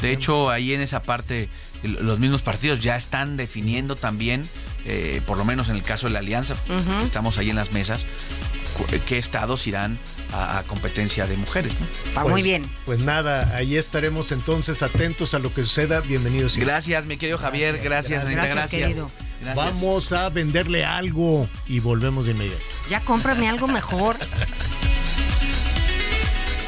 [0.00, 1.48] De hecho, ahí en esa parte, el-
[1.82, 4.48] los mismos partidos ya están definiendo también,
[4.84, 6.54] eh, por lo menos en el caso de la alianza,
[7.04, 8.04] estamos ahí en las mesas,
[8.76, 9.98] cu- qué estados irán
[10.32, 11.74] a, a competencia de mujeres.
[11.80, 11.86] ¿no?
[12.08, 12.68] Está Pues- muy bien.
[12.84, 16.00] Pues nada, ahí estaremos entonces atentos a lo que suceda.
[16.00, 16.56] Bienvenidos.
[16.56, 17.78] Gracias, mi querido Javier.
[17.82, 19.10] Gracias, Gracias, Anita, Gracias, querido.
[19.40, 19.56] Gracias.
[19.56, 22.62] Vamos a venderle algo y volvemos de inmediato.
[22.90, 24.16] Ya cómprame algo mejor.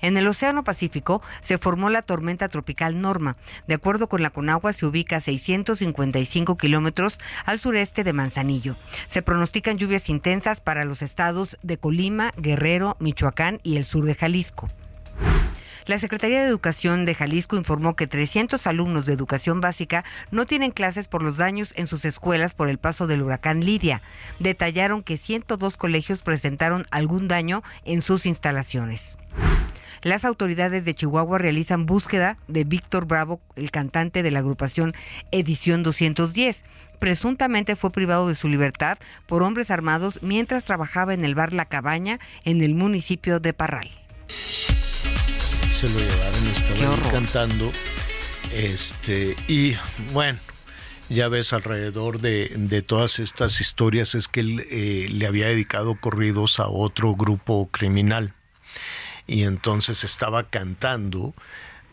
[0.02, 3.38] En el Océano Pacífico se formó la tormenta tropical Norma.
[3.68, 8.76] De acuerdo con la Conagua, se ubica a 655 kilómetros al sureste de Manzanillo.
[9.08, 14.16] Se pronostican lluvias intensas para los estados de Colima, Guerrero, Michoacán y el sur de
[14.16, 14.70] Jalisco.
[15.86, 20.72] La Secretaría de Educación de Jalisco informó que 300 alumnos de educación básica no tienen
[20.72, 24.02] clases por los daños en sus escuelas por el paso del huracán Lidia.
[24.40, 29.20] Detallaron que 102 colegios presentaron algún daño en sus instalaciones.
[30.06, 34.94] Las autoridades de Chihuahua realizan búsqueda de Víctor Bravo, el cantante de la agrupación
[35.32, 36.64] Edición 210.
[37.00, 41.66] Presuntamente fue privado de su libertad por hombres armados mientras trabajaba en el bar La
[41.66, 43.90] Cabaña en el municipio de Parral.
[44.28, 47.12] Se lo llevaron, Qué estaba ahí horror.
[47.12, 47.72] cantando.
[48.54, 49.76] Este, y
[50.14, 50.38] bueno,
[51.10, 56.00] ya ves alrededor de, de todas estas historias es que él eh, le había dedicado
[56.00, 58.35] corridos a otro grupo criminal.
[59.28, 61.34] Y entonces estaba cantando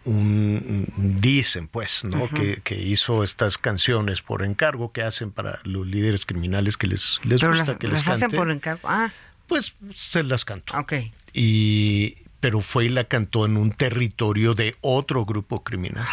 [0.05, 5.87] un dicen pues no que, que hizo estas canciones por encargo que hacen para los
[5.87, 8.89] líderes criminales que les, les Pero gusta las, que las les hacen cante por encargo.
[8.89, 9.13] Ah,
[9.47, 10.95] pues se las cantó ok.
[11.33, 16.05] y pero fue y la cantó en un territorio de otro grupo criminal.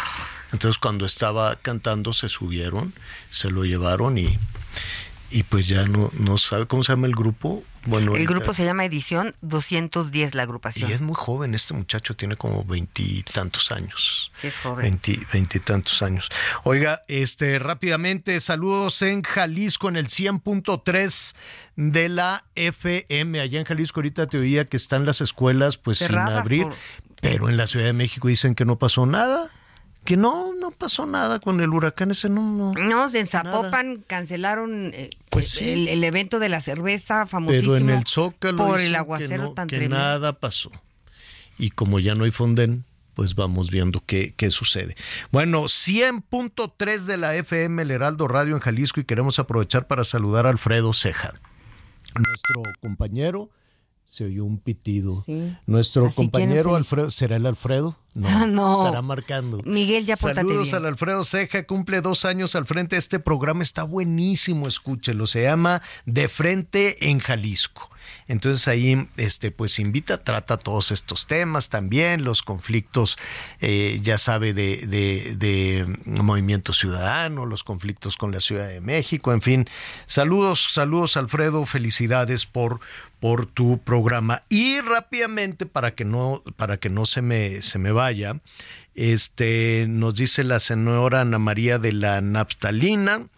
[0.52, 2.94] Entonces cuando estaba cantando se subieron,
[3.32, 4.38] se lo llevaron y,
[5.32, 7.64] y pues ya no, no sabe cómo se llama el grupo.
[7.86, 10.90] Bueno, el grupo se llama Edición 210, la agrupación.
[10.90, 14.30] Y es muy joven, este muchacho tiene como veintitantos años.
[14.34, 14.84] Sí, es joven.
[15.00, 16.28] Veinti- Veintitantos años.
[16.64, 21.34] Oiga, este, rápidamente, saludos en Jalisco en el 100.3
[21.76, 23.40] de la FM.
[23.40, 26.74] Allá en Jalisco ahorita te oía que están las escuelas pues Cerradas sin abrir, por-
[27.20, 29.50] pero en la Ciudad de México dicen que no pasó nada.
[30.04, 32.72] Que no, no pasó nada con el huracán ese, no, no.
[32.72, 35.70] No, en Zapopan cancelaron eh, Pues sí.
[35.70, 39.42] el, el evento de la cerveza famosísimo Pero en el Zócalo por el que aguacero
[39.44, 39.96] no- tan que tremendo.
[39.96, 40.70] nada pasó.
[41.58, 42.84] Y como ya no hay Fonden,
[43.14, 44.96] pues vamos viendo qué, qué sucede.
[45.30, 50.46] Bueno, 100.3 de la FM, el Heraldo Radio en Jalisco, y queremos aprovechar para saludar
[50.46, 51.34] a Alfredo Ceja,
[52.14, 53.50] nuestro compañero.
[54.10, 55.22] Se oyó un pitido.
[55.24, 55.56] Sí.
[55.66, 57.96] Nuestro Así compañero Alfredo, ¿será el Alfredo?
[58.24, 58.84] Ah, no.
[58.84, 59.60] Estará marcando.
[59.64, 60.76] Miguel, ya Saludos bien.
[60.82, 65.80] al Alfredo Ceja, cumple dos años al frente este programa, está buenísimo, escúchelo, se llama
[66.06, 67.88] De Frente en Jalisco.
[68.28, 73.18] Entonces ahí, este, pues invita, trata todos estos temas también, los conflictos,
[73.60, 74.86] eh, ya sabe, de,
[75.36, 79.66] de, Movimiento Ciudadano, los conflictos con la Ciudad de México, en fin.
[80.06, 82.80] Saludos, saludos Alfredo, felicidades por,
[83.18, 84.44] por tu programa.
[84.48, 88.40] Y rápidamente, para que no, para que no se me, se me vaya,
[88.94, 93.28] este, nos dice la señora Ana María de la Naptalina.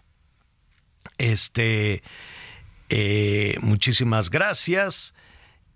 [1.17, 2.03] Este,
[2.95, 5.15] eh, muchísimas gracias.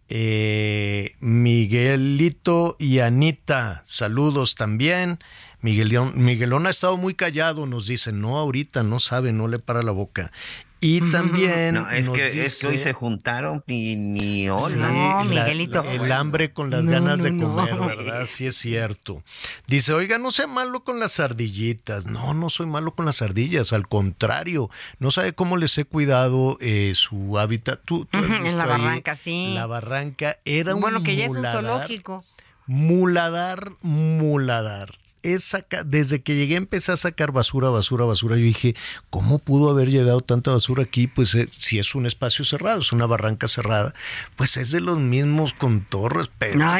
[0.07, 5.17] Eh, Miguelito y Anita, saludos también.
[5.59, 9.81] Miguelón, Miguelón ha estado muy callado, nos dice, no, ahorita no sabe, no le para
[9.81, 10.31] la boca.
[10.79, 11.73] Y también.
[11.73, 15.23] No, es que, es que hoy se juntaron y ni Sí, hola.
[15.23, 17.47] la- la- el hambre con las No, ganas no, de no.
[17.67, 18.25] comer, ¿verdad?
[18.27, 19.23] Sí es cierto.
[19.65, 22.05] Dice, oiga, no sea malo con las ardillitas.
[22.05, 24.69] No, no soy malo con las ardillas, al contrario.
[24.99, 27.79] No sabe cómo les he cuidado eh, su hábitat.
[27.83, 29.53] Tú, tú has en la ahí barranca, sí.
[29.55, 32.23] La barranca era un Bueno, que ya es un zoológico.
[32.67, 34.89] Muladar, muladar.
[35.33, 38.35] Es saca- desde que llegué empecé a sacar basura, basura, basura.
[38.37, 38.75] Yo dije,
[39.09, 41.07] ¿cómo pudo haber llegado tanta basura aquí?
[41.07, 43.93] Pues eh, si es un espacio cerrado, es una barranca cerrada,
[44.35, 45.85] pues es de los mismos con.
[45.91, 46.29] Ay,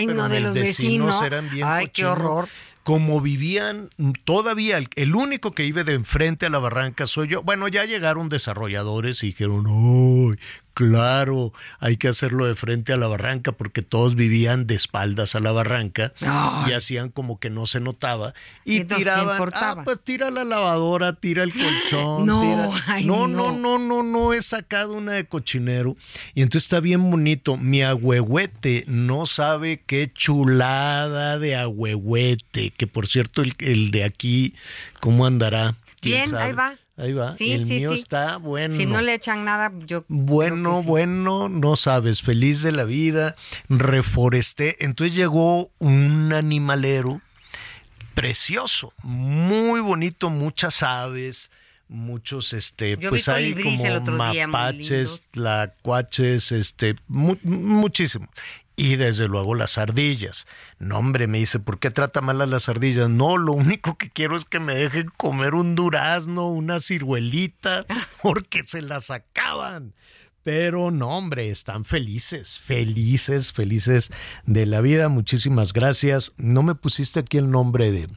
[0.08, 1.22] pero no, de los vecinos vecinos.
[1.24, 2.48] eran bien Ay, qué horror.
[2.84, 3.90] Como vivían
[4.24, 7.44] todavía, el, el único que vive de enfrente a la barranca soy yo.
[7.44, 10.40] Bueno, ya llegaron desarrolladores y dijeron, ¡ay!
[10.78, 15.40] Claro, hay que hacerlo de frente a la barranca porque todos vivían de espaldas a
[15.40, 16.14] la barranca
[16.68, 20.44] y hacían como que no se notaba y Entonces, ¿qué tiraban, ah, pues tira la
[20.44, 23.52] lavadora, tira el colchón, No, tira- ay, no, no.
[23.54, 25.98] no, no, no, no, he sacado una de cochinero
[26.36, 27.58] y entonces está bien bonito.
[27.58, 34.54] Mi agüehuete no sabe qué chulada de agüehuete, que por cierto el, el de aquí,
[35.00, 35.76] ¿cómo andará?
[36.02, 36.76] ¿Quién Bien, ahí va.
[36.98, 37.34] Ahí va.
[37.36, 38.00] Sí, el sí, mío sí.
[38.00, 38.76] está bueno.
[38.76, 40.04] Si no le echan nada, yo.
[40.08, 43.36] Bueno, bueno, no sabes, feliz de la vida,
[43.70, 44.78] reforesté.
[44.84, 47.22] Entonces llegó un animalero
[48.16, 51.52] precioso, muy bonito, muchas aves,
[51.88, 53.84] muchos, este, Yo pues hay como
[54.32, 58.28] día, mapaches, tlacuaches, este, mu- muchísimo.
[58.80, 60.46] Y desde luego las ardillas.
[60.78, 63.10] No, hombre, me dice, ¿por qué trata mal a las ardillas?
[63.10, 67.88] No, lo único que quiero es que me dejen comer un durazno, una ciruelita,
[68.22, 69.96] porque se las acaban.
[70.44, 74.12] Pero no, hombre, están felices, felices, felices
[74.46, 75.10] de la vida.
[75.10, 76.34] Muchísimas gracias.
[76.38, 78.08] No me pusiste aquí el nombre de,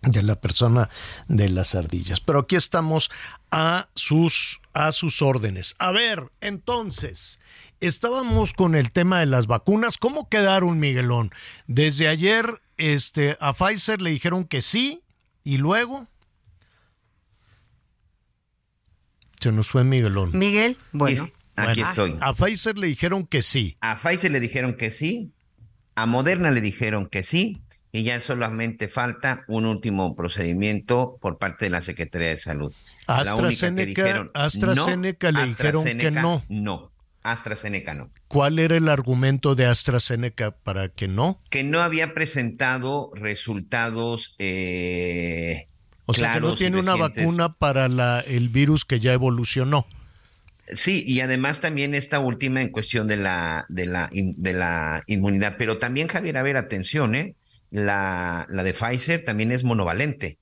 [0.00, 0.88] de la persona
[1.28, 2.20] de las ardillas.
[2.20, 3.10] Pero aquí estamos
[3.50, 5.76] a sus, a sus órdenes.
[5.78, 7.40] A ver, entonces,
[7.80, 9.98] estábamos con el tema de las vacunas.
[9.98, 11.30] ¿Cómo quedaron, Miguelón?
[11.66, 12.46] Desde ayer
[12.76, 15.02] este, a Pfizer le dijeron que sí
[15.44, 16.08] y luego...
[19.40, 20.36] Se nos fue Miguelón.
[20.36, 21.28] Miguel, bueno.
[21.56, 22.18] Aquí Bueno, estoy.
[22.20, 23.76] A Pfizer le dijeron que sí.
[23.80, 25.32] A Pfizer le dijeron que sí,
[25.94, 27.62] a Moderna le dijeron que sí,
[27.92, 32.74] y ya solamente falta un último procedimiento por parte de la Secretaría de Salud.
[33.06, 36.42] La única que AstraZeneca, dijeron AstraZeneca le dijeron que no.
[36.48, 36.92] No,
[37.32, 38.10] AstraZeneca no.
[38.28, 41.40] ¿Cuál era el argumento de AstraZeneca para que no?
[41.50, 45.66] Que no había presentado resultados eh,
[46.06, 49.86] O sea, que no tiene una vacuna para la, el virus que ya evolucionó.
[50.68, 55.04] Sí, y además también esta última en cuestión de la, de la, in- de la
[55.06, 55.54] inmunidad.
[55.58, 57.36] Pero también, Javier, a ver, atención, ¿eh?
[57.70, 60.38] La, la de Pfizer también es monovalente,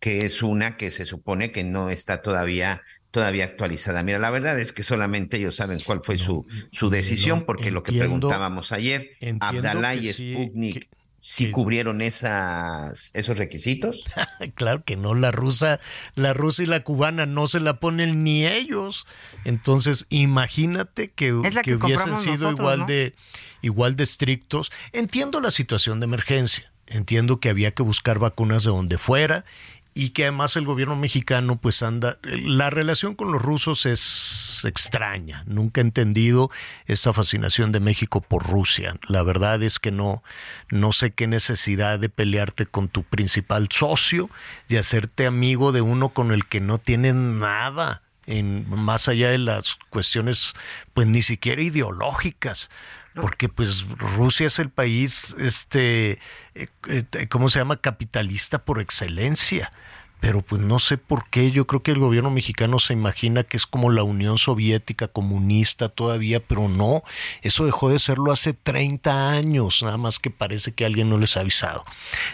[0.00, 2.82] que es una que se supone que no está todavía,
[3.14, 4.02] todavía actualizada.
[4.02, 7.84] Mira, la verdad es que solamente ellos saben cuál fue su, su decisión, porque lo
[7.84, 10.88] que preguntábamos ayer, Abdalá y sí, Sputnik
[11.20, 14.02] ¿Sí cubrieron esas, esos requisitos?
[14.56, 15.78] claro que no, la rusa,
[16.16, 19.06] la rusa y la cubana no se la ponen ni ellos.
[19.44, 23.14] Entonces, imagínate que, hubiesen sido igual de
[23.62, 24.72] igual de estrictos.
[24.92, 29.44] Entiendo la situación de emergencia, entiendo que había que buscar vacunas de donde fuera
[29.94, 35.44] y que además el gobierno mexicano pues anda la relación con los rusos es extraña.
[35.46, 36.50] Nunca he entendido
[36.86, 38.98] esta fascinación de México por Rusia.
[39.06, 40.24] La verdad es que no
[40.68, 44.28] no sé qué necesidad de pelearte con tu principal socio
[44.68, 49.38] y hacerte amigo de uno con el que no tienen nada en más allá de
[49.38, 50.54] las cuestiones
[50.92, 52.68] pues ni siquiera ideológicas
[53.14, 56.18] porque pues Rusia es el país, este,
[56.54, 57.80] eh, eh, ¿cómo se llama?
[57.80, 59.72] Capitalista por excelencia.
[60.20, 63.58] Pero pues no sé por qué, yo creo que el gobierno mexicano se imagina que
[63.58, 67.02] es como la Unión Soviética comunista todavía, pero no,
[67.42, 71.36] eso dejó de serlo hace 30 años, nada más que parece que alguien no les
[71.36, 71.84] ha avisado.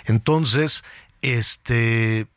[0.04, 0.84] Entonces,
[1.20, 2.28] este,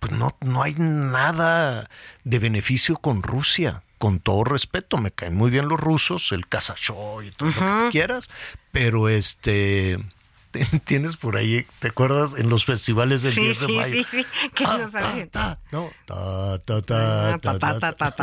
[0.00, 1.88] pues no, no hay nada
[2.24, 7.22] de beneficio con Rusia con todo respeto, me caen muy bien los rusos, el Kazachó
[7.22, 8.30] y todo lo que quieras,
[8.72, 9.98] pero este
[10.84, 12.30] tienes por ahí, ¿te acuerdas?
[12.38, 13.92] En los festivales del 10 de mayo.
[13.92, 14.78] Sí, sí, sí, que no
[15.70, 15.90] no,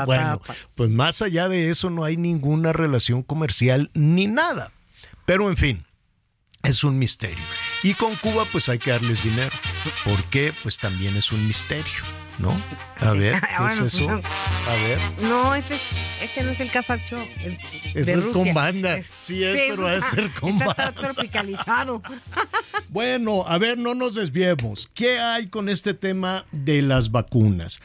[0.08, 0.42] Bueno,
[0.74, 4.72] pues más allá de eso no hay ninguna relación comercial ni nada.
[5.28, 5.86] Pero en fin,
[6.64, 7.46] es un misterio.
[7.84, 9.56] Y con Cuba pues hay que darles dinero.
[10.04, 10.56] ¿Por qué?
[10.64, 12.02] Pues también es un misterio.
[12.40, 12.62] ¿No?
[13.00, 14.10] A ver, ¿qué es eso?
[14.10, 15.00] A ver.
[15.22, 15.82] No, ese, es,
[16.22, 17.18] ese no es el casacho.
[17.94, 19.00] Ese es con banda.
[19.20, 22.02] Sí es, pero es ser con está tropicalizado.
[22.90, 24.90] bueno, a ver, no nos desviemos.
[24.94, 27.82] ¿Qué hay con este tema de las vacunas?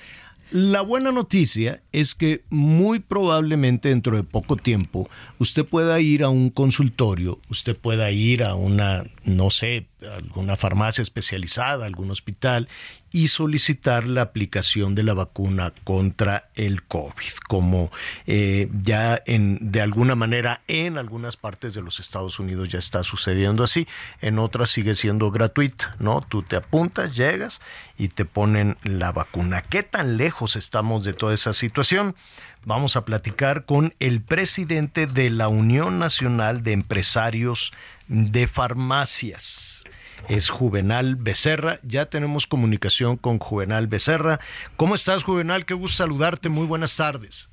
[0.51, 5.09] La buena noticia es que muy probablemente dentro de poco tiempo
[5.39, 11.03] usted pueda ir a un consultorio, usted pueda ir a una, no sé, alguna farmacia
[11.03, 12.69] especializada, algún hospital
[13.13, 17.91] y solicitar la aplicación de la vacuna contra el COVID, como
[18.27, 23.05] eh, ya en, de alguna manera en algunas partes de los Estados Unidos ya está
[23.05, 23.87] sucediendo así,
[24.23, 26.23] en otras sigue siendo gratuita, ¿no?
[26.23, 27.61] Tú te apuntas, llegas
[27.99, 29.63] y te ponen la vacuna.
[29.63, 32.17] ¿Qué tan lejos estamos de toda esa situación?
[32.65, 37.73] Vamos a platicar con el presidente de la Unión Nacional de Empresarios
[38.09, 39.82] de Farmacias
[40.29, 41.81] es Juvenal Becerra.
[41.83, 44.41] Ya tenemos comunicación con Juvenal Becerra.
[44.77, 45.67] ¿Cómo estás, Juvenal?
[45.67, 46.49] Qué gusto saludarte.
[46.49, 47.51] Muy buenas tardes.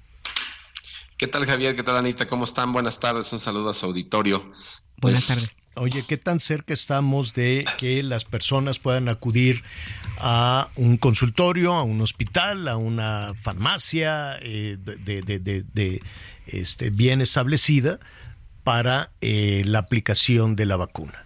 [1.18, 1.76] ¿Qué tal, Javier?
[1.76, 2.28] ¿Qué tal, Anita?
[2.28, 2.72] ¿Cómo están?
[2.72, 3.32] Buenas tardes.
[3.34, 4.40] Un saludo a su auditorio.
[4.98, 5.60] Buenas pues, tardes.
[5.76, 9.64] Oye, ¿qué tan cerca estamos de que las personas puedan acudir
[10.20, 16.02] a un consultorio, a un hospital, a una farmacia eh, de,
[16.48, 18.00] este, bien establecida
[18.64, 21.26] para eh, la aplicación de la vacuna?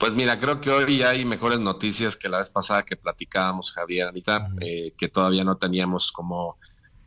[0.00, 4.08] Pues mira, creo que hoy hay mejores noticias que la vez pasada que platicábamos, Javier,
[4.08, 6.56] Anita, eh, que todavía no teníamos como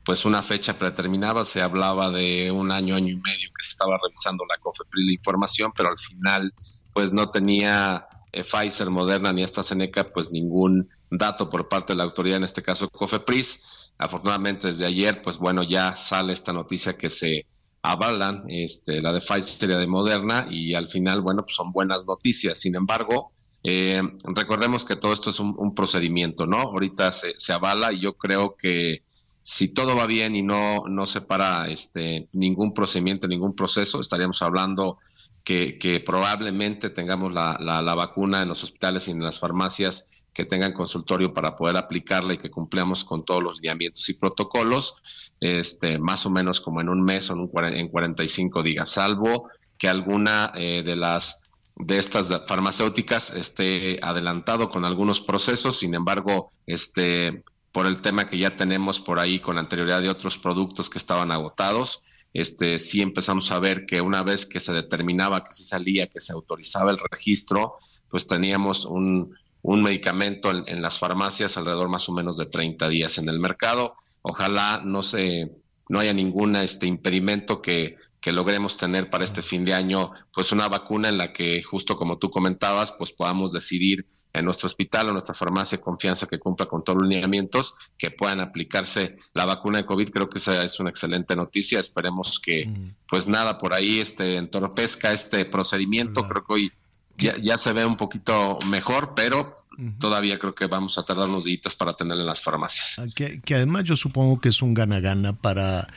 [0.06, 3.98] pues una fecha predeterminada, se hablaba de un año, año y medio que se estaba
[4.00, 6.54] revisando la COFEPRIS la información, pero al final
[6.94, 12.04] pues no tenía eh, Pfizer, Moderna ni AstraZeneca pues ningún dato por parte de la
[12.04, 13.94] autoridad, en este caso COFEPRIS.
[13.98, 17.48] Afortunadamente desde ayer pues bueno ya sale esta noticia que se
[17.84, 22.06] avalan este, la de Pfizer la de Moderna y al final, bueno, pues son buenas
[22.08, 22.58] noticias.
[22.58, 26.60] Sin embargo, eh, recordemos que todo esto es un, procedimiento, ¿no?
[26.60, 29.04] Ahorita se, se, avala y yo creo que
[29.42, 34.42] si todo va bien y no, no se para este, ningún procedimiento, ningún proceso, estaríamos
[34.42, 34.98] hablando
[35.44, 40.10] que, que probablemente tengamos la, la, la vacuna en los hospitales y en las farmacias
[40.34, 44.96] que tengan consultorio para poder aplicarla y que cumplamos con todos los lineamientos y protocolos,
[45.40, 49.90] este, más o menos como en un mes o en, en 45 días, salvo que
[49.90, 51.40] alguna eh, de las
[51.76, 58.38] de estas farmacéuticas esté adelantado con algunos procesos, sin embargo, este, por el tema que
[58.38, 63.52] ya tenemos por ahí con anterioridad de otros productos que estaban agotados, este, sí empezamos
[63.52, 67.00] a ver que una vez que se determinaba que se salía, que se autorizaba el
[67.12, 67.76] registro,
[68.10, 73.18] pues teníamos un, un medicamento en, las farmacias alrededor más o menos de 30 días
[73.18, 73.96] en el mercado.
[74.24, 75.52] Ojalá no se
[75.90, 80.52] no haya ningún este impedimento que, que logremos tener para este fin de año pues
[80.52, 85.10] una vacuna en la que justo como tú comentabas pues podamos decidir en nuestro hospital
[85.10, 89.80] o nuestra farmacia confianza que cumpla con todos los lineamientos que puedan aplicarse la vacuna
[89.80, 90.10] de COVID.
[90.10, 91.80] Creo que esa es una excelente noticia.
[91.80, 92.64] Esperemos que
[93.08, 96.28] pues nada por ahí este entorpezca este procedimiento.
[96.28, 96.72] Creo que hoy
[97.18, 99.56] ya, se ve un poquito mejor, pero
[100.00, 103.00] todavía creo que vamos a tardar unos días para tenerla en las farmacias.
[103.00, 105.88] Ah, que, además yo supongo que es un gana-gana para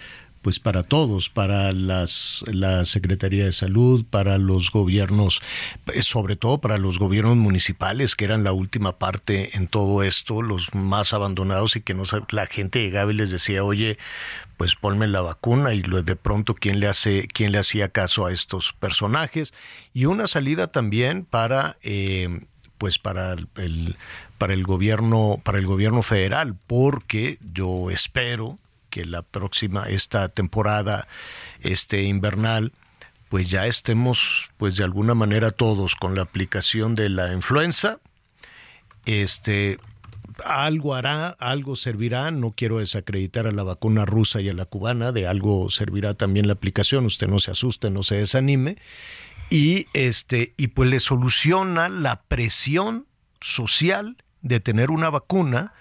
[0.46, 5.42] pues para todos, para las, la Secretaría de Salud, para los gobiernos,
[5.92, 10.42] eh, sobre todo para los gobiernos municipales, que eran la última parte en todo esto,
[10.42, 13.98] los más abandonados y que no la gente llegaba y les decía, oye,
[14.56, 18.32] pues ponme la vacuna y de pronto quién le hace, quién le hacía caso a
[18.32, 19.52] estos personajes
[19.94, 22.42] y una salida también para eh,
[22.78, 23.96] pues para el,
[24.38, 28.60] para el gobierno para el gobierno federal porque yo espero
[28.96, 31.06] que la próxima, esta temporada
[31.60, 32.72] este invernal,
[33.28, 38.00] pues ya estemos, pues de alguna manera todos con la aplicación de la influenza.
[39.04, 39.78] Este,
[40.46, 45.12] algo hará, algo servirá, no quiero desacreditar a la vacuna rusa y a la cubana,
[45.12, 48.78] de algo servirá también la aplicación, usted no se asuste, no se desanime,
[49.50, 53.06] y este, y pues le soluciona la presión
[53.42, 55.74] social de tener una vacuna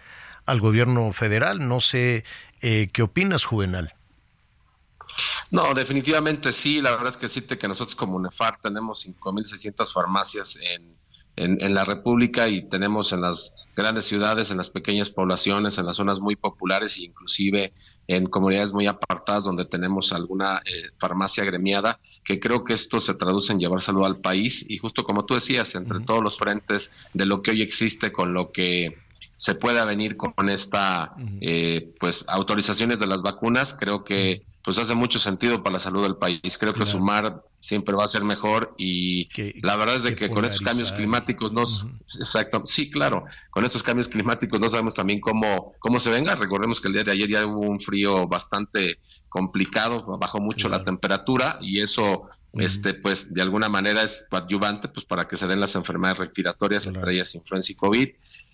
[0.45, 1.67] al gobierno federal.
[1.67, 2.23] No sé
[2.67, 3.93] eh, qué opinas, Juvenal.
[5.51, 6.81] No, definitivamente sí.
[6.81, 10.95] La verdad es que decirte que nosotros como UNEFAR tenemos 5.600 farmacias en,
[11.35, 15.97] en, la República y tenemos en las grandes ciudades, en las pequeñas poblaciones, en las
[15.97, 17.71] zonas muy populares e inclusive
[18.07, 23.13] en comunidades muy apartadas donde tenemos alguna eh, farmacia gremiada, que creo que esto se
[23.13, 27.09] traduce en llevar salud al país y justo como tú decías, entre todos los frentes
[27.13, 29.04] de lo que hoy existe con lo que
[29.35, 34.95] se pueda venir con esta eh, pues autorizaciones de las vacunas creo que pues hace
[34.95, 36.57] mucho sentido para la salud del país.
[36.57, 39.29] Creo que sumar siempre va a ser mejor y
[39.61, 41.63] la verdad es de que, con estos cambios climáticos no
[42.19, 46.33] exacto sí claro con estos cambios climáticos no sabemos también cómo cómo se venga.
[46.33, 48.97] Recordemos que el día de ayer ya hubo un frío bastante
[49.29, 55.05] complicado bajó mucho la temperatura y eso este pues de alguna manera es coadyuvante pues
[55.05, 58.09] para que se den las enfermedades respiratorias entre ellas influenza y covid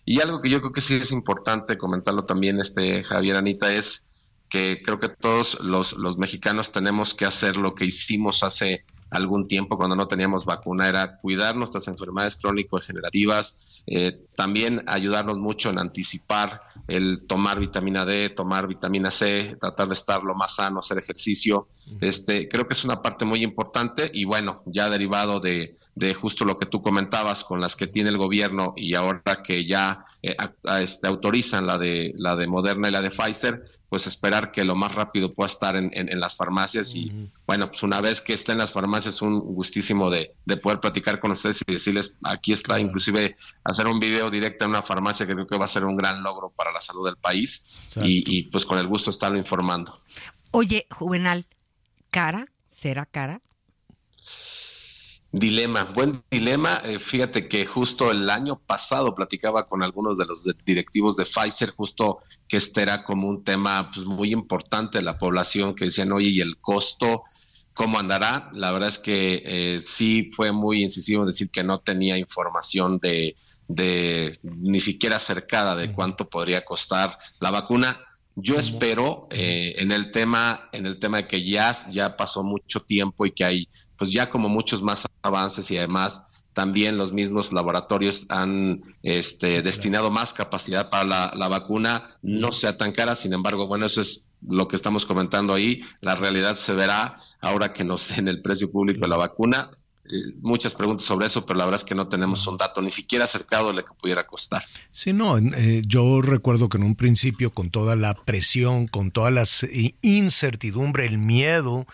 [0.06, 4.34] y algo que yo creo que sí es importante comentarlo también, este Javier Anita, es
[4.49, 9.48] que creo que todos los, los mexicanos tenemos que hacer lo que hicimos hace algún
[9.48, 15.80] tiempo cuando no teníamos vacuna, era cuidar nuestras enfermedades crónico-degenerativas, eh, también ayudarnos mucho en
[15.80, 20.98] anticipar el tomar vitamina D, tomar vitamina C, tratar de estar lo más sano, hacer
[20.98, 21.68] ejercicio.
[22.00, 26.46] Este, creo que es una parte muy importante y bueno, ya derivado de, de justo
[26.46, 30.36] lo que tú comentabas con las que tiene el gobierno y ahora que ya eh,
[30.80, 34.76] este, autorizan la de la de Moderna y la de Pfizer, pues esperar que lo
[34.76, 38.54] más rápido pueda estar en, en, las farmacias y bueno, pues una vez que esté
[38.54, 42.80] en las farmacias un gustísimo de, de, poder platicar con ustedes y decirles, aquí está,
[42.80, 43.36] inclusive
[43.66, 46.24] hacer un video directo en una farmacia que creo que va a ser un gran
[46.24, 49.94] logro para la salud del país y, y, pues con el gusto estarlo informando.
[50.52, 51.46] Oye, Juvenal,
[52.12, 52.46] ¿cara?
[52.68, 53.42] ¿Será cara?
[55.32, 56.82] Dilema, buen dilema.
[56.84, 61.72] Eh, fíjate que justo el año pasado platicaba con algunos de los directivos de Pfizer,
[61.72, 62.20] justo
[62.50, 66.30] que este era como un tema pues, muy importante de la población, que decían, oye,
[66.30, 67.24] ¿y el costo
[67.74, 68.50] cómo andará?
[68.54, 73.00] La verdad es que eh, sí fue muy incisivo en decir que no tenía información
[73.00, 73.36] de,
[73.70, 78.02] de ni siquiera acercada de cuánto podría costar la vacuna.
[78.36, 82.80] Yo espero eh, en el tema, en el tema de que ya, ya pasó mucho
[82.80, 83.68] tiempo y que hay,
[83.98, 90.12] pues ya como muchos más avances y además también los mismos laboratorios han este, destinado
[90.12, 94.30] más capacidad para la, la, vacuna, no sea tan cara, sin embargo, bueno, eso es
[94.41, 98.72] lo que estamos comentando ahí, la realidad se verá ahora que nos den el precio
[98.72, 99.70] público de la vacuna,
[100.42, 103.26] muchas preguntas sobre eso, pero la verdad es que no tenemos un dato ni siquiera
[103.26, 104.64] acercado de lo que pudiera costar.
[104.92, 109.32] Sí, no, eh, yo recuerdo que en un principio con toda la presión, con toda
[109.32, 109.44] la
[110.02, 111.88] incertidumbre, el miedo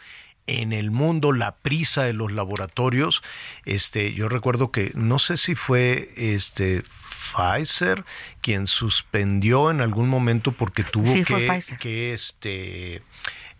[0.48, 3.22] en el mundo, la prisa de los laboratorios,
[3.66, 6.84] este, yo recuerdo que no sé si fue este
[7.28, 8.06] Pfizer
[8.42, 13.02] quien suspendió en algún momento porque tuvo que, que este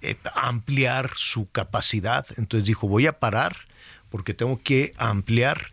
[0.02, 3.67] eh, ampliar su capacidad, entonces dijo voy a parar
[4.10, 5.68] porque tengo que ampliar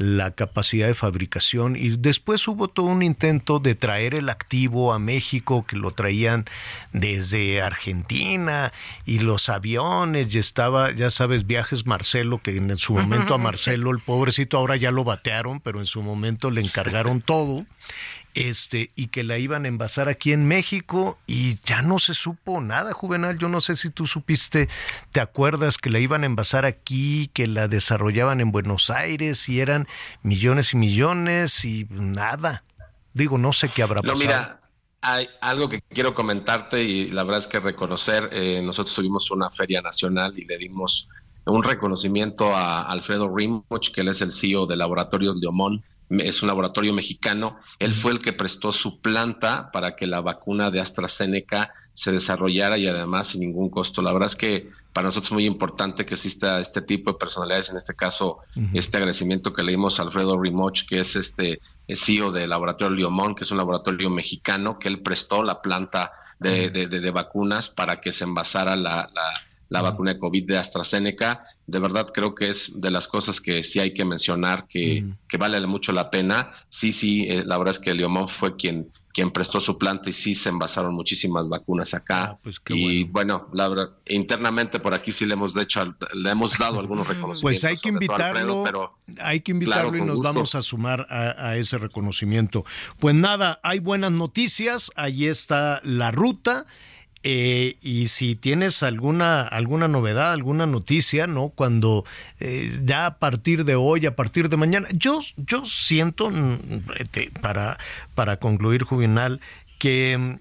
[0.00, 1.76] la capacidad de fabricación.
[1.76, 6.46] Y después hubo todo un intento de traer el activo a México que lo traían
[6.94, 8.72] desde Argentina
[9.04, 13.90] y los aviones y estaba ya sabes viajes Marcelo que en su momento a Marcelo
[13.90, 17.66] el pobrecito ahora ya lo batearon pero en su momento le encargaron todo
[18.34, 22.60] este, y que la iban a envasar aquí en México y ya no se supo
[22.60, 23.38] nada, Juvenal.
[23.38, 24.68] Yo no sé si tú supiste,
[25.12, 29.60] te acuerdas que la iban a envasar aquí, que la desarrollaban en Buenos Aires y
[29.60, 29.88] eran
[30.22, 32.64] millones y millones y nada.
[33.12, 34.14] Digo, no sé qué habrá pasado.
[34.14, 34.60] No, mira,
[35.02, 39.50] hay algo que quiero comentarte y la verdad es que reconocer, eh, nosotros tuvimos una
[39.50, 41.08] feria nacional y le dimos
[41.46, 45.82] un reconocimiento a Alfredo Rimmoch, que él es el CEO de Laboratorios Leomón,
[46.18, 47.58] es un laboratorio mexicano.
[47.78, 52.76] Él fue el que prestó su planta para que la vacuna de AstraZeneca se desarrollara
[52.78, 54.02] y además sin ningún costo.
[54.02, 57.70] La verdad es que para nosotros es muy importante que exista este tipo de personalidades,
[57.70, 58.38] en este caso,
[58.74, 63.44] este agradecimiento que leímos a Alfredo Rimoch, que es este CEO del laboratorio Liomón, que
[63.44, 68.24] es un laboratorio mexicano, que él prestó la planta de, de, vacunas para que se
[68.24, 69.32] envasara la la
[69.70, 71.44] vacuna de COVID de AstraZeneca.
[71.66, 75.36] De verdad creo que es de las cosas que sí hay que mencionar, que, que
[75.36, 76.50] vale mucho la pena.
[76.68, 80.12] Sí, sí, eh, la verdad es que Leomón fue quien quien prestó su planta y
[80.12, 82.24] sí se envasaron muchísimas vacunas acá.
[82.24, 83.48] Ah, pues y bueno.
[83.52, 87.42] la verdad, internamente por aquí sí le hemos hecho, le hemos dado algunos reconocimientos.
[87.42, 91.78] Pues hay que invitarlo, hay que invitarlo y nos vamos a sumar a, a, ese
[91.78, 92.64] reconocimiento.
[92.98, 96.66] Pues nada, hay buenas noticias, ahí está la ruta.
[97.22, 101.50] Eh, y si tienes alguna, alguna novedad, alguna noticia, ¿no?
[101.50, 102.06] Cuando
[102.38, 107.30] eh, ya a partir de hoy, a partir de mañana, yo, yo siento, mm, este,
[107.42, 107.78] para,
[108.14, 109.40] para concluir, Juvenal,
[109.78, 110.38] que,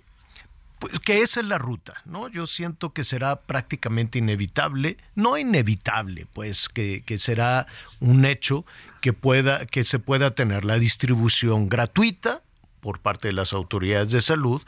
[0.80, 2.30] pues, que esa es la ruta, ¿no?
[2.30, 7.68] Yo siento que será prácticamente inevitable, no inevitable, pues que, que será
[8.00, 8.66] un hecho
[9.02, 12.42] que, pueda, que se pueda tener la distribución gratuita
[12.80, 14.62] por parte de las autoridades de salud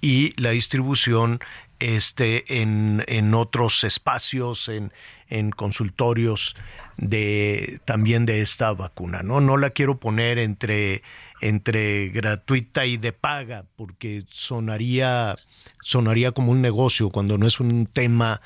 [0.00, 1.40] y la distribución
[1.78, 4.92] este, en, en otros espacios, en,
[5.28, 6.56] en consultorios
[6.96, 9.22] de también de esta vacuna.
[9.22, 11.02] No, no la quiero poner entre,
[11.40, 15.36] entre gratuita y de paga, porque sonaría,
[15.80, 18.40] sonaría como un negocio cuando no es un tema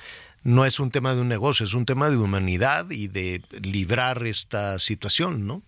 [0.44, 4.26] no es un tema de un negocio, es un tema de humanidad y de librar
[4.26, 5.62] esta situación, ¿no?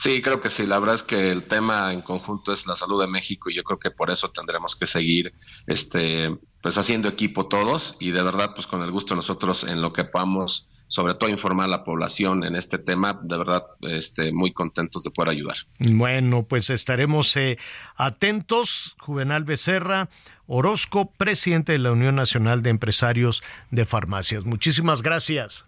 [0.00, 0.64] Sí, creo que sí.
[0.64, 3.62] La verdad es que el tema en conjunto es la salud de México y yo
[3.62, 5.34] creo que por eso tendremos que seguir
[5.66, 9.92] este, pues haciendo equipo todos y de verdad pues con el gusto nosotros en lo
[9.92, 14.54] que podamos sobre todo informar a la población en este tema, de verdad este, muy
[14.54, 15.56] contentos de poder ayudar.
[15.78, 17.58] Bueno, pues estaremos eh,
[17.94, 18.96] atentos.
[19.00, 20.08] Juvenal Becerra,
[20.46, 24.46] Orozco, presidente de la Unión Nacional de Empresarios de Farmacias.
[24.46, 25.66] Muchísimas gracias.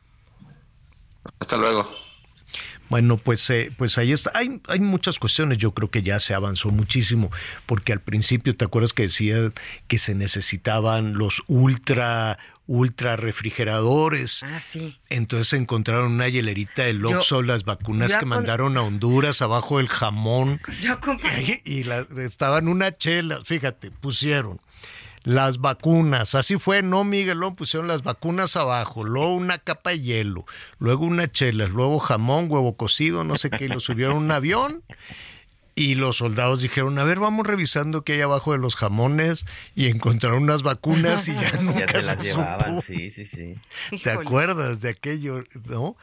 [1.38, 1.88] Hasta luego.
[2.93, 4.32] Bueno, pues, eh, pues ahí está.
[4.35, 5.56] Hay, hay muchas cuestiones.
[5.56, 7.31] Yo creo que ya se avanzó muchísimo,
[7.64, 9.51] porque al principio, ¿te acuerdas que decía
[9.89, 14.43] que se necesitaban los ultra ultra refrigeradores.
[14.43, 15.01] Ah, sí.
[15.09, 20.60] Entonces encontraron una hielerita de Oxxo, las vacunas que mandaron a Honduras abajo del jamón.
[20.82, 21.62] Yo compré.
[21.64, 21.89] Y,
[22.20, 24.60] estaban una chela, fíjate, pusieron
[25.24, 26.35] las vacunas.
[26.35, 30.47] Así fue, no, Miguelón, pusieron las vacunas abajo, luego una capa de hielo,
[30.78, 34.31] luego una chela, luego jamón, huevo cocido, no sé qué, y lo subieron a un
[34.31, 34.82] avión.
[35.74, 39.86] Y los soldados dijeron, a ver, vamos revisando qué hay abajo de los jamones y
[39.89, 43.55] encontraron unas vacunas y ya nunca se, las llevaban, sí, sí, sí.
[44.03, 45.97] ¿Te acuerdas de aquello, no?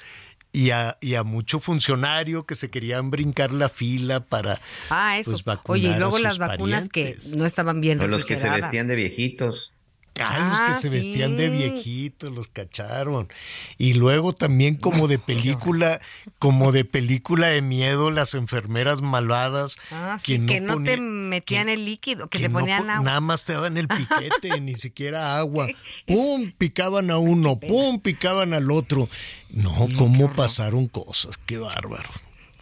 [0.51, 4.59] Y a, y a mucho funcionario que se querían brincar la fila para
[4.89, 5.37] ah, eso.
[5.43, 8.87] Pues, Oye, y luego las vacunas que no estaban bien o los que se vestían
[8.87, 9.73] de viejitos.
[10.19, 13.29] Ah, los que ah, se vestían de viejitos, los cacharon.
[13.77, 16.01] Y luego también como de película,
[16.39, 19.77] como de película de miedo, las enfermeras malvadas.
[19.91, 23.03] Ah, que, no, te metían el líquido, que, te ponían agua.
[23.03, 25.67] Nada más te daban el piquete, ni siquiera agua.
[26.05, 26.51] ¡Pum!
[26.57, 27.99] Picaban a uno, ¡pum!
[27.99, 29.09] Picaban al otro.
[29.49, 32.09] No, cómo pasaron cosas, qué bárbaro.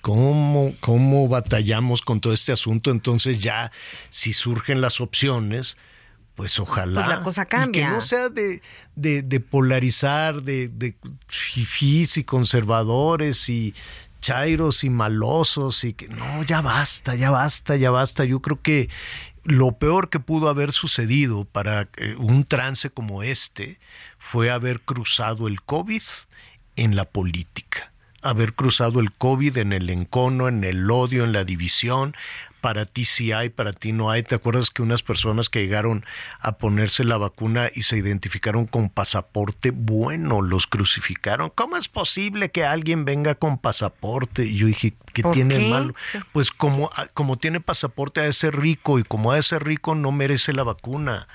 [0.01, 2.91] ¿Cómo, ¿Cómo batallamos con todo este asunto?
[2.91, 3.71] Entonces ya,
[4.09, 5.75] si surgen las opciones,
[6.37, 7.03] pues ojalá.
[7.03, 7.87] Pues la cosa cambia.
[7.87, 8.61] que no sea de,
[8.95, 10.95] de, polarizar, de, de
[11.27, 13.73] fifís y conservadores y
[14.21, 18.23] chairos y malosos y que no, ya basta, ya basta, ya basta.
[18.23, 18.87] Yo creo que
[19.45, 23.79] lo peor que pudo haber sucedido para eh, un trance como este
[24.19, 26.03] fue haber cruzado el COVID
[26.75, 27.91] en la política
[28.21, 32.15] haber cruzado el COVID en el encono, en el odio, en la división.
[32.67, 34.23] Para ti sí hay, para ti no hay.
[34.23, 36.05] ¿Te acuerdas que unas personas que llegaron
[36.41, 41.49] a ponerse la vacuna y se identificaron con pasaporte, bueno, los crucificaron?
[41.55, 44.43] ¿Cómo es posible que alguien venga con pasaporte?
[44.43, 45.95] Y yo dije, ¿qué tiene malo?
[46.33, 49.95] Pues como, como tiene pasaporte ha de ser rico y como ha de ser rico
[49.95, 51.29] no merece la vacuna.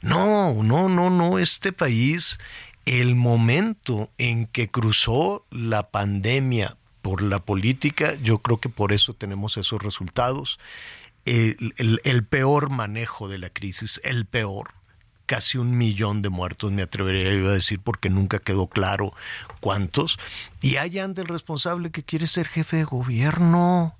[0.00, 2.38] No, no, no, no, este país
[2.86, 6.78] el momento en que cruzó la pandemia
[7.08, 10.60] por la política, yo creo que por eso tenemos esos resultados.
[11.24, 14.74] El, peor manejo de la crisis, el peor,
[15.24, 19.14] casi un millón de muertos, me atrevería a decir, porque nunca quedó claro
[19.60, 20.18] cuántos.
[20.60, 23.96] Y hay anda el responsable que quiere ser jefe de gobierno,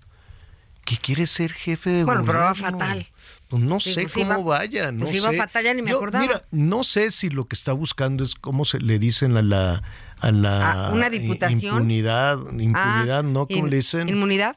[0.84, 2.24] que quiere ser jefe de gobierno.
[2.24, 3.06] Bueno, pero va fatal.
[3.48, 5.38] Pues no sé pues cómo vaya, no pues iba sé.
[5.38, 6.26] fatal, ya ni me acordaba.
[6.26, 9.82] Mira, no sé si lo que está buscando es cómo se le dicen a la
[10.20, 11.74] a la Ah, una diputación.
[11.74, 13.46] impunidad, impunidad, Ah, ¿no?
[13.46, 14.08] ¿Cómo in- le dicen?
[14.08, 14.56] ¿Inmunidad?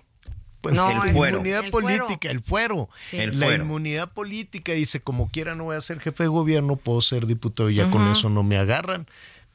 [0.61, 1.37] Pues, No, el fuero.
[1.37, 1.87] inmunidad El fuero.
[2.05, 2.89] política, el fuero.
[3.09, 3.17] Sí.
[3.17, 3.63] El la fuero.
[3.63, 7.69] inmunidad política dice, como quiera no voy a ser jefe de gobierno, puedo ser diputado
[7.71, 9.07] y ya con eso no me agarran.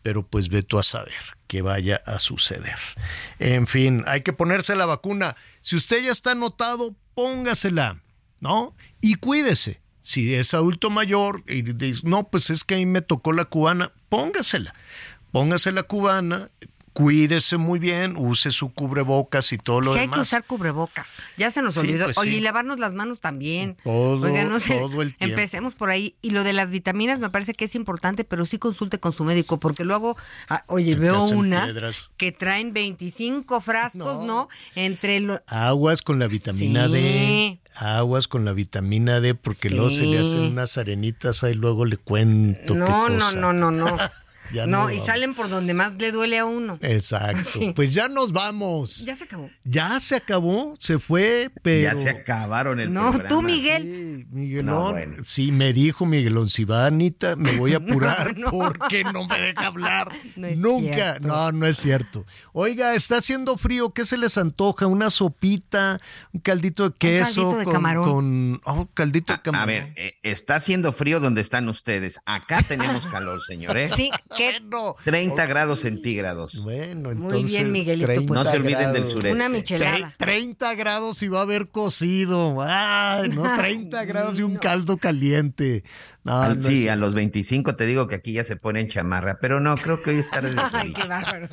[0.02, 1.14] Pero pues ve tú a saber
[1.48, 2.76] qué vaya a suceder.
[3.40, 5.34] En fin, hay que ponerse la vacuna.
[5.60, 8.00] Si usted ya está anotado, póngasela,
[8.40, 8.74] ¿no?
[9.00, 9.80] Y cuídese.
[10.00, 13.46] Si es adulto mayor y dice, no, pues es que a mí me tocó la
[13.46, 14.74] cubana, póngasela.
[15.32, 16.50] Póngase la cubana,
[16.94, 20.28] cuídese muy bien, use su cubrebocas y todo lo Sí hay que demás.
[20.28, 21.06] usar cubrebocas.
[21.36, 22.06] Ya se nos Sí, olvidó.
[22.06, 22.36] pues Oye, sí.
[22.38, 23.76] y lavarnos las manos también.
[23.84, 25.34] Todo, Oiga, no sé, todo el tiempo.
[25.36, 26.16] empecemos por ahí.
[26.22, 29.24] Y lo de las vitaminas me parece que es importante, pero sí consulte con su
[29.24, 30.16] médico, porque luego,
[30.48, 32.10] ah, oye, veo unas piedras.
[32.16, 34.48] que traen 25 frascos, ¿no?
[34.74, 35.40] Entre los...
[35.48, 36.88] Aguas con la vitamina.
[36.88, 37.60] D.
[37.74, 41.98] Aguas con la vitamina D, porque luego se le hacen unas arenitas ahí, luego le
[41.98, 42.72] cuento.
[42.72, 43.36] qué No, no, cosa.
[43.36, 43.98] no, no, no.
[44.52, 45.06] Ya no, no y vamos.
[45.06, 46.78] salen por donde más le duele a uno.
[46.82, 47.36] Exacto.
[47.56, 47.72] Sí.
[47.74, 49.04] Pues ya nos vamos.
[49.04, 49.50] Ya se acabó.
[49.64, 51.94] Ya se acabó, se fue, pero.
[51.96, 53.28] Ya se acabaron el No, programa.
[53.28, 53.82] tú, Miguel.
[53.82, 54.66] Sí, Miguelón.
[54.74, 55.22] No, bueno.
[55.24, 59.66] Sí, me dijo Miguelón, si va Anita, me voy a apurar porque no me deja
[59.66, 60.08] hablar.
[60.36, 60.94] No es Nunca.
[60.94, 61.28] cierto.
[61.28, 62.26] No, no es cierto.
[62.58, 64.86] Oiga, está haciendo frío, ¿qué se les antoja?
[64.86, 66.00] ¿Una sopita?
[66.32, 67.42] ¿Un caldito de queso?
[67.50, 68.10] caldito de con, camarón.
[68.10, 69.66] con- oh, caldito de A camarón.
[69.66, 72.18] ver, eh, está haciendo frío donde están ustedes.
[72.24, 73.92] Acá tenemos calor, señores.
[73.94, 74.58] Sí, qué
[75.04, 76.62] 30 grados centígrados.
[76.64, 77.50] Bueno, Muy entonces.
[77.58, 78.40] bien, Miguelito, 30 pues.
[78.44, 79.32] No se olviden del sureste.
[79.32, 79.98] Una michelada.
[79.98, 82.56] Tre- 30 grados y va a haber cocido.
[82.66, 85.84] Ay, no, 30 grados y un caldo caliente.
[86.24, 88.88] No, Al- no sí, es- a los 25 te digo que aquí ya se ponen
[88.88, 91.48] chamarra, pero no, creo que hoy es tarde de Ay, qué bárbaro.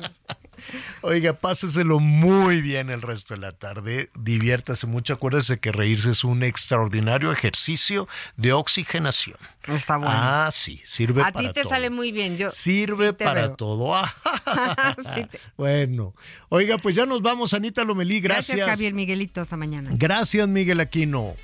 [1.02, 4.10] Oiga, páseselo muy bien el resto de la tarde.
[4.16, 5.14] Diviértase mucho.
[5.14, 9.36] Acuérdese que reírse es un extraordinario ejercicio de oxigenación.
[9.66, 10.12] Está bueno.
[10.14, 11.72] Ah, sí, sirve a para ti te todo.
[11.72, 12.36] sale muy bien.
[12.36, 13.56] Yo Sirve sí para veo.
[13.56, 13.94] todo.
[15.14, 16.14] Sí te- Bueno,
[16.48, 18.20] oiga, pues ya nos vamos, Anita Lomelí.
[18.20, 18.56] Gracias.
[18.56, 19.40] Gracias, Javier Miguelito.
[19.40, 19.90] Hasta mañana.
[19.92, 21.34] Gracias, Miguel Aquino.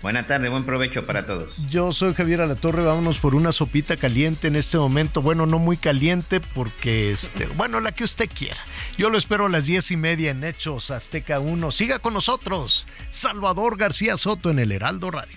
[0.00, 1.68] Buena tarde, buen provecho para todos.
[1.68, 5.22] Yo soy Javier Alatorre, vámonos por una sopita caliente en este momento.
[5.22, 8.60] Bueno, no muy caliente porque, este, bueno, la que usted quiera.
[8.96, 11.72] Yo lo espero a las diez y media en Hechos Azteca 1.
[11.72, 15.36] Siga con nosotros, Salvador García Soto en el Heraldo Radio.